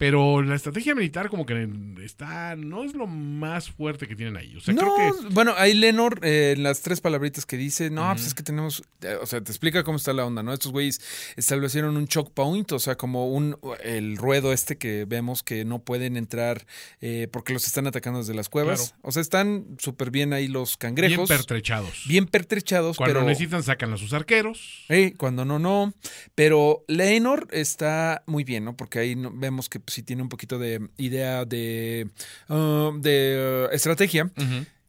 Pero 0.00 0.40
la 0.40 0.54
estrategia 0.54 0.94
militar 0.94 1.28
como 1.28 1.44
que 1.44 1.68
está, 2.02 2.56
no 2.56 2.84
es 2.84 2.94
lo 2.94 3.06
más 3.06 3.70
fuerte 3.70 4.08
que 4.08 4.16
tienen 4.16 4.34
ahí. 4.34 4.56
O 4.56 4.60
sea, 4.60 4.72
no, 4.72 4.94
creo 4.94 5.28
que... 5.28 5.34
bueno, 5.34 5.52
ahí 5.58 5.74
Lenor, 5.74 6.20
eh, 6.22 6.54
en 6.56 6.62
las 6.62 6.80
tres 6.80 7.02
palabritas 7.02 7.44
que 7.44 7.58
dice, 7.58 7.90
no, 7.90 8.10
pues 8.14 8.28
es 8.28 8.32
que 8.32 8.42
tenemos, 8.42 8.82
eh, 9.02 9.18
o 9.20 9.26
sea, 9.26 9.42
te 9.42 9.52
explica 9.52 9.84
cómo 9.84 9.98
está 9.98 10.14
la 10.14 10.24
onda, 10.24 10.42
¿no? 10.42 10.54
Estos 10.54 10.72
güeyes 10.72 11.02
establecieron 11.36 11.98
un 11.98 12.08
choke 12.08 12.32
point, 12.32 12.72
o 12.72 12.78
sea, 12.78 12.96
como 12.96 13.28
un, 13.28 13.58
el 13.84 14.16
ruedo 14.16 14.54
este 14.54 14.78
que 14.78 15.04
vemos 15.04 15.42
que 15.42 15.66
no 15.66 15.80
pueden 15.80 16.16
entrar 16.16 16.66
eh, 17.02 17.28
porque 17.30 17.52
los 17.52 17.66
están 17.66 17.86
atacando 17.86 18.20
desde 18.20 18.32
las 18.32 18.48
cuevas. 18.48 18.80
Claro. 18.80 19.00
O 19.02 19.12
sea, 19.12 19.20
están 19.20 19.76
súper 19.78 20.10
bien 20.10 20.32
ahí 20.32 20.48
los 20.48 20.78
Bien 20.78 20.94
cangrejos. 20.94 21.28
pertrechados. 21.28 22.04
bien 22.08 22.24
pertrechados, 22.26 22.96
Cuando 22.96 23.16
pero... 23.16 23.26
necesitan 23.26 23.62
sacan 23.62 23.92
a 23.92 23.98
sus 23.98 24.14
arqueros. 24.14 24.86
Eh, 24.88 25.12
cuando 25.18 25.44
no, 25.44 25.58
no. 25.58 25.92
Pero 26.34 26.86
Lenor 26.88 27.48
está 27.50 28.22
muy 28.24 28.44
bien, 28.44 28.64
¿no? 28.64 28.78
Porque 28.78 28.98
ahí 28.98 29.14
vemos 29.14 29.68
que 29.68 29.89
sí 29.90 30.02
tiene 30.02 30.22
un 30.22 30.28
poquito 30.28 30.58
de 30.58 30.88
idea 30.96 31.44
de, 31.44 32.08
ah, 32.48 32.90
de 32.98 33.66
uh, 33.70 33.74
estrategia. 33.74 34.30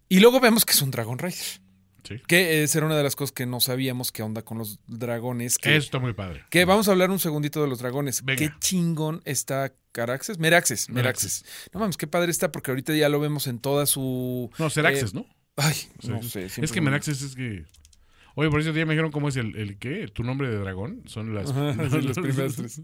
Y 0.08 0.20
luego 0.20 0.40
vemos 0.40 0.66
que 0.66 0.72
es 0.74 0.82
un 0.82 0.92
Dragon 0.92 1.18
Rider. 1.20 1.38
Sí. 2.04 2.16
Que 2.28 2.64
esa 2.64 2.80
era 2.80 2.88
una 2.88 2.98
de 2.98 3.04
las 3.04 3.16
cosas 3.16 3.32
que 3.32 3.46
no 3.46 3.60
sabíamos 3.60 4.12
qué 4.12 4.24
onda 4.24 4.42
con 4.42 4.58
los 4.58 4.80
dragones. 4.88 5.58
Que, 5.58 5.76
Eso 5.76 5.86
está 5.86 6.00
muy 6.00 6.14
padre. 6.14 6.44
que 6.50 6.66
vamos 6.66 6.88
a 6.88 6.92
hablar 6.92 7.12
un 7.12 7.20
segundito 7.20 7.62
de 7.62 7.68
los 7.68 7.80
dragones. 7.80 8.24
Venga. 8.24 8.40
Qué 8.40 8.52
chingón 8.60 9.22
está 9.26 9.74
Caraxes. 9.92 10.40
Meraxes, 10.40 10.90
Meraxes. 10.90 11.46
No 11.74 11.80
mames, 11.80 11.98
qué 11.98 12.08
padre 12.08 12.32
está 12.32 12.52
porque 12.52 12.72
ahorita 12.72 12.96
ya 12.96 13.08
lo 13.08 13.20
vemos 13.20 13.46
en 13.48 13.60
toda 13.60 13.86
su... 13.86 14.50
No, 14.58 14.70
Seraxes, 14.70 15.12
eh, 15.12 15.16
¿no? 15.16 15.26
Ay, 15.58 15.76
no 16.08 16.24
sé. 16.24 16.46
es 16.46 16.72
que 16.72 16.82
me- 16.82 16.86
Meraxes 16.86 17.22
es 17.22 17.36
que. 17.36 17.66
Oye, 18.36 18.50
por 18.50 18.60
eso 18.60 18.72
día 18.74 18.86
me 18.86 18.94
dijeron 18.94 19.12
cómo 19.12 19.30
es 19.30 19.36
el, 19.38 19.56
el 19.56 19.78
qué, 19.78 20.08
tu 20.08 20.24
nombre 20.24 20.50
de 20.50 20.58
dragón. 20.58 21.02
Son 21.06 21.34
las, 21.36 21.50
Ajá, 21.52 21.74
las 22.02 22.20
primeras 22.20 22.56
tres. 22.56 22.82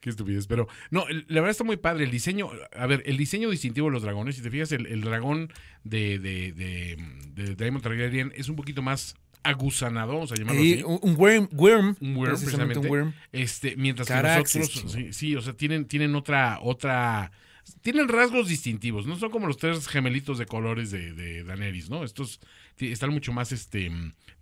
Qué 0.00 0.10
estupidez. 0.10 0.46
Pero 0.48 0.66
no, 0.90 1.06
el- 1.08 1.24
la 1.28 1.36
verdad 1.40 1.50
está 1.50 1.64
muy 1.64 1.76
padre. 1.76 2.04
El 2.04 2.10
diseño, 2.10 2.50
a 2.76 2.86
ver, 2.86 3.02
el 3.06 3.16
diseño 3.16 3.50
distintivo 3.50 3.86
de 3.86 3.92
los 3.92 4.02
dragones, 4.02 4.34
si 4.36 4.42
te 4.42 4.50
fijas, 4.50 4.72
el, 4.72 4.86
el 4.86 5.00
dragón 5.02 5.52
de, 5.84 6.18
de, 6.18 6.52
de, 6.52 6.96
de 7.34 7.54
Daemon 7.54 7.80
Targaryen 7.80 8.32
es 8.34 8.48
un 8.48 8.56
poquito 8.56 8.82
más 8.82 9.14
aguzanado, 9.42 10.12
vamos 10.14 10.32
a 10.32 10.34
llamarlo 10.34 10.62
Y 10.62 10.74
así. 10.74 10.82
un 10.82 11.14
worm, 11.16 11.48
worm, 11.52 11.96
Un 12.00 12.16
worm, 12.16 12.30
precisamente 12.32 12.78
un 12.78 12.86
worm. 12.88 13.12
Este, 13.32 13.74
mientras 13.76 14.06
Caraxes, 14.06 14.52
que 14.52 14.58
nosotros, 14.80 14.92
sí, 14.92 15.12
sí, 15.12 15.34
o 15.36 15.40
sea, 15.40 15.54
tienen, 15.54 15.86
tienen 15.86 16.14
otra, 16.14 16.58
otra, 16.60 17.30
tienen 17.82 18.08
rasgos 18.08 18.48
distintivos, 18.48 19.06
no 19.06 19.16
son 19.16 19.30
como 19.30 19.46
los 19.46 19.56
tres 19.56 19.86
gemelitos 19.88 20.38
de 20.38 20.46
colores 20.46 20.90
de, 20.90 21.12
de 21.12 21.44
Daenerys, 21.44 21.90
¿no? 21.90 22.04
Estos 22.04 22.40
están 22.78 23.10
mucho 23.10 23.32
más, 23.32 23.52
este, 23.52 23.90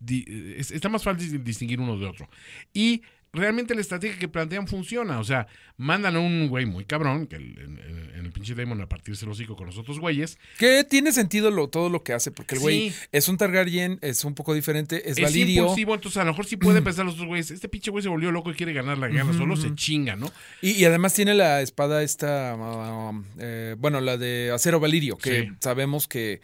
di- 0.00 0.24
es- 0.56 0.70
está 0.70 0.88
más 0.88 1.02
fácil 1.02 1.42
distinguir 1.42 1.80
uno 1.80 1.98
de 1.98 2.06
otro. 2.06 2.28
Y 2.72 3.02
realmente 3.32 3.74
la 3.74 3.80
estrategia 3.80 4.18
que 4.18 4.28
plantean 4.28 4.66
funciona, 4.66 5.18
o 5.20 5.24
sea, 5.24 5.46
mandan 5.76 6.16
a 6.16 6.20
un 6.20 6.48
güey 6.48 6.66
muy 6.66 6.84
cabrón, 6.84 7.26
que 7.26 7.36
el- 7.36 7.58
en, 7.58 7.78
en- 7.78 8.08
el 8.26 8.32
pinche 8.32 8.54
Daemon 8.54 8.80
a 8.82 8.88
partirse 8.88 9.24
el 9.24 9.30
hocico 9.30 9.56
con 9.56 9.66
los 9.66 9.78
otros 9.78 10.00
güeyes, 10.00 10.38
Que 10.58 10.84
tiene 10.84 11.12
sentido 11.12 11.50
lo, 11.50 11.68
todo 11.68 11.88
lo 11.88 12.02
que 12.02 12.12
hace, 12.12 12.30
porque 12.30 12.56
el 12.56 12.60
güey 12.60 12.92
es 13.12 13.28
un 13.28 13.36
Targaryen, 13.38 13.98
es 14.02 14.24
un 14.24 14.34
poco 14.34 14.52
diferente, 14.54 15.08
es, 15.08 15.16
es 15.18 15.24
Valirio. 15.24 15.62
impulsivo, 15.62 15.94
entonces 15.94 16.18
a 16.20 16.24
lo 16.24 16.32
mejor 16.32 16.44
sí 16.46 16.56
pueden 16.56 16.82
pensar 16.84 17.04
los 17.06 17.14
otros 17.14 17.28
güeyes, 17.28 17.50
este 17.50 17.68
pinche 17.68 17.90
güey 17.90 18.02
se 18.02 18.08
volvió 18.08 18.30
loco 18.32 18.50
y 18.50 18.54
quiere 18.54 18.72
ganar 18.72 18.98
la 18.98 19.08
guerra, 19.08 19.32
solo 19.32 19.56
se 19.56 19.74
chinga, 19.74 20.16
¿no? 20.16 20.30
Y, 20.60 20.72
y 20.72 20.84
además 20.84 21.14
tiene 21.14 21.34
la 21.34 21.60
espada 21.62 22.02
esta, 22.02 22.54
ah, 22.58 23.12
eh, 23.38 23.76
bueno, 23.78 24.00
la 24.00 24.16
de 24.18 24.50
acero 24.52 24.80
Valirio, 24.80 25.16
que 25.16 25.42
Sí. 25.42 25.48
sabemos 25.60 26.06
que, 26.08 26.40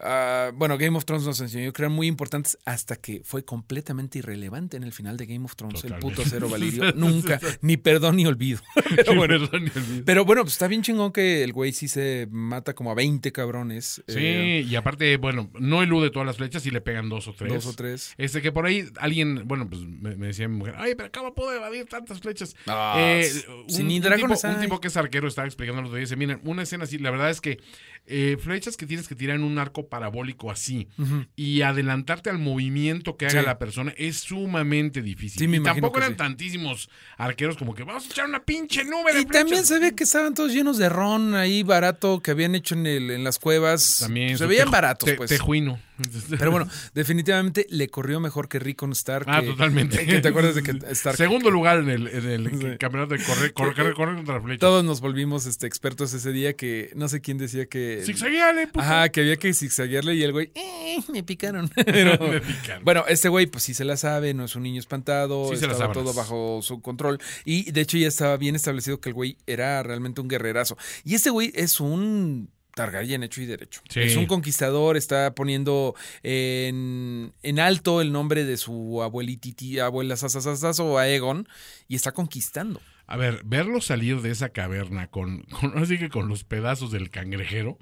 ah, 0.00 0.50
bueno, 0.54 0.76
Game 0.78 0.96
of 0.96 1.04
Thrones 1.04 1.26
nos 1.26 1.40
enseñó 1.40 1.72
que 1.72 1.82
eran 1.82 1.92
muy 1.92 2.06
importantes 2.06 2.58
hasta 2.64 2.96
que 2.96 3.22
fue 3.24 3.44
completamente 3.44 4.18
irrelevante 4.18 4.76
en 4.76 4.82
el 4.84 4.92
final 4.92 5.16
de 5.16 5.26
Game 5.26 5.44
of 5.44 5.56
Thrones, 5.56 5.84
el 5.84 5.94
puto 5.96 6.22
acero 6.22 6.48
Valirio. 6.50 6.92
Nunca, 6.94 7.40
ni 7.60 7.76
perdón 7.76 8.16
ni 8.16 8.26
olvido. 8.26 8.60
Pero 8.96 9.14
bueno, 9.14 9.38
Perdón, 9.38 9.64
ni 9.64 9.70
olvido. 9.70 10.04
pero 10.04 10.24
bueno, 10.24 10.42
pues 10.42 10.54
está 10.54 10.66
bien 10.68 10.82
chingón 10.82 11.12
que 11.12 11.44
el 11.44 11.52
güey 11.52 11.72
sí 11.72 11.88
se 11.88 12.26
mata 12.30 12.74
como 12.74 12.90
a 12.90 12.94
20 12.94 13.30
cabrones. 13.32 14.02
Sí, 14.08 14.18
eh, 14.18 14.66
y 14.68 14.74
aparte, 14.76 15.16
bueno, 15.16 15.50
no 15.58 15.82
elude 15.82 16.10
todas 16.10 16.26
las 16.26 16.36
flechas 16.36 16.66
y 16.66 16.70
le 16.70 16.80
pegan 16.80 17.08
dos 17.08 17.28
o 17.28 17.32
tres. 17.34 17.52
dos 17.52 17.66
o 17.66 17.72
tres. 17.74 18.14
Este 18.18 18.42
que 18.42 18.52
por 18.52 18.66
ahí 18.66 18.88
alguien, 18.98 19.46
bueno, 19.46 19.68
pues 19.68 19.82
me, 19.82 20.16
me 20.16 20.28
decía 20.28 20.48
mi 20.48 20.56
mujer, 20.56 20.74
ay, 20.78 20.94
pero 20.96 21.10
¿cómo 21.12 21.34
puedo 21.34 21.52
evadir 21.52 21.86
tantas 21.86 22.20
flechas? 22.20 22.54
Ah, 22.66 22.96
Eh, 22.98 23.30
un, 23.48 23.86
ni 23.86 23.98
un 24.00 24.60
tipo 24.60 24.80
que 24.80 24.88
es 24.88 24.96
arquero 24.96 25.28
estaba 25.28 25.46
explicando 25.46 25.80
el 25.80 25.86
otro 25.86 25.96
día, 25.96 26.02
dice, 26.02 26.16
miren, 26.16 26.40
una 26.44 26.62
escena 26.62 26.84
así, 26.84 26.98
la 26.98 27.10
verdad 27.10 27.30
es 27.30 27.40
que 27.40 27.58
eh, 28.06 28.36
flechas 28.40 28.76
que 28.76 28.86
tienes 28.86 29.06
que 29.06 29.14
tirar 29.14 29.36
en 29.36 29.42
un 29.44 29.58
arco 29.58 29.88
parabólico 29.88 30.50
así 30.50 30.88
y 31.36 31.62
adelantarte 31.62 32.28
al 32.30 32.38
movimiento 32.38 33.16
que 33.16 33.26
haga 33.26 33.40
Sí. 33.40 33.46
la 33.46 33.58
persona 33.58 33.94
es 33.96 34.18
sumamente 34.18 35.00
difícil. 35.02 35.38
Sí, 35.38 35.46
me 35.48 35.56
y 35.56 35.60
imagino 35.60 35.74
tampoco 35.86 35.98
eran 35.98 36.12
sí. 36.12 36.16
tantísimos 36.16 36.90
arqueros 37.16 37.56
como 37.56 37.74
que 37.74 37.84
vamos 37.84 38.04
a 38.04 38.06
echar 38.08 38.26
una 38.26 38.42
pinche 38.42 38.84
nube 38.84 39.12
de 39.14 39.20
Y 39.20 39.24
también 39.26 39.48
flechas". 39.64 39.68
se 39.68 39.78
ve 39.78 39.94
que 39.94 40.04
estaban 40.04 40.34
todos 40.34 40.52
llenos 40.52 40.76
de 40.78 40.88
ron 40.88 41.34
ahí 41.34 41.62
barato 41.62 42.20
que 42.20 42.32
habían 42.32 42.54
hecho 42.54 42.74
en, 42.74 42.86
el, 42.86 43.10
en 43.10 43.22
las 43.24 43.38
cuevas. 43.38 43.98
También 44.00 44.36
se 44.36 44.46
veían 44.46 44.70
baratos, 44.70 45.08
te- 45.08 45.14
pues. 45.14 45.30
Tejuino. 45.30 45.78
Pero 46.38 46.50
bueno, 46.50 46.66
definitivamente 46.94 47.66
le 47.68 47.88
corrió 47.88 48.20
mejor 48.20 48.48
que 48.48 48.58
Rickon 48.58 48.92
Stark. 48.92 49.26
Ah, 49.28 49.40
que- 49.42 49.48
totalmente. 49.48 50.06
que 50.06 50.20
¿Te 50.20 50.28
acuerdas 50.28 50.54
de 50.54 50.62
que 50.62 50.70
Stark? 50.92 51.16
Segundo 51.16 51.50
lugar 51.50 51.78
en 51.80 51.90
el, 51.90 52.06
en 52.08 52.24
el 52.26 52.50
Sí. 52.50 52.66
campeonato 52.78 53.14
de 53.14 53.22
correr, 53.22 53.52
correr, 53.52 53.74
correr, 53.74 53.94
correr 53.94 54.16
contra 54.16 54.34
la 54.36 54.40
flecha. 54.42 54.58
Todos 54.60 54.82
nos 54.84 55.00
volvimos 55.00 55.46
este, 55.46 55.66
expertos 55.66 56.12
ese 56.14 56.32
día 56.32 56.54
que 56.54 56.90
no 56.96 57.08
sé 57.08 57.20
quién 57.20 57.36
decía 57.38 57.66
que... 57.66 57.89
Zigzagueale, 58.04 58.66
puto. 58.66 58.80
Ajá, 58.80 59.08
que 59.08 59.20
había 59.20 59.36
que 59.36 59.52
zigzaguearle 59.52 60.14
y 60.14 60.22
el 60.22 60.32
güey, 60.32 60.50
eh, 60.54 60.98
me 61.12 61.22
picaron. 61.22 61.68
Pero, 61.86 62.18
Me 62.28 62.40
picaron. 62.40 62.84
bueno, 62.84 63.04
este 63.08 63.28
güey 63.28 63.46
pues 63.46 63.64
sí 63.64 63.74
se 63.74 63.84
la 63.84 63.96
sabe, 63.96 64.34
no 64.34 64.44
es 64.44 64.56
un 64.56 64.62
niño 64.62 64.80
espantado, 64.80 65.48
Sí 65.50 65.56
se 65.56 65.66
la 65.66 65.92
todo 65.92 66.12
bajo 66.14 66.60
su 66.62 66.80
control 66.80 67.18
y 67.44 67.70
de 67.72 67.80
hecho 67.80 67.96
ya 67.98 68.08
estaba 68.08 68.36
bien 68.36 68.54
establecido 68.56 69.00
que 69.00 69.08
el 69.10 69.14
güey 69.14 69.36
era 69.46 69.82
realmente 69.82 70.20
un 70.20 70.28
guerrerazo. 70.28 70.76
Y 71.04 71.14
este 71.14 71.30
güey 71.30 71.52
es 71.54 71.80
un 71.80 72.50
Targaryen 72.74 73.22
hecho 73.22 73.42
y 73.42 73.46
derecho. 73.46 73.82
Sí. 73.88 74.00
Es 74.00 74.16
un 74.16 74.26
conquistador, 74.26 74.96
está 74.96 75.34
poniendo 75.34 75.94
en, 76.22 77.32
en 77.42 77.58
alto 77.58 78.00
el 78.00 78.12
nombre 78.12 78.44
de 78.44 78.56
su 78.56 79.02
abuelititi, 79.02 79.80
abuela 79.80 80.16
Sasasasaso 80.16 80.98
Aegon 80.98 81.48
y 81.88 81.96
está 81.96 82.12
conquistando. 82.12 82.80
A 83.10 83.16
ver, 83.16 83.42
verlo 83.44 83.80
salir 83.80 84.20
de 84.20 84.30
esa 84.30 84.50
caverna 84.50 85.08
con, 85.08 85.42
con 85.42 85.76
así 85.78 85.98
que 85.98 86.08
con 86.08 86.28
los 86.28 86.44
pedazos 86.44 86.92
del 86.92 87.10
cangrejero, 87.10 87.76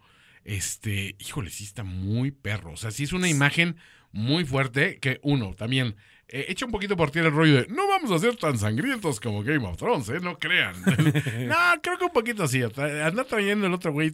este, 0.45 1.17
híjole, 1.19 1.51
sí 1.51 1.65
está 1.65 1.85
muy 1.85 2.31
perro. 2.31 2.73
O 2.73 2.77
sea, 2.79 2.91
sí 2.91 3.05
es 3.05 3.13
una 3.13 3.29
imagen 3.29 3.77
muy 4.11 4.47
fuerte 4.47 4.99
que 4.99 5.21
uno 5.23 5.55
también 5.55 5.97
eh, 6.29 6.47
echa 6.49 6.65
un 6.65 6.73
poquito 6.73 6.97
por 6.97 7.11
tierra 7.11 7.29
el 7.29 7.35
rollo 7.35 7.57
de 7.57 7.67
no 7.69 7.87
vamos 7.87 8.11
a 8.11 8.19
ser 8.19 8.37
tan 8.37 8.59
sangrientos 8.59 9.21
como 9.21 9.43
Game 9.43 9.67
of 9.67 9.77
Thrones, 9.77 10.09
¿eh? 10.09 10.21
No 10.21 10.39
crean. 10.39 10.75
no, 11.47 11.57
creo 11.83 11.99
que 11.99 12.05
un 12.07 12.13
poquito 12.13 12.45
así. 12.45 12.63
Anda 12.63 13.25
trayendo 13.25 13.67
el 13.67 13.75
otro 13.75 13.93
güey, 13.93 14.11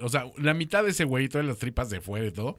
o 0.00 0.08
sea, 0.10 0.26
la 0.36 0.52
mitad 0.52 0.84
de 0.84 0.90
ese 0.90 1.04
güey, 1.04 1.28
todas 1.28 1.46
las 1.46 1.56
tripas 1.56 1.88
de 1.88 2.02
fuera 2.02 2.26
y 2.26 2.32
todo. 2.32 2.58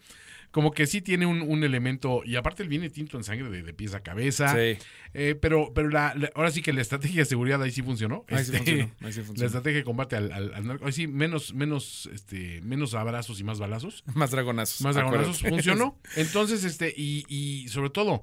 Como 0.51 0.71
que 0.71 0.87
sí 0.87 1.01
tiene 1.01 1.25
un, 1.25 1.41
un 1.41 1.63
elemento, 1.63 2.21
y 2.25 2.35
aparte 2.35 2.63
él 2.63 2.69
viene 2.69 2.89
tinto 2.89 3.17
en 3.17 3.23
sangre 3.23 3.49
de, 3.49 3.61
de 3.63 3.73
pies 3.73 3.93
a 3.93 4.01
cabeza. 4.01 4.53
Sí. 4.55 4.77
Eh, 5.13 5.35
pero 5.39 5.71
pero 5.73 5.89
la, 5.89 6.13
la- 6.15 6.31
ahora 6.35 6.51
sí 6.51 6.61
que 6.61 6.73
la 6.73 6.81
estrategia 6.81 7.21
de 7.21 7.25
seguridad 7.25 7.61
ahí 7.61 7.71
sí 7.71 7.81
funcionó. 7.81 8.25
Ahí 8.29 8.43
sí 8.45 8.51
Este, 8.55 8.57
funcionó, 8.57 8.83
ahí 9.01 9.13
sí 9.13 9.19
La 9.19 9.25
funcionó. 9.25 9.45
estrategia 9.47 9.77
de 9.77 9.83
combate 9.83 10.15
al, 10.15 10.31
al, 10.31 10.53
al 10.53 10.65
narco- 10.65 10.85
ahí 10.85 10.91
sí, 10.91 11.07
menos, 11.07 11.53
menos, 11.53 12.09
este, 12.13 12.61
menos 12.61 12.93
abrazos 12.95 13.39
y 13.39 13.43
más 13.43 13.59
balazos. 13.59 14.03
Más 14.13 14.31
dragonazos. 14.31 14.81
Más 14.81 14.95
dragonazos 14.95 15.37
acuérdate. 15.37 15.49
funcionó. 15.63 15.97
Entonces, 16.15 16.63
este, 16.63 16.93
y, 16.95 17.25
y 17.27 17.67
sobre 17.69 17.89
todo, 17.91 18.21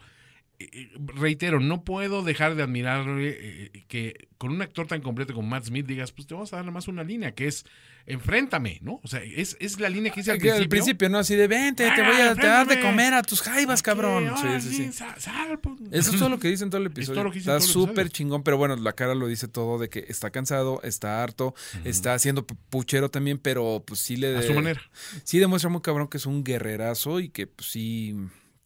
reitero, 0.98 1.60
no 1.60 1.84
puedo 1.84 2.22
dejar 2.22 2.54
de 2.54 2.62
admirar 2.62 3.06
eh, 3.18 3.70
eh, 3.74 3.84
que 3.88 4.28
con 4.38 4.50
un 4.52 4.62
actor 4.62 4.86
tan 4.86 5.00
completo 5.00 5.34
como 5.34 5.48
Matt 5.48 5.64
Smith 5.66 5.86
digas, 5.86 6.12
pues 6.12 6.26
te 6.26 6.34
vamos 6.34 6.52
a 6.52 6.56
dar 6.56 6.64
nada 6.64 6.72
más 6.72 6.88
una 6.88 7.04
línea, 7.04 7.32
que 7.32 7.46
es 7.46 7.64
enfréntame, 8.08 8.78
¿no? 8.82 9.00
O 9.02 9.08
sea, 9.08 9.20
es, 9.22 9.56
es 9.58 9.80
la 9.80 9.88
línea 9.88 10.12
que 10.12 10.20
dice 10.20 10.30
al 10.30 10.36
Que 10.36 10.42
principio. 10.42 10.62
al 10.62 10.68
principio, 10.68 11.08
¿no? 11.08 11.18
Así 11.18 11.34
de, 11.34 11.48
vente, 11.48 11.90
te 11.90 12.02
voy 12.02 12.20
a 12.20 12.34
te 12.36 12.46
dar 12.46 12.66
de 12.66 12.80
comer 12.80 13.14
a 13.14 13.22
tus 13.22 13.42
jaivas, 13.42 13.82
cabrón. 13.82 14.32
Sí, 14.40 14.60
sí, 14.60 14.74
sí, 14.76 14.92
sal- 14.92 15.20
sal, 15.20 15.58
pues. 15.58 15.76
Eso 15.90 16.12
es 16.12 16.18
todo 16.18 16.28
lo 16.28 16.38
que 16.38 16.48
dice 16.48 16.62
en 16.64 16.70
todo 16.70 16.80
el 16.80 16.86
episodio. 16.86 17.14
todo 17.16 17.24
lo 17.24 17.30
que 17.32 17.38
dice 17.40 17.50
en 17.50 17.56
está 17.56 17.68
súper 17.72 18.08
chingón, 18.10 18.44
pero 18.44 18.56
bueno, 18.58 18.76
la 18.76 18.92
cara 18.92 19.14
lo 19.16 19.26
dice 19.26 19.48
todo 19.48 19.78
de 19.78 19.88
que 19.88 20.04
está 20.08 20.30
cansado, 20.30 20.80
está 20.84 21.22
harto, 21.22 21.54
está 21.84 22.14
haciendo 22.14 22.46
pu- 22.46 22.56
puchero 22.70 23.10
también, 23.10 23.38
pero 23.38 23.82
pues 23.84 23.98
sí 24.00 24.16
le... 24.16 24.36
A 24.36 24.42
su 24.42 24.54
manera. 24.54 24.80
Sí 25.24 25.38
demuestra 25.40 25.68
muy 25.68 25.80
cabrón 25.80 26.06
que 26.06 26.18
es 26.18 26.26
un 26.26 26.44
guerrerazo 26.44 27.18
y 27.18 27.28
que 27.30 27.46
pues 27.48 27.68
sí... 27.70 28.14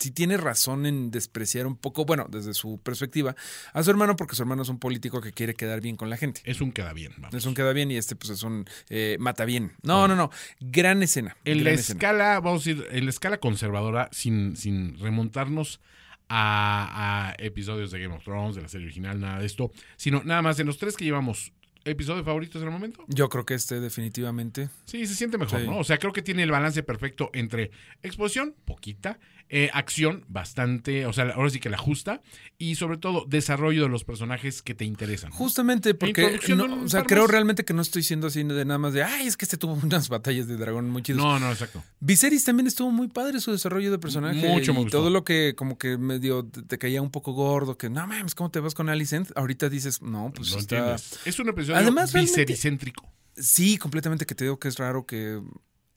Sí 0.01 0.11
tiene 0.11 0.36
razón 0.38 0.86
en 0.86 1.11
despreciar 1.11 1.66
un 1.66 1.76
poco, 1.76 2.07
bueno, 2.07 2.26
desde 2.30 2.55
su 2.55 2.80
perspectiva, 2.82 3.36
a 3.74 3.82
su 3.82 3.90
hermano, 3.90 4.16
porque 4.16 4.34
su 4.34 4.42
hermano 4.42 4.62
es 4.62 4.68
un 4.70 4.78
político 4.78 5.20
que 5.20 5.32
quiere 5.32 5.55
quedar 5.55 5.80
bien 5.82 5.96
con 5.96 6.09
la 6.11 6.16
gente. 6.16 6.40
Es 6.44 6.61
un 6.62 6.72
queda 6.72 6.92
bien, 6.94 7.12
vamos. 7.18 7.34
Es 7.34 7.44
un 7.44 7.55
queda 7.55 7.72
bien 7.74 7.90
y 7.90 7.96
este 7.96 8.16
pues 8.16 8.30
es 8.30 8.42
un 8.42 8.64
eh, 8.88 9.18
mata 9.20 9.44
bien. 9.44 9.72
No, 9.82 10.09
no, 10.09 10.16
no. 10.16 10.30
Gran 10.59 11.03
escena. 11.03 11.36
En 11.44 11.62
la 11.64 11.70
escena. 11.72 11.98
escala, 11.98 12.40
vamos 12.40 12.66
a 12.66 12.70
decir, 12.70 12.86
en 12.90 13.05
la 13.05 13.11
escala 13.11 13.38
conservadora, 13.38 14.09
sin, 14.11 14.57
sin 14.57 14.98
remontarnos 14.98 15.80
a, 16.28 17.28
a 17.30 17.34
episodios 17.38 17.90
de 17.90 18.01
Game 18.01 18.14
of 18.14 18.24
Thrones, 18.24 18.57
de 18.57 18.62
la 18.62 18.68
serie 18.68 18.86
original, 18.86 19.20
nada 19.20 19.40
de 19.40 19.46
esto, 19.46 19.70
sino 19.96 20.22
nada 20.24 20.42
más 20.42 20.59
en 20.61 20.66
los 20.66 20.78
tres 20.78 20.96
que 20.96 21.05
llevamos, 21.05 21.53
¿episodios 21.84 22.24
favoritos 22.24 22.62
en 22.62 22.68
el 22.68 22.72
momento? 22.72 23.05
Yo 23.09 23.28
creo 23.28 23.44
que 23.44 23.55
este 23.55 23.80
definitivamente. 23.80 24.68
Sí, 24.84 25.07
se 25.07 25.14
siente 25.14 25.38
mejor, 25.38 25.61
Sí. 25.61 25.66
¿no? 25.66 25.78
O 25.78 25.84
sea, 25.84 25.98
creo 25.98 26.12
que 26.12 26.22
tiene 26.22 26.42
el 26.42 26.51
balance 26.51 26.82
perfecto 26.82 27.30
entre 27.32 27.70
exposición, 28.03 28.55
poquita, 28.64 29.18
eh, 29.53 29.68
acción, 29.72 30.24
bastante, 30.28 31.07
o 31.07 31.12
sea, 31.12 31.24
ahora 31.30 31.51
sí 31.51 31.59
que 31.59 31.68
la 31.70 31.76
justa, 31.76 32.22
y 32.57 32.76
sobre 32.76 32.98
todo 32.98 33.24
desarrollo 33.26 33.82
de 33.82 33.88
los 33.88 34.05
personajes 34.05 34.62
que 34.62 34.74
te 34.74 34.84
interesan. 34.84 35.30
¿no? 35.30 35.36
Justamente 35.36 35.94
porque, 35.94 36.38
no, 36.55 36.84
o 36.84 36.88
sea, 36.88 37.03
creo 37.03 37.26
realmente 37.26 37.64
que 37.64 37.74
no 37.74 37.82
estoy 37.82 38.05
siendo 38.05 38.28
así 38.28 38.44
de 38.44 38.64
nada 38.64 38.78
más 38.78 38.92
de, 38.92 39.03
ay, 39.03 39.26
es 39.26 39.36
que 39.36 39.44
este 39.44 39.57
tuvo 39.57 39.72
unas 39.82 40.09
batallas 40.09 40.46
de 40.46 40.57
dragón 40.57 40.88
muy 40.88 41.03
chidas. 41.03 41.18
No, 41.18 41.40
no, 41.40 41.51
exacto. 41.51 41.82
Viserys 41.98 42.44
también 42.44 42.68
estuvo 42.68 42.92
muy 42.92 43.09
padre 43.09 43.40
su 43.40 43.51
desarrollo 43.51 43.90
de 43.90 43.98
personaje. 43.98 44.48
Mucho 44.48 44.72
me 44.72 44.80
y 44.80 44.82
gustó. 44.84 44.98
todo 44.98 45.11
lo 45.11 45.24
que 45.24 45.55
como 45.57 45.78
que 45.78 45.98
medio 45.98 46.44
te, 46.44 46.62
te 46.62 46.78
caía 46.78 47.03
un 47.03 47.11
poco 47.11 47.32
gordo, 47.32 47.76
que 47.76 47.90
no 47.90 48.07
mames, 48.07 48.36
¿cómo 48.36 48.53
te 48.53 48.61
vas 48.61 48.74
con 48.74 48.88
Alicent? 48.88 49.32
Ahorita 49.34 49.68
dices, 49.68 50.01
no, 50.01 50.32
pues 50.32 50.53
Lo 50.53 50.59
está... 50.59 50.94
Es 50.94 51.38
un 51.40 51.48
episodio 51.48 51.76
Además, 51.76 52.12
visericéntrico. 52.12 53.12
Sí, 53.36 53.78
completamente 53.78 54.26
que 54.26 54.36
te 54.36 54.44
digo 54.44 54.61
que 54.61 54.68
es 54.68 54.78
raro 54.78 55.07
que... 55.07 55.40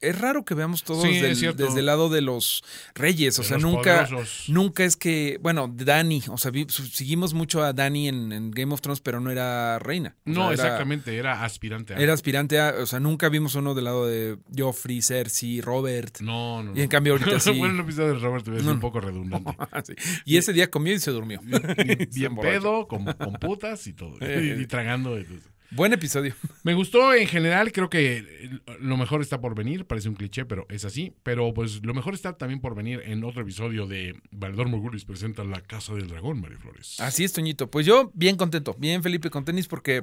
Es 0.00 0.18
raro 0.20 0.44
que 0.44 0.54
veamos 0.54 0.84
todos 0.84 1.02
Sí, 1.02 1.18
del- 1.18 1.34
desde 1.56 1.78
el 1.80 1.86
lado 1.86 2.10
de 2.10 2.20
los 2.20 2.62
reyes. 2.94 3.38
O 3.38 3.42
De 3.42 3.48
sea, 3.48 3.56
nunca, 3.58 4.04
poderosos. 4.06 4.48
nunca 4.48 4.84
es 4.84 4.96
que. 4.96 5.38
Bueno, 5.40 5.72
Dani. 5.74 6.22
O 6.28 6.36
sea, 6.36 6.50
vi- 6.50 6.66
seguimos 6.68 7.32
mucho 7.32 7.62
a 7.62 7.72
Dani 7.72 8.08
en, 8.08 8.32
en 8.32 8.50
Game 8.50 8.74
of 8.74 8.82
Thrones, 8.82 9.00
pero 9.00 9.20
no 9.20 9.30
era 9.30 9.78
reina. 9.78 10.14
O 10.26 10.30
No, 10.30 10.34
sea, 10.34 10.52
era- 10.52 10.52
exactamente, 10.64 11.16
era 11.16 11.42
aspirante 11.44 11.94
a... 11.94 11.96
Era 11.98 12.12
aspirante 12.12 12.60
a. 12.60 12.74
O 12.82 12.86
sea, 12.86 13.00
nunca 13.00 13.28
vimos 13.30 13.54
uno 13.54 13.72
del 13.74 13.84
lado 13.84 14.06
de 14.06 14.36
Joffrey, 14.56 15.00
Cersei, 15.00 15.60
Robert. 15.62 16.20
No, 16.20 16.62
no. 16.62 16.76
Y 16.76 16.82
en 16.82 16.88
cambio 16.88 17.14
ahorita 17.14 17.40
sí. 17.40 17.58
bueno, 17.58 17.74
el 17.74 17.80
episodio 17.80 18.14
de 18.14 18.18
Robert 18.18 18.46
es 18.48 18.62
No. 18.64 18.72
un 18.72 18.80
poco 18.80 19.00
redundante. 19.00 19.52
Sí. 19.84 19.94
Y 20.26 20.36
ese 20.36 20.52
día 20.52 20.70
comió 20.70 20.92
y 20.94 20.98
se 20.98 21.10
durmió. 21.10 21.40
Bien 21.44 22.08
emborrachó. 22.26 22.60
pedo, 22.60 22.88
con, 22.88 23.04
con 23.04 23.32
putas 23.34 23.86
y 23.86 23.92
todo. 23.94 24.16
y, 24.20 24.60
y 24.62 24.66
tragando. 24.66 25.18
y 25.18 25.24
todo. 25.24 25.38
Buen 25.74 25.92
episodio. 25.92 26.34
Me 26.62 26.74
gustó 26.74 27.14
en 27.14 27.26
general, 27.26 27.72
creo 27.72 27.90
que 27.90 28.50
lo 28.80 28.96
mejor 28.96 29.20
está 29.22 29.40
por 29.40 29.54
venir, 29.54 29.86
parece 29.86 30.08
un 30.08 30.14
cliché, 30.14 30.44
pero 30.44 30.66
es 30.68 30.84
así. 30.84 31.12
Pero 31.22 31.52
pues 31.52 31.84
lo 31.84 31.94
mejor 31.94 32.14
está 32.14 32.36
también 32.36 32.60
por 32.60 32.74
venir 32.74 33.02
en 33.04 33.24
otro 33.24 33.42
episodio 33.42 33.86
de 33.86 34.14
Valedor 34.30 34.68
Morgulis 34.68 35.04
presenta 35.04 35.42
La 35.44 35.60
Casa 35.62 35.94
del 35.94 36.06
Dragón, 36.08 36.40
María 36.40 36.58
Flores. 36.58 37.00
Así 37.00 37.24
es, 37.24 37.32
Toñito. 37.32 37.70
Pues 37.70 37.86
yo 37.86 38.10
bien 38.14 38.36
contento, 38.36 38.74
bien 38.78 39.02
Felipe 39.02 39.30
con 39.30 39.44
tenis, 39.44 39.66
porque. 39.66 40.02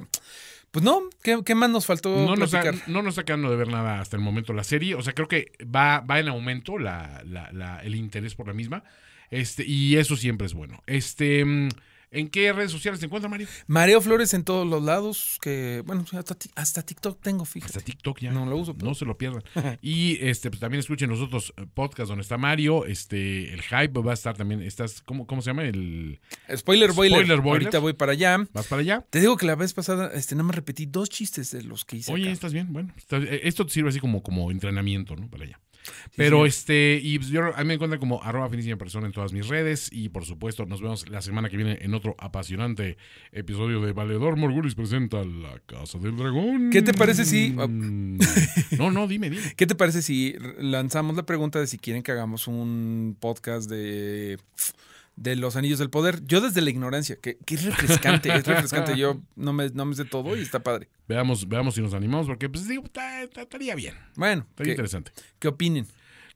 Pues 0.70 0.82
no, 0.84 1.02
¿qué, 1.22 1.38
qué 1.44 1.54
más 1.54 1.68
nos 1.68 1.84
faltó 1.84 2.08
No 2.24 2.34
nos, 2.34 2.54
ha- 2.54 2.62
no 2.86 3.02
nos 3.02 3.12
está 3.12 3.24
quedando 3.24 3.50
de 3.50 3.56
ver 3.56 3.68
nada 3.68 4.00
hasta 4.00 4.16
el 4.16 4.22
momento 4.22 4.54
la 4.54 4.64
serie. 4.64 4.94
O 4.94 5.02
sea, 5.02 5.12
creo 5.12 5.28
que 5.28 5.52
va, 5.64 6.00
va 6.00 6.18
en 6.18 6.28
aumento 6.28 6.78
la, 6.78 7.22
la- 7.26 7.52
la- 7.52 7.80
el 7.82 7.94
interés 7.94 8.34
por 8.34 8.46
la 8.46 8.54
misma. 8.54 8.82
Este, 9.30 9.64
y 9.66 9.96
eso 9.96 10.16
siempre 10.16 10.46
es 10.46 10.54
bueno. 10.54 10.82
Este, 10.86 11.44
mm, 11.44 11.68
¿En 12.14 12.28
qué 12.28 12.52
redes 12.52 12.70
sociales 12.70 13.00
se 13.00 13.06
encuentra, 13.06 13.28
Mario? 13.30 13.48
Mareo 13.66 14.00
Flores 14.02 14.34
en 14.34 14.44
todos 14.44 14.66
los 14.68 14.82
lados, 14.82 15.38
que 15.40 15.82
bueno, 15.86 16.04
hasta, 16.12 16.36
hasta 16.54 16.82
TikTok 16.82 17.20
tengo, 17.22 17.44
fíjate. 17.46 17.72
Hasta 17.78 17.80
TikTok 17.80 18.20
ya. 18.20 18.30
No 18.30 18.44
lo 18.44 18.56
uso, 18.58 18.74
pero- 18.74 18.86
No 18.88 18.94
se 18.94 19.06
lo 19.06 19.16
pierdan. 19.16 19.42
y 19.82 20.18
este, 20.20 20.50
pues, 20.50 20.60
también 20.60 20.80
escuchen 20.80 21.08
los 21.08 21.20
otros 21.20 21.54
eh, 21.56 21.64
podcasts 21.72 22.08
donde 22.10 22.20
está 22.22 22.36
Mario. 22.36 22.84
Este, 22.84 23.54
el 23.54 23.62
hype 23.62 23.98
va 24.00 24.10
a 24.10 24.14
estar 24.14 24.36
también. 24.36 24.60
Estás, 24.62 25.00
¿cómo, 25.02 25.26
¿Cómo 25.26 25.40
se 25.40 25.50
llama? 25.50 25.64
El. 25.64 26.20
Spoiler 26.54 26.92
Boiler. 26.92 27.20
Spoiler 27.20 27.40
Boiler. 27.40 27.62
Ahorita 27.66 27.78
voy 27.78 27.94
para 27.94 28.12
allá. 28.12 28.38
¿Vas 28.52 28.66
para 28.66 28.82
allá? 28.82 29.06
Te 29.08 29.18
digo 29.20 29.36
que 29.38 29.46
la 29.46 29.54
vez 29.56 29.72
pasada, 29.72 30.10
este, 30.14 30.34
nada 30.34 30.44
más 30.44 30.54
repetí 30.56 30.84
dos 30.84 31.08
chistes 31.08 31.50
de 31.50 31.62
los 31.62 31.84
que 31.86 31.96
hice. 31.96 32.12
Oye, 32.12 32.24
acá. 32.24 32.32
estás 32.32 32.52
bien. 32.52 32.72
Bueno, 32.72 32.92
está- 32.96 33.16
eh, 33.16 33.40
esto 33.44 33.64
te 33.64 33.72
sirve 33.72 33.88
así 33.88 34.00
como, 34.00 34.22
como 34.22 34.50
entrenamiento, 34.50 35.16
¿no? 35.16 35.28
Para 35.30 35.44
allá. 35.44 35.58
Pero 36.16 36.46
este, 36.46 37.00
y 37.02 37.18
pues, 37.18 37.30
yo, 37.30 37.54
a 37.54 37.58
mí 37.58 37.64
me 37.64 37.74
encuentran 37.74 37.98
como 38.00 38.22
arroba 38.22 38.48
finísima 38.48 38.76
persona 38.76 39.06
en 39.06 39.12
todas 39.12 39.32
mis 39.32 39.48
redes. 39.48 39.88
Y 39.92 40.08
por 40.10 40.24
supuesto, 40.24 40.66
nos 40.66 40.80
vemos 40.80 41.08
la 41.08 41.22
semana 41.22 41.48
que 41.48 41.56
viene 41.56 41.78
en 41.82 41.94
otro 41.94 42.14
apasionante 42.18 42.96
episodio 43.32 43.80
de 43.80 43.92
Valedor 43.92 44.36
Morgulis 44.36 44.74
presenta 44.74 45.24
La 45.24 45.58
Casa 45.66 45.98
del 45.98 46.16
Dragón. 46.16 46.70
¿Qué 46.70 46.82
te 46.82 46.92
parece 46.94 47.24
si- 47.24 47.50
Mm, 47.50 48.18
No, 48.78 48.90
no, 48.90 49.06
dime, 49.08 49.30
dime. 49.30 49.42
¿Qué 49.56 49.66
te 49.66 49.74
parece 49.74 50.02
si 50.02 50.34
lanzamos 50.58 51.16
la 51.16 51.24
pregunta 51.24 51.58
de 51.60 51.66
si 51.66 51.78
quieren 51.78 52.02
que 52.02 52.12
hagamos 52.12 52.46
un 52.48 53.16
podcast 53.20 53.68
de, 53.70 54.38
de 55.16 55.36
los 55.36 55.56
anillos 55.56 55.78
del 55.78 55.90
poder? 55.90 56.24
Yo 56.24 56.40
desde 56.40 56.60
la 56.60 56.70
ignorancia, 56.70 57.16
que, 57.16 57.38
que 57.44 57.54
es 57.54 57.64
refrescante, 57.64 58.34
es 58.34 58.46
refrescante. 58.46 58.96
Yo 58.96 59.20
no 59.36 59.52
me, 59.52 59.68
no 59.70 59.84
me 59.84 59.94
sé 59.94 60.04
todo 60.04 60.36
y 60.36 60.40
está 60.40 60.62
padre. 60.62 60.88
Veamos, 61.08 61.48
veamos 61.48 61.74
si 61.74 61.82
nos 61.82 61.94
animamos, 61.94 62.26
porque 62.26 62.48
pues 62.48 62.66
digo, 62.68 62.84
estaría 63.38 63.74
bien. 63.74 63.94
Bueno, 64.16 64.46
Estaría 64.50 64.70
¿qué, 64.70 64.72
interesante. 64.72 65.12
qué 65.38 65.48
opinen? 65.48 65.86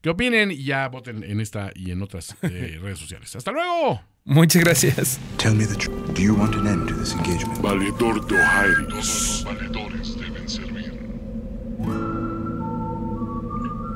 ¿Qué 0.02 0.10
opinen? 0.10 0.50
Y 0.50 0.64
ya 0.64 0.88
voten 0.88 1.24
en 1.24 1.40
esta 1.40 1.72
y 1.74 1.90
en 1.90 2.02
otras 2.02 2.36
eh, 2.42 2.78
redes 2.82 2.98
sociales. 2.98 3.34
¡Hasta 3.34 3.50
luego! 3.50 4.00
Muchas 4.24 4.62
gracias. 4.62 5.18
Tell 5.38 5.54
me 5.54 5.64
the 5.66 5.74
truth. 5.76 6.14
Do 6.14 6.20
you 6.22 6.34
want 6.34 6.54
an 6.56 6.66
end 6.66 6.88
to 6.88 6.94
this 6.94 7.12
engagement? 7.12 7.60
Valedor 7.62 8.26
Dohairis. 8.26 9.44
Valedores 9.44 10.16
deben 10.18 10.48
servir. 10.48 10.92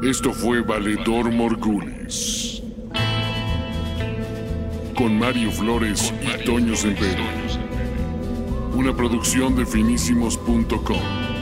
Esto 0.02 0.32
fue 0.32 0.62
Valedor 0.62 1.30
Morgulis. 1.30 2.62
Con 5.00 5.18
Mario 5.18 5.50
Flores 5.50 6.12
y 6.20 6.44
Toño 6.44 6.76
Sempero. 6.76 7.24
Una 8.74 8.94
producción 8.94 9.56
de 9.56 9.64
finísimos.com. 9.64 11.39